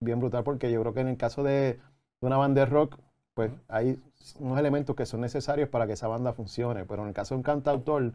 bien 0.02 0.20
brutal, 0.20 0.44
porque 0.44 0.72
yo 0.72 0.82
creo 0.82 0.94
que 0.94 1.00
en 1.02 1.08
el 1.08 1.18
caso 1.18 1.44
de, 1.44 1.80
una 2.20 2.38
banda 2.38 2.62
de 2.62 2.66
rock, 2.66 2.98
pues 3.34 3.52
hay 3.68 4.00
unos 4.40 4.60
elementos 4.60 4.96
que 4.96 5.06
son 5.06 5.22
necesarios 5.22 5.70
para 5.70 5.88
que 5.88 5.94
esa 5.94 6.08
banda 6.08 6.34
funcione, 6.34 6.86
pero 6.86 7.04
en 7.04 7.10
el 7.10 7.14
caso 7.14 7.34
de 7.34 7.38
un 7.38 7.44
cantautor, 7.44 8.14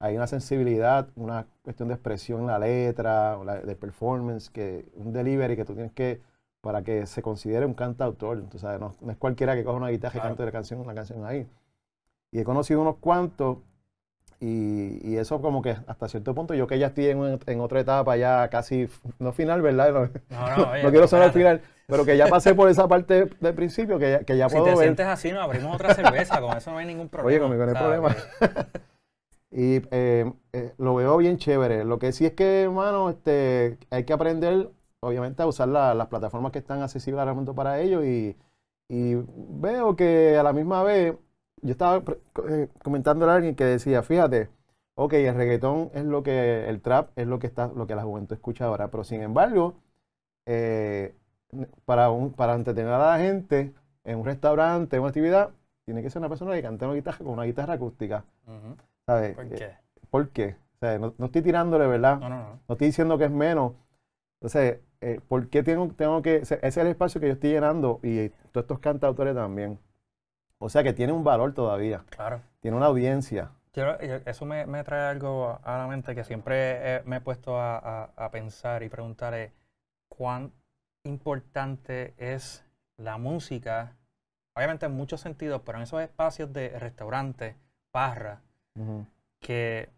hay 0.00 0.16
una 0.16 0.26
sensibilidad, 0.28 1.08
una 1.16 1.46
cuestión 1.62 1.88
de 1.88 1.94
expresión 1.94 2.42
en 2.42 2.46
la 2.46 2.58
letra, 2.58 3.36
de 3.64 3.74
performance, 3.74 4.48
que 4.48 4.86
un 4.94 5.12
delivery 5.12 5.56
que 5.56 5.64
tú 5.64 5.74
tienes 5.74 5.92
que, 5.92 6.22
para 6.60 6.82
que 6.82 7.06
se 7.06 7.20
considere 7.20 7.66
un 7.66 7.74
cantautor. 7.74 8.38
Entonces, 8.38 8.78
no, 8.78 8.94
no 9.00 9.10
es 9.10 9.18
cualquiera 9.18 9.56
que 9.56 9.64
coja 9.64 9.76
una 9.76 9.88
guitarra 9.88 10.18
y 10.18 10.22
cante 10.22 10.44
la 10.44 10.52
canción, 10.52 10.86
la 10.86 10.94
canción 10.94 11.24
ahí. 11.26 11.48
Y 12.30 12.40
he 12.40 12.44
conocido 12.44 12.80
unos 12.80 12.96
cuantos 12.98 13.58
y, 14.40 15.16
eso 15.16 15.40
como 15.40 15.62
que 15.62 15.76
hasta 15.86 16.08
cierto 16.08 16.34
punto, 16.34 16.54
yo 16.54 16.66
que 16.66 16.78
ya 16.78 16.88
estoy 16.88 17.06
en, 17.08 17.60
otra 17.60 17.80
etapa, 17.80 18.16
ya 18.16 18.48
casi, 18.48 18.88
no 19.18 19.32
final, 19.32 19.62
¿verdad? 19.62 20.10
No, 20.30 20.48
no, 20.56 20.82
no, 20.82 20.90
quiero 20.90 21.08
sonar 21.08 21.26
al 21.26 21.32
final, 21.32 21.60
pero 21.86 22.04
que 22.04 22.16
ya 22.16 22.28
pasé 22.28 22.54
por 22.54 22.68
esa 22.68 22.86
parte 22.86 23.26
del 23.40 23.54
principio, 23.54 23.98
que 23.98 24.10
ya, 24.12 24.18
que 24.20 24.36
ya 24.36 24.48
si 24.48 24.62
te 24.62 24.76
sientes 24.76 25.06
así, 25.06 25.32
no 25.32 25.40
abrimos 25.40 25.74
otra 25.74 25.94
cerveza, 25.94 26.40
con 26.40 26.56
eso 26.56 26.70
no 26.70 26.78
hay 26.78 26.86
ningún 26.86 27.08
problema. 27.10 27.28
Oye, 27.28 27.40
conmigo 27.40 27.66
no 27.66 27.72
hay 27.72 27.84
problema. 27.84 28.16
y 29.50 29.82
eh, 29.90 30.32
eh, 30.52 30.72
lo 30.78 30.94
veo 30.94 31.16
bien 31.16 31.38
chévere. 31.38 31.84
Lo 31.84 31.98
que 31.98 32.12
sí 32.12 32.26
es 32.26 32.34
que, 32.34 32.62
hermano, 32.62 33.10
este, 33.10 33.78
hay 33.90 34.04
que 34.04 34.12
aprender, 34.12 34.70
obviamente, 35.00 35.42
a 35.42 35.46
usar 35.46 35.66
las 35.68 36.06
plataformas 36.06 36.52
que 36.52 36.60
están 36.60 36.82
accesibles 36.82 37.22
al 37.22 37.28
momento 37.28 37.56
para 37.56 37.80
ellos 37.80 38.04
y, 38.04 38.36
y 38.88 39.14
veo 39.16 39.96
que 39.96 40.36
a 40.36 40.44
la 40.44 40.52
misma 40.52 40.84
vez 40.84 41.16
yo 41.62 41.72
estaba 41.72 42.02
eh, 42.48 42.68
comentando 42.82 43.28
a 43.28 43.34
alguien 43.34 43.54
que 43.54 43.64
decía, 43.64 44.02
fíjate, 44.02 44.48
ok, 44.94 45.12
el 45.14 45.34
reggaetón 45.34 45.90
es 45.94 46.04
lo 46.04 46.22
que, 46.22 46.68
el 46.68 46.80
trap 46.80 47.10
es 47.16 47.26
lo 47.26 47.38
que 47.38 47.46
está, 47.46 47.68
lo 47.68 47.86
que 47.86 47.94
la 47.94 48.02
juventud 48.02 48.34
escucha 48.34 48.66
ahora, 48.66 48.88
pero 48.90 49.04
sin 49.04 49.22
embargo, 49.22 49.74
eh, 50.46 51.14
para, 51.84 52.10
un, 52.10 52.32
para 52.32 52.54
entretener 52.54 52.92
a 52.92 52.98
la 52.98 53.18
gente 53.18 53.72
en 54.04 54.18
un 54.18 54.24
restaurante, 54.24 54.96
en 54.96 55.02
una 55.02 55.10
actividad, 55.10 55.50
tiene 55.84 56.02
que 56.02 56.10
ser 56.10 56.20
una 56.20 56.28
persona 56.28 56.54
que 56.54 56.62
cante 56.62 56.84
una 56.84 56.94
guitarra 56.94 57.18
con 57.18 57.28
una 57.28 57.44
guitarra 57.44 57.74
acústica. 57.74 58.24
¿Sabes? 59.06 59.34
¿Por 59.34 59.48
qué? 59.48 59.70
¿Por 60.10 60.28
qué? 60.30 60.56
O 60.76 60.78
sea, 60.80 60.98
no, 60.98 61.14
estoy 61.24 61.42
tirándole, 61.42 61.86
¿verdad? 61.86 62.18
No, 62.20 62.28
no, 62.28 62.36
no. 62.36 62.60
No 62.68 62.72
estoy 62.74 62.88
diciendo 62.88 63.18
que 63.18 63.24
es 63.24 63.30
menos. 63.30 63.72
Entonces, 64.40 64.80
eh, 65.00 65.20
¿por 65.26 65.48
qué 65.48 65.62
tengo, 65.62 65.88
tengo 65.88 66.22
que...? 66.22 66.36
Ese 66.36 66.58
es 66.62 66.76
el 66.76 66.86
espacio 66.88 67.20
que 67.20 67.28
yo 67.28 67.32
estoy 67.34 67.50
llenando 67.50 68.00
y 68.02 68.28
todos 68.52 68.64
estos 68.64 68.78
cantautores 68.78 69.34
también. 69.34 69.78
O 70.58 70.68
sea 70.68 70.82
que 70.82 70.92
tiene 70.92 71.12
un 71.12 71.24
valor 71.24 71.54
todavía. 71.54 72.04
Claro. 72.10 72.40
Tiene 72.60 72.76
una 72.76 72.86
audiencia. 72.86 73.50
eso 74.26 74.44
me, 74.44 74.84
trae 74.84 75.08
algo 75.08 75.58
a 75.62 75.78
la 75.78 75.86
mente 75.86 76.14
que 76.14 76.24
siempre 76.24 77.02
me 77.04 77.16
he 77.16 77.20
puesto 77.20 77.60
a, 77.60 78.28
pensar 78.32 78.82
y 78.82 78.88
preguntar 78.88 79.50
cuán 80.08 80.52
importante 81.04 82.14
es 82.18 82.64
la 82.96 83.18
música, 83.18 83.96
obviamente 84.54 84.86
en 84.86 84.92
muchos 84.92 85.20
sentidos, 85.20 85.62
pero 85.64 85.78
en 85.78 85.84
esos 85.84 86.02
espacios 86.02 86.52
de 86.52 86.76
restaurante, 86.78 87.56
barra, 87.92 88.42
que 89.40 89.88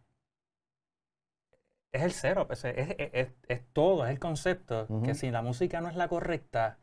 es 1.93 2.03
el 2.03 2.13
cero, 2.13 2.47
es, 2.51 3.63
todo, 3.73 4.05
es 4.05 4.11
el 4.11 4.19
concepto, 4.19 4.87
que 5.03 5.15
si 5.15 5.31
la 5.31 5.41
música 5.41 5.81
no 5.81 5.89
es 5.89 5.97
la 5.97 6.09
correcta, 6.09 6.79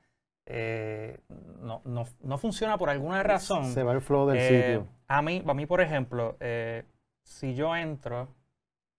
eh, 0.49 1.19
no, 1.59 1.81
no, 1.83 2.05
no, 2.21 2.37
funciona 2.37 2.77
por 2.77 2.89
alguna 2.89 3.21
razón. 3.21 3.65
Se 3.73 3.83
va 3.83 3.91
el 3.91 4.01
flow 4.01 4.27
del 4.29 4.37
eh, 4.37 4.47
sitio. 4.47 4.87
A 5.09 5.21
mí, 5.21 5.43
a 5.45 5.53
mí, 5.53 5.65
por 5.65 5.81
ejemplo, 5.81 6.37
eh, 6.39 6.85
si 7.21 7.53
yo 7.53 7.75
entro 7.75 8.29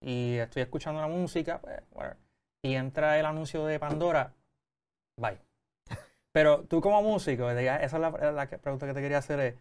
y 0.00 0.36
estoy 0.36 0.60
escuchando 0.62 1.00
la 1.00 1.06
música, 1.06 1.60
pues, 1.60 2.14
y 2.62 2.74
entra 2.74 3.18
el 3.18 3.24
anuncio 3.24 3.64
de 3.64 3.80
Pandora, 3.80 4.34
bye. 5.16 5.38
Pero 6.32 6.64
tú 6.64 6.82
como 6.82 7.02
músico, 7.02 7.50
esa 7.50 7.76
es 7.82 7.92
la, 7.94 8.10
la, 8.10 8.46
pregunta 8.46 8.86
que 8.86 8.92
te 8.92 9.00
quería 9.00 9.18
hacer 9.18 9.40
es, 9.40 9.54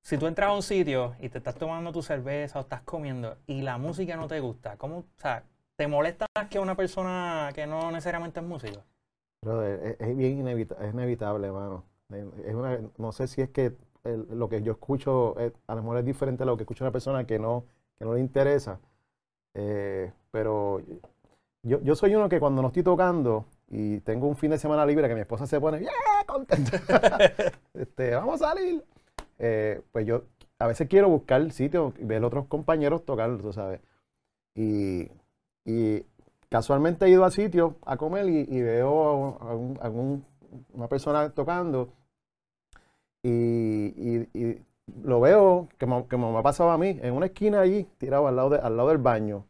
si 0.00 0.16
tú 0.16 0.26
entras 0.26 0.48
a 0.48 0.54
un 0.54 0.62
sitio 0.62 1.14
y 1.20 1.28
te 1.28 1.38
estás 1.38 1.56
tomando 1.56 1.92
tu 1.92 2.02
cerveza 2.02 2.58
o 2.58 2.62
estás 2.62 2.80
comiendo 2.82 3.36
y 3.46 3.60
la 3.60 3.76
música 3.76 4.16
no 4.16 4.28
te 4.28 4.40
gusta, 4.40 4.78
¿cómo, 4.78 4.98
o 4.98 5.04
sea, 5.18 5.44
te 5.76 5.86
molesta 5.86 6.24
más 6.34 6.48
que 6.48 6.58
una 6.58 6.74
persona 6.74 7.50
que 7.54 7.66
no 7.66 7.90
necesariamente 7.90 8.40
es 8.40 8.46
músico? 8.46 8.82
Es, 9.42 10.16
bien 10.16 10.38
inevitable, 10.38 10.86
es 10.86 10.94
inevitable, 10.94 11.46
hermano. 11.48 11.84
Es 12.44 12.54
una, 12.54 12.78
no 12.98 13.12
sé 13.12 13.26
si 13.26 13.40
es 13.40 13.50
que 13.50 13.74
lo 14.04 14.48
que 14.48 14.62
yo 14.62 14.72
escucho 14.72 15.36
a 15.66 15.74
lo 15.74 15.82
mejor 15.82 15.98
es 15.98 16.04
diferente 16.04 16.42
a 16.42 16.46
lo 16.46 16.56
que 16.56 16.64
escucha 16.64 16.84
una 16.84 16.92
persona 16.92 17.26
que 17.26 17.38
no, 17.38 17.64
que 17.98 18.04
no 18.04 18.14
le 18.14 18.20
interesa. 18.20 18.80
Eh, 19.54 20.12
pero 20.30 20.80
yo, 21.62 21.80
yo 21.82 21.94
soy 21.94 22.14
uno 22.14 22.28
que 22.28 22.40
cuando 22.40 22.62
no 22.62 22.68
estoy 22.68 22.82
tocando 22.82 23.46
y 23.68 24.00
tengo 24.00 24.26
un 24.26 24.36
fin 24.36 24.50
de 24.50 24.58
semana 24.58 24.84
libre 24.86 25.08
que 25.08 25.14
mi 25.14 25.20
esposa 25.20 25.46
se 25.46 25.60
pone 25.60 25.78
bien 25.78 25.92
contenta, 26.26 26.80
este, 27.74 28.14
vamos 28.14 28.42
a 28.42 28.48
salir. 28.48 28.84
Eh, 29.38 29.80
pues 29.90 30.06
yo 30.06 30.24
a 30.58 30.66
veces 30.66 30.88
quiero 30.88 31.08
buscar 31.08 31.50
sitio 31.52 31.92
ver 31.98 32.24
otros 32.24 32.46
compañeros 32.46 33.04
tocar, 33.04 33.36
tú 33.38 33.52
sabes. 33.52 33.80
Y, 34.54 35.10
y 35.64 36.04
casualmente 36.52 37.06
he 37.06 37.08
ido 37.08 37.24
a 37.24 37.30
sitio 37.30 37.78
a 37.86 37.96
comer 37.96 38.28
y, 38.28 38.60
veo 38.60 39.38
a, 39.40 39.88
una 39.88 40.88
persona 40.88 41.30
tocando 41.30 41.88
y, 43.22 44.58
lo 45.02 45.20
veo, 45.20 45.68
que 45.78 45.86
me, 45.86 46.04
me, 46.10 46.38
ha 46.38 46.42
pasado 46.42 46.70
a 46.70 46.76
mí, 46.76 46.98
en 47.02 47.14
una 47.14 47.26
esquina 47.26 47.60
allí, 47.60 47.84
tirado 47.96 48.26
al 48.26 48.36
lado, 48.36 48.50
de, 48.50 48.58
al 48.58 48.76
lado 48.76 48.90
del 48.90 48.98
baño, 48.98 49.46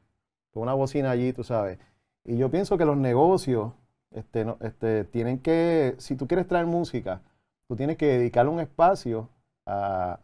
con 0.53 0.62
una 0.62 0.75
bocina 0.75 1.11
allí, 1.11 1.33
tú 1.33 1.43
sabes. 1.43 1.79
Y 2.25 2.37
yo 2.37 2.51
pienso 2.51 2.79
que 2.79 2.85
los 2.85 2.97
negocios 2.97 3.73
este, 4.12 4.47
este, 4.61 5.05
tienen 5.05 5.41
que, 5.41 5.97
si 5.99 6.15
tú 6.15 6.29
quieres 6.29 6.47
traer 6.47 6.67
música, 6.67 7.23
tú 7.67 7.75
tienes 7.75 7.97
que 7.97 8.07
dedicarle 8.07 8.53
un 8.53 8.61
espacio 8.61 9.29
a, 9.67 10.21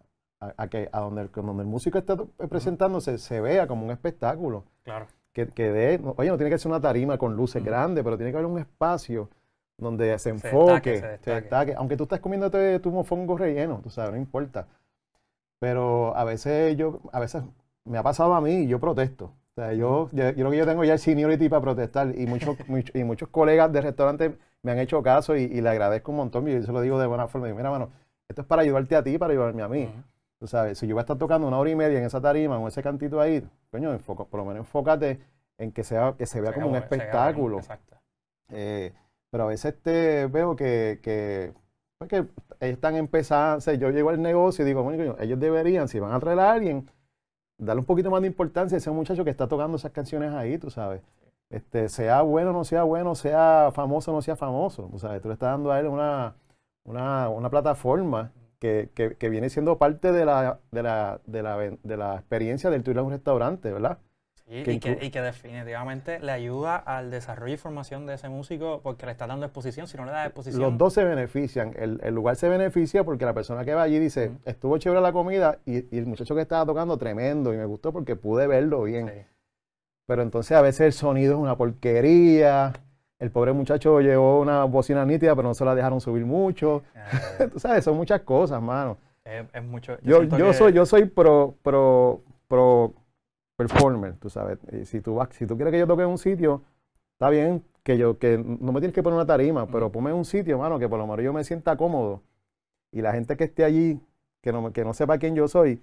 que 0.70 0.88
a 0.92 1.00
donde, 1.00 1.26
donde 1.28 1.62
el 1.62 1.68
músico 1.68 1.98
está 1.98 2.16
presentándose 2.48 3.18
se 3.18 3.40
vea 3.40 3.66
como 3.66 3.84
un 3.84 3.90
espectáculo. 3.90 4.62
Claro 4.84 5.08
que, 5.46 5.70
de, 5.70 6.00
oye, 6.16 6.30
no 6.30 6.36
tiene 6.36 6.50
que 6.50 6.58
ser 6.58 6.70
una 6.70 6.80
tarima 6.80 7.18
con 7.18 7.36
luces 7.36 7.62
grandes, 7.62 8.04
pero 8.04 8.16
tiene 8.16 8.32
que 8.32 8.38
haber 8.38 8.50
un 8.50 8.58
espacio 8.58 9.28
donde 9.76 10.18
se 10.18 10.30
enfoque, 10.30 11.18
se 11.22 11.30
destaque, 11.30 11.74
Aunque 11.76 11.96
tú 11.96 12.04
estés 12.04 12.20
comiéndote 12.20 12.80
tu 12.80 12.90
mofongo 12.90 13.36
relleno, 13.36 13.80
tú 13.82 13.90
sabes, 13.90 14.12
no 14.12 14.16
importa. 14.16 14.66
Pero 15.60 16.16
a 16.16 16.24
veces 16.24 16.76
yo, 16.76 17.00
a 17.12 17.20
veces 17.20 17.42
me 17.84 17.98
ha 17.98 18.02
pasado 18.02 18.34
a 18.34 18.40
mí 18.40 18.62
y 18.62 18.66
yo 18.68 18.80
protesto. 18.80 19.26
O 19.26 19.54
sea, 19.54 19.72
yo, 19.72 20.08
yo, 20.12 20.34
creo 20.34 20.50
que 20.50 20.56
yo 20.56 20.66
tengo 20.66 20.84
ya 20.84 20.94
el 20.94 20.98
seniority 20.98 21.48
para 21.48 21.62
protestar 21.62 22.12
y 22.16 22.26
muchos, 22.26 22.56
y 22.94 23.04
muchos 23.04 23.28
colegas 23.28 23.72
de 23.72 23.80
restaurantes 23.80 24.32
me 24.62 24.72
han 24.72 24.78
hecho 24.78 25.02
caso 25.02 25.36
y, 25.36 25.48
le 25.48 25.68
agradezco 25.68 26.10
un 26.10 26.18
montón 26.18 26.48
y 26.48 26.52
yo 26.52 26.62
se 26.62 26.72
lo 26.72 26.80
digo 26.80 26.98
de 26.98 27.06
buena 27.06 27.28
forma. 27.28 27.48
mira, 27.48 27.70
mano, 27.70 27.90
esto 28.28 28.42
es 28.42 28.46
para 28.46 28.62
ayudarte 28.62 28.96
a 28.96 29.02
ti, 29.02 29.18
para 29.18 29.32
ayudarme 29.32 29.62
a 29.62 29.68
mí. 29.68 29.88
Tú 30.38 30.46
sabes, 30.46 30.78
si 30.78 30.86
yo 30.86 30.94
voy 30.94 31.00
a 31.00 31.02
estar 31.02 31.18
tocando 31.18 31.48
una 31.48 31.58
hora 31.58 31.70
y 31.70 31.74
media 31.74 31.98
en 31.98 32.04
esa 32.04 32.20
tarima, 32.20 32.58
con 32.58 32.68
ese 32.68 32.82
cantito 32.82 33.20
ahí, 33.20 33.44
coño, 33.70 33.98
por 33.98 34.34
lo 34.34 34.44
menos 34.44 34.58
enfócate 34.58 35.20
en 35.58 35.72
que, 35.72 35.82
sea, 35.82 36.14
que 36.16 36.26
se 36.26 36.40
vea 36.40 36.52
como 36.52 36.68
un 36.68 36.76
espectáculo. 36.76 37.58
exacto. 37.58 37.96
Eh, 38.50 38.92
pero 39.30 39.44
a 39.44 39.46
veces 39.48 39.74
te 39.82 40.26
veo 40.26 40.54
que, 40.54 41.00
que, 41.02 41.52
pues 41.98 42.08
que 42.08 42.26
están 42.60 42.94
empezando, 42.94 43.58
o 43.58 43.60
sea, 43.60 43.74
yo 43.74 43.90
llego 43.90 44.10
al 44.10 44.22
negocio 44.22 44.64
y 44.64 44.68
digo, 44.68 44.82
bueno, 44.84 45.16
ellos 45.18 45.40
deberían, 45.40 45.88
si 45.88 45.98
van 45.98 46.12
a 46.12 46.20
traer 46.20 46.38
a 46.38 46.52
alguien, 46.52 46.88
darle 47.58 47.80
un 47.80 47.86
poquito 47.86 48.10
más 48.10 48.20
de 48.20 48.28
importancia 48.28 48.76
a 48.76 48.78
ese 48.78 48.90
muchacho 48.92 49.24
que 49.24 49.30
está 49.30 49.48
tocando 49.48 49.76
esas 49.76 49.90
canciones 49.90 50.32
ahí, 50.32 50.56
tú 50.56 50.70
sabes. 50.70 51.02
Este, 51.50 51.88
sea 51.88 52.22
bueno 52.22 52.50
o 52.50 52.52
no 52.52 52.64
sea 52.64 52.82
bueno, 52.84 53.14
sea 53.14 53.70
famoso 53.72 54.12
o 54.12 54.14
no 54.14 54.22
sea 54.22 54.36
famoso, 54.36 54.88
tú 54.90 54.98
sabes, 54.98 55.20
tú 55.22 55.28
le 55.28 55.34
estás 55.34 55.50
dando 55.50 55.72
a 55.72 55.80
él 55.80 55.86
una, 55.86 56.34
una, 56.84 57.28
una 57.30 57.50
plataforma 57.50 58.30
que, 58.58 58.90
que, 58.94 59.16
que, 59.16 59.28
viene 59.28 59.50
siendo 59.50 59.78
parte 59.78 60.12
de 60.12 60.24
la, 60.24 60.60
de 60.70 60.82
la, 60.82 61.20
de 61.26 61.42
la, 61.42 61.56
de 61.58 61.96
la 61.96 62.14
experiencia 62.14 62.70
del 62.70 62.82
turismo 62.82 63.02
a 63.02 63.04
un 63.04 63.12
restaurante, 63.12 63.72
¿verdad? 63.72 63.98
y, 64.50 64.62
que, 64.62 64.98
y, 65.02 65.10
que, 65.10 65.20
definitivamente 65.20 66.20
le 66.20 66.32
ayuda 66.32 66.76
al 66.76 67.10
desarrollo 67.10 67.52
y 67.52 67.58
formación 67.58 68.06
de 68.06 68.14
ese 68.14 68.30
músico 68.30 68.80
porque 68.82 69.04
le 69.04 69.12
está 69.12 69.26
dando 69.26 69.44
exposición. 69.44 69.86
Si 69.86 69.98
no 69.98 70.06
le 70.06 70.10
da 70.10 70.24
exposición. 70.24 70.62
Los 70.62 70.78
dos 70.78 70.94
se 70.94 71.04
benefician. 71.04 71.74
El, 71.76 72.00
el 72.02 72.14
lugar 72.14 72.36
se 72.36 72.48
beneficia 72.48 73.04
porque 73.04 73.26
la 73.26 73.34
persona 73.34 73.64
que 73.66 73.74
va 73.74 73.82
allí 73.82 73.98
dice: 73.98 74.32
estuvo 74.46 74.78
chévere 74.78 75.02
la 75.02 75.12
comida 75.12 75.58
y, 75.66 75.94
y, 75.94 75.98
el 75.98 76.06
muchacho 76.06 76.34
que 76.34 76.40
estaba 76.40 76.64
tocando, 76.64 76.96
tremendo. 76.96 77.52
Y 77.52 77.58
me 77.58 77.66
gustó 77.66 77.92
porque 77.92 78.16
pude 78.16 78.46
verlo 78.46 78.84
bien. 78.84 79.26
Pero 80.06 80.22
entonces 80.22 80.56
a 80.56 80.62
veces 80.62 80.80
el 80.80 80.92
sonido 80.94 81.34
es 81.34 81.40
una 81.40 81.56
porquería. 81.58 82.72
El 83.18 83.30
pobre 83.30 83.52
muchacho 83.52 84.00
llevó 84.00 84.40
una 84.40 84.64
bocina 84.64 85.04
nítida, 85.04 85.34
pero 85.34 85.48
no 85.48 85.54
se 85.54 85.64
la 85.64 85.74
dejaron 85.74 86.00
subir 86.00 86.24
mucho. 86.24 86.82
Eh. 86.94 87.48
Tú 87.52 87.58
sabes, 87.58 87.84
son 87.84 87.96
muchas 87.96 88.20
cosas, 88.22 88.62
mano. 88.62 88.98
Es, 89.24 89.62
mucho. 89.62 89.98
Yo, 90.02 90.22
yo, 90.22 90.52
soy, 90.54 90.72
yo 90.72 90.86
soy 90.86 91.04
pro, 91.04 91.54
pro, 91.62 92.22
pro 92.46 92.94
performer, 93.58 94.14
tú 94.14 94.30
sabes. 94.30 94.58
Y 94.72 94.86
si 94.86 95.00
tú 95.00 95.16
vas, 95.16 95.28
si 95.32 95.46
tú 95.46 95.56
quieres 95.56 95.72
que 95.72 95.80
yo 95.80 95.86
toque 95.86 96.02
en 96.02 96.08
un 96.08 96.16
sitio, 96.16 96.62
está 97.12 97.28
bien 97.28 97.62
que 97.82 97.98
yo, 97.98 98.18
que 98.18 98.38
no 98.38 98.72
me 98.72 98.80
tienes 98.80 98.94
que 98.94 99.02
poner 99.02 99.16
una 99.16 99.26
tarima, 99.26 99.66
pero 99.66 99.90
ponme 99.90 100.10
en 100.10 100.16
un 100.16 100.24
sitio, 100.24 100.58
mano, 100.58 100.78
que 100.78 100.88
por 100.88 100.98
lo 100.98 101.06
menos 101.06 101.24
yo 101.24 101.32
me 101.32 101.42
sienta 101.42 101.76
cómodo. 101.76 102.22
Y 102.92 103.02
la 103.02 103.12
gente 103.12 103.36
que 103.36 103.44
esté 103.44 103.64
allí, 103.64 104.00
que 104.40 104.52
no, 104.52 104.72
que 104.72 104.84
no 104.84 104.94
sepa 104.94 105.18
quién 105.18 105.34
yo 105.34 105.48
soy, 105.48 105.82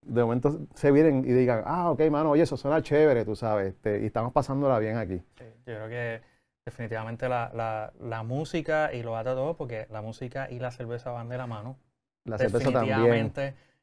de 0.00 0.22
momento 0.22 0.66
se 0.74 0.90
vienen 0.90 1.24
y 1.24 1.32
digan, 1.32 1.62
ah, 1.66 1.90
ok, 1.90 2.00
mano, 2.10 2.30
oye, 2.30 2.42
eso 2.42 2.56
suena 2.56 2.82
chévere, 2.82 3.24
tú 3.24 3.36
sabes, 3.36 3.74
este, 3.74 4.02
y 4.02 4.06
estamos 4.06 4.32
pasándola 4.32 4.78
bien 4.78 4.96
aquí. 4.96 5.22
yo 5.38 5.74
creo 5.74 5.88
que 5.88 6.22
definitivamente 6.64 7.28
la, 7.28 7.50
la, 7.54 7.92
la 8.00 8.22
música 8.22 8.92
y 8.92 9.02
lo 9.02 9.16
ata 9.16 9.34
todo, 9.34 9.56
porque 9.56 9.86
la 9.90 10.02
música 10.02 10.50
y 10.50 10.58
la 10.58 10.70
cerveza 10.70 11.10
van 11.10 11.28
de 11.28 11.38
la 11.38 11.46
mano. 11.46 11.78
La 12.24 12.38
cerveza 12.38 12.70
también. 12.70 13.32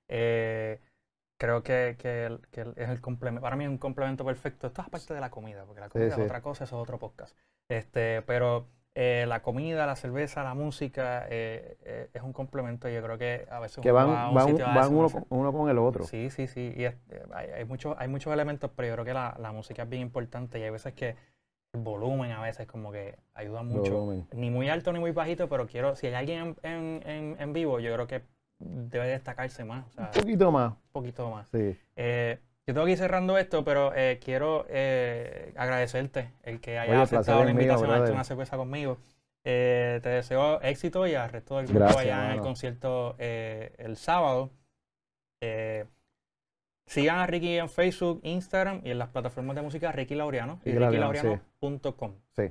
Eh, 0.07 0.79
creo 1.37 1.63
que, 1.63 1.95
que, 1.97 2.39
es 2.75 2.89
el 2.89 3.01
complemento, 3.01 3.41
para 3.41 3.55
mí 3.55 3.63
es 3.63 3.69
un 3.69 3.77
complemento 3.77 4.25
perfecto. 4.25 4.67
Esto 4.67 4.81
es 4.81 4.87
aparte 4.87 5.13
de 5.13 5.21
la 5.21 5.29
comida, 5.29 5.65
porque 5.65 5.81
la 5.81 5.89
comida 5.89 6.07
es 6.09 6.17
otra 6.17 6.41
cosa, 6.41 6.65
eso 6.65 6.77
es 6.77 6.81
otro 6.81 6.99
podcast. 6.99 7.35
Este, 7.69 8.21
pero 8.23 8.67
eh, 8.95 9.25
la 9.27 9.41
comida, 9.41 9.85
la 9.85 9.95
cerveza, 9.95 10.43
la 10.43 10.53
música 10.53 11.25
eh, 11.29 11.77
eh, 11.83 12.09
es 12.13 12.21
un 12.21 12.33
complemento 12.33 12.89
y 12.89 12.93
yo 12.93 13.03
creo 13.03 13.17
que 13.17 13.47
a 13.49 13.59
veces 13.59 13.81
que 13.81 13.91
van, 13.91 14.33
van, 14.33 14.57
van 14.57 14.95
uno, 14.95 15.09
con, 15.09 15.25
uno, 15.29 15.53
con, 15.53 15.69
el 15.69 15.77
otro. 15.77 16.03
Sí, 16.05 16.29
sí, 16.29 16.47
sí. 16.47 16.73
Y 16.75 16.85
hay, 16.85 16.95
hay, 17.55 17.65
muchos, 17.65 17.95
hay 17.97 18.07
muchos 18.07 18.33
elementos, 18.33 18.71
pero 18.75 18.89
yo 18.89 18.93
creo 18.95 19.05
que 19.05 19.13
la, 19.13 19.35
la, 19.39 19.51
música 19.51 19.83
es 19.83 19.89
bien 19.89 20.01
importante 20.01 20.59
y 20.59 20.63
hay 20.63 20.71
veces 20.71 20.93
que 20.93 21.15
el 21.73 21.82
volumen 21.82 22.32
a 22.32 22.41
veces 22.41 22.67
como 22.67 22.91
que 22.91 23.17
ayuda 23.34 23.63
mucho. 23.63 24.13
Ni 24.34 24.49
muy 24.49 24.69
alto 24.69 24.91
ni 24.91 24.99
muy 24.99 25.12
bajito, 25.12 25.47
pero 25.49 25.67
quiero, 25.67 25.95
si 25.95 26.08
hay 26.08 26.13
alguien 26.13 26.55
en, 26.63 27.01
en, 27.05 27.36
en 27.39 27.53
vivo, 27.53 27.79
yo 27.79 27.93
creo 27.93 28.08
que 28.08 28.23
debe 28.60 29.08
destacarse 29.08 29.63
más. 29.63 29.86
un 29.97 30.12
poquito 30.12 30.51
más. 30.51 30.71
Un 30.73 30.91
poquito 30.91 31.29
más. 31.29 31.47
Sí. 31.49 31.77
Eh, 31.95 32.39
yo 32.67 32.73
tengo 32.73 32.86
que 32.86 32.91
ir 32.93 32.97
cerrando 32.97 33.38
esto, 33.38 33.63
pero 33.63 33.93
eh, 33.95 34.19
quiero 34.23 34.65
eh, 34.69 35.53
agradecerte 35.55 36.32
el 36.43 36.60
que 36.60 36.77
hayas 36.77 37.12
aceptado 37.12 37.43
la 37.43 37.51
invitación 37.51 37.89
a 37.89 37.95
hacer 37.97 38.13
una 38.13 38.23
cerveza 38.23 38.58
conmigo. 38.58 38.97
te 39.43 39.99
deseo 40.03 40.62
éxito 40.62 41.08
y 41.08 41.15
al 41.15 41.29
resto 41.29 41.58
del 41.58 41.67
grupo 41.67 41.97
allá 41.97 42.25
en 42.25 42.32
el 42.32 42.41
concierto 42.41 43.15
el 43.17 43.95
sábado. 43.95 44.51
Sigan 46.89 47.19
a 47.19 47.28
Ricky 47.28 47.58
en 47.58 47.69
Facebook, 47.69 48.19
Instagram 48.23 48.82
y 48.84 48.91
en 48.91 48.99
las 48.99 49.10
plataformas 49.10 49.56
de 49.56 49.62
música 49.62 49.91
Ricky 49.91 50.15
Laureano 50.15 50.60
y, 50.65 50.71
rickylaureano.com. 50.71 52.13
Sí. 52.36 52.43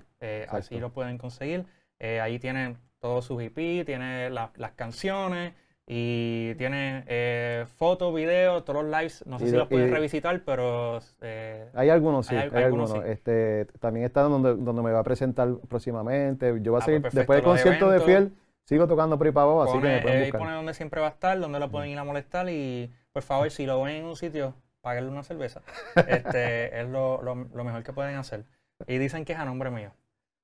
así 0.49 0.79
lo 0.79 0.93
pueden 0.93 1.19
conseguir. 1.19 1.67
ahí 2.01 2.39
tienen 2.39 2.79
todos 3.01 3.25
sus 3.25 3.43
IP, 3.43 3.85
tiene 3.85 4.31
las 4.31 4.73
canciones. 4.75 5.53
Y 5.91 6.55
tiene 6.57 7.03
eh, 7.07 7.65
fotos, 7.79 8.15
videos, 8.15 8.63
todos 8.63 8.85
los 8.85 8.93
lives. 8.93 9.25
No 9.27 9.39
sé 9.39 9.49
si 9.49 9.57
los 9.57 9.69
puedes 9.69 9.91
revisitar, 9.91 10.43
pero. 10.45 10.99
Eh, 11.23 11.71
hay 11.73 11.89
algunos, 11.89 12.27
sí. 12.27 12.37
Hay, 12.37 12.51
algunos. 12.63 12.95
Este, 13.07 13.65
también 13.81 14.05
está 14.05 14.21
donde, 14.21 14.55
donde 14.55 14.83
me 14.83 14.93
va 14.93 14.99
a 14.99 15.03
presentar 15.03 15.49
próximamente. 15.67 16.55
Yo 16.61 16.73
voy 16.73 16.81
a 16.81 16.83
ah, 16.83 16.85
seguir. 16.85 17.01
Pues 17.01 17.15
después 17.15 17.39
del 17.39 17.45
concierto 17.45 17.91
de 17.91 18.01
Fiel, 18.01 18.33
sigo 18.65 18.87
tocando 18.87 19.19
ahí 19.19 19.41
abajo, 19.41 19.63
así 19.63 19.79
que 19.81 19.89
me 19.89 20.03
pueden 20.03 20.21
buscar. 20.25 20.41
pone 20.41 20.53
donde 20.53 20.75
siempre 20.75 21.01
va 21.01 21.07
a 21.07 21.11
estar, 21.11 21.41
donde 21.41 21.59
lo 21.59 21.71
pueden 21.71 21.89
ir 21.89 21.99
a 21.99 22.05
molestar. 22.05 22.51
Y 22.51 22.93
por 23.19 23.25
favor, 23.25 23.51
si 23.51 23.67
lo 23.67 23.83
ven 23.83 23.97
en 23.97 24.05
un 24.05 24.15
sitio, 24.15 24.55
páguenle 24.81 25.11
una 25.11 25.25
cerveza. 25.25 25.61
este, 26.07 26.81
es 26.81 26.89
lo, 26.89 27.21
lo, 27.21 27.35
lo 27.35 27.65
mejor 27.65 27.83
que 27.83 27.93
pueden 27.93 28.15
hacer. 28.15 28.45
Y 28.87 28.99
dicen 28.99 29.25
que 29.25 29.33
es 29.33 29.41
a 29.41 29.45
nombre 29.45 29.71
mío. 29.71 29.91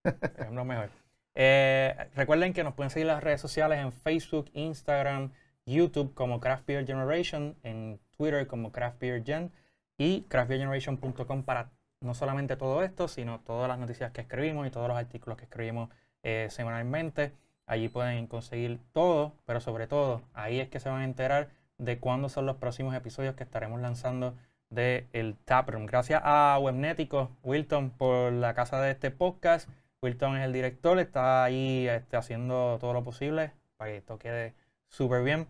Es 0.03 0.51
lo 0.51 0.65
mejor. 0.65 0.91
Eh, 1.37 2.09
recuerden 2.17 2.53
que 2.53 2.65
nos 2.65 2.75
pueden 2.75 2.91
seguir 2.91 3.07
las 3.07 3.23
redes 3.23 3.41
sociales 3.41 3.79
en 3.79 3.93
Facebook, 3.93 4.51
Instagram, 4.55 5.31
YouTube 5.67 6.15
como 6.15 6.41
Craft 6.41 6.67
Beer 6.67 6.85
Generation, 6.85 7.57
en 7.63 8.01
Twitter 8.17 8.49
como 8.49 8.73
Craft 8.73 8.99
Beer 8.99 9.25
Gen 9.25 9.53
y 9.97 10.23
craftbeergeneration.com 10.23 11.45
para 11.45 11.71
no 12.01 12.15
solamente 12.15 12.57
todo 12.57 12.83
esto, 12.83 13.07
sino 13.07 13.39
todas 13.39 13.69
las 13.69 13.79
noticias 13.79 14.11
que 14.11 14.23
escribimos 14.23 14.67
y 14.67 14.71
todos 14.71 14.89
los 14.89 14.97
artículos 14.97 15.39
que 15.39 15.45
escribimos 15.45 15.91
eh, 16.25 16.49
semanalmente. 16.51 17.35
Allí 17.67 17.89
pueden 17.89 18.27
conseguir 18.27 18.81
todo, 18.93 19.37
pero 19.45 19.61
sobre 19.61 19.87
todo 19.87 20.23
ahí 20.35 20.59
es 20.59 20.69
que 20.69 20.81
se 20.81 20.89
van 20.89 21.03
a 21.03 21.05
enterar 21.05 21.51
de 21.79 21.99
cuándo 21.99 22.29
son 22.29 22.47
los 22.47 22.57
próximos 22.57 22.95
episodios 22.95 23.35
que 23.35 23.45
estaremos 23.45 23.81
lanzando 23.81 24.35
de 24.71 25.09
el 25.13 25.37
Taproom. 25.37 25.87
Gracias 25.87 26.21
a 26.25 26.59
Webnético, 26.61 27.31
Wilton, 27.43 27.91
por 27.91 28.33
la 28.33 28.55
casa 28.55 28.81
de 28.81 28.91
este 28.91 29.11
podcast. 29.11 29.69
Wilton 30.03 30.37
es 30.37 30.45
el 30.45 30.53
director, 30.53 30.99
está 30.99 31.45
ahí 31.45 31.89
este, 31.89 32.17
haciendo 32.17 32.79
todo 32.81 32.93
lo 32.93 33.05
posible 33.05 33.53
para 33.77 33.91
que 33.91 33.97
esto 33.99 34.19
quede 34.19 34.55
súper 34.89 35.23
bien. 35.23 35.49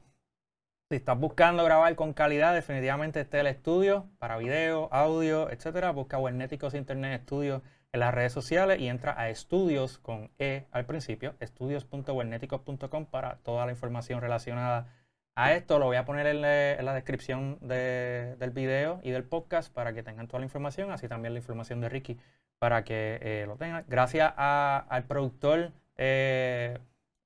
Si 0.90 0.96
estás 0.96 1.18
buscando 1.18 1.64
grabar 1.64 1.94
con 1.96 2.12
calidad, 2.12 2.54
definitivamente 2.54 3.20
este 3.20 3.38
es 3.38 3.40
el 3.40 3.46
estudio 3.48 4.06
para 4.18 4.36
video, 4.36 4.88
audio, 4.92 5.50
etcétera. 5.50 5.90
Busca 5.90 6.18
Wernéticos 6.18 6.74
Internet 6.74 7.22
Studios 7.22 7.62
en 7.92 8.00
las 8.00 8.12
redes 8.12 8.32
sociales 8.32 8.80
y 8.80 8.88
entra 8.88 9.18
a 9.18 9.30
estudios 9.30 9.98
con 9.98 10.30
E 10.38 10.66
al 10.72 10.84
principio, 10.84 11.34
estudios.wernéticos.com 11.40 13.06
para 13.06 13.36
toda 13.36 13.66
la 13.66 13.72
información 13.72 14.20
relacionada 14.20 14.88
a 15.34 15.52
esto. 15.54 15.78
Lo 15.78 15.86
voy 15.86 15.96
a 15.96 16.04
poner 16.04 16.26
en, 16.26 16.40
la, 16.40 16.94
descripción 16.94 17.58
del 17.60 18.50
video 18.50 19.00
y 19.02 19.10
del 19.10 19.24
podcast 19.24 19.72
para 19.72 19.92
que 19.92 20.02
tengan 20.02 20.26
toda 20.26 20.40
la 20.40 20.46
información, 20.46 20.90
así 20.90 21.08
también 21.08 21.34
la 21.34 21.40
información 21.40 21.80
de 21.80 21.88
Ricky 21.88 22.18
para 22.58 22.84
que 22.84 23.18
eh, 23.20 23.44
lo 23.46 23.56
tengan. 23.56 23.84
Gracias 23.88 24.32
al 24.36 25.04
productor, 25.04 25.72
eh, 25.96 26.78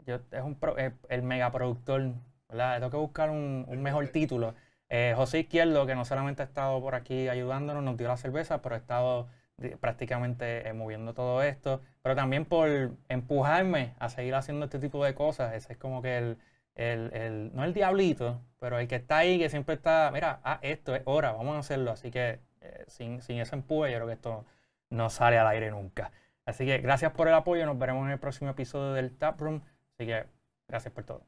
es 0.07 0.43
un 0.43 0.59
eh, 0.79 0.93
el 1.09 1.23
megaproductor, 1.23 2.13
¿verdad? 2.49 2.77
Tengo 2.79 2.91
que 2.91 2.97
buscar 2.97 3.31
un, 3.31 3.67
mejor 3.83 4.09
título. 4.09 4.55
José 5.15 5.41
Izquierdo, 5.41 5.85
que 5.87 5.95
no 5.95 6.07
solamente 6.07 6.41
ha 6.41 6.47
estado 6.47 6.81
por 6.81 6.95
aquí 6.95 7.29
ayudándonos, 7.29 7.83
nos 7.83 7.99
dio 7.99 8.09
la 8.09 8.17
cerveza, 8.17 8.63
pero 8.63 8.75
ha 8.75 8.79
estado 8.79 9.29
prácticamente 9.81 10.73
moviendo 10.73 11.13
todo 11.13 11.43
esto, 11.43 11.83
pero 12.01 12.17
también 12.17 12.47
por 12.47 12.71
empujarme 13.09 13.93
a 13.99 14.09
seguir 14.09 14.35
haciendo 14.35 14.65
este 14.65 14.79
tipo 14.79 15.05
de 15.05 15.15
cosas. 15.15 15.55
Ese 15.55 15.75
es 15.75 15.79
como 15.79 16.01
que 16.01 16.17
el, 16.17 16.39
el, 16.79 17.13
el, 17.13 17.55
no 17.55 17.65
el 17.65 17.75
diablito, 17.75 18.41
pero 18.59 18.79
el 18.79 18.89
que 18.89 18.97
está 18.97 19.19
ahí, 19.19 19.39
que 19.39 19.51
siempre 19.51 19.75
está, 19.75 20.11
mira, 20.13 20.41
ah, 20.45 20.59
esto 20.63 20.95
es 20.95 21.03
hora, 21.05 21.33
vamos 21.33 21.57
a 21.57 21.59
hacerlo. 21.59 21.91
Así 21.91 22.11
que 22.11 22.41
sin, 22.87 23.21
sin 23.21 23.41
ese 23.41 23.55
empuje, 23.55 23.91
yo 23.91 23.99
creo 23.99 24.07
que 24.07 24.15
esto 24.15 24.45
no 24.91 25.11
sale 25.11 25.39
al 25.39 25.47
aire 25.49 25.71
nunca. 25.71 26.13
Así 26.47 26.65
que 26.65 26.79
gracias 26.79 27.13
por 27.13 27.29
el 27.29 27.35
apoyo. 27.35 27.67
Nos 27.67 27.79
veremos 27.79 28.07
en 28.07 28.13
el 28.13 28.19
próximo 28.19 28.51
episodio 28.51 28.95
del 28.95 29.17
Tap 29.17 29.41
Room. 29.41 29.61
Así 29.95 30.07
que 30.07 30.27
gracias 30.67 30.93
por 30.95 31.05
todo. 31.05 31.23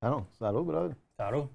Salud, 0.00 0.24
salud, 0.30 0.64
brother. 0.64 0.96
Salud. 1.16 1.50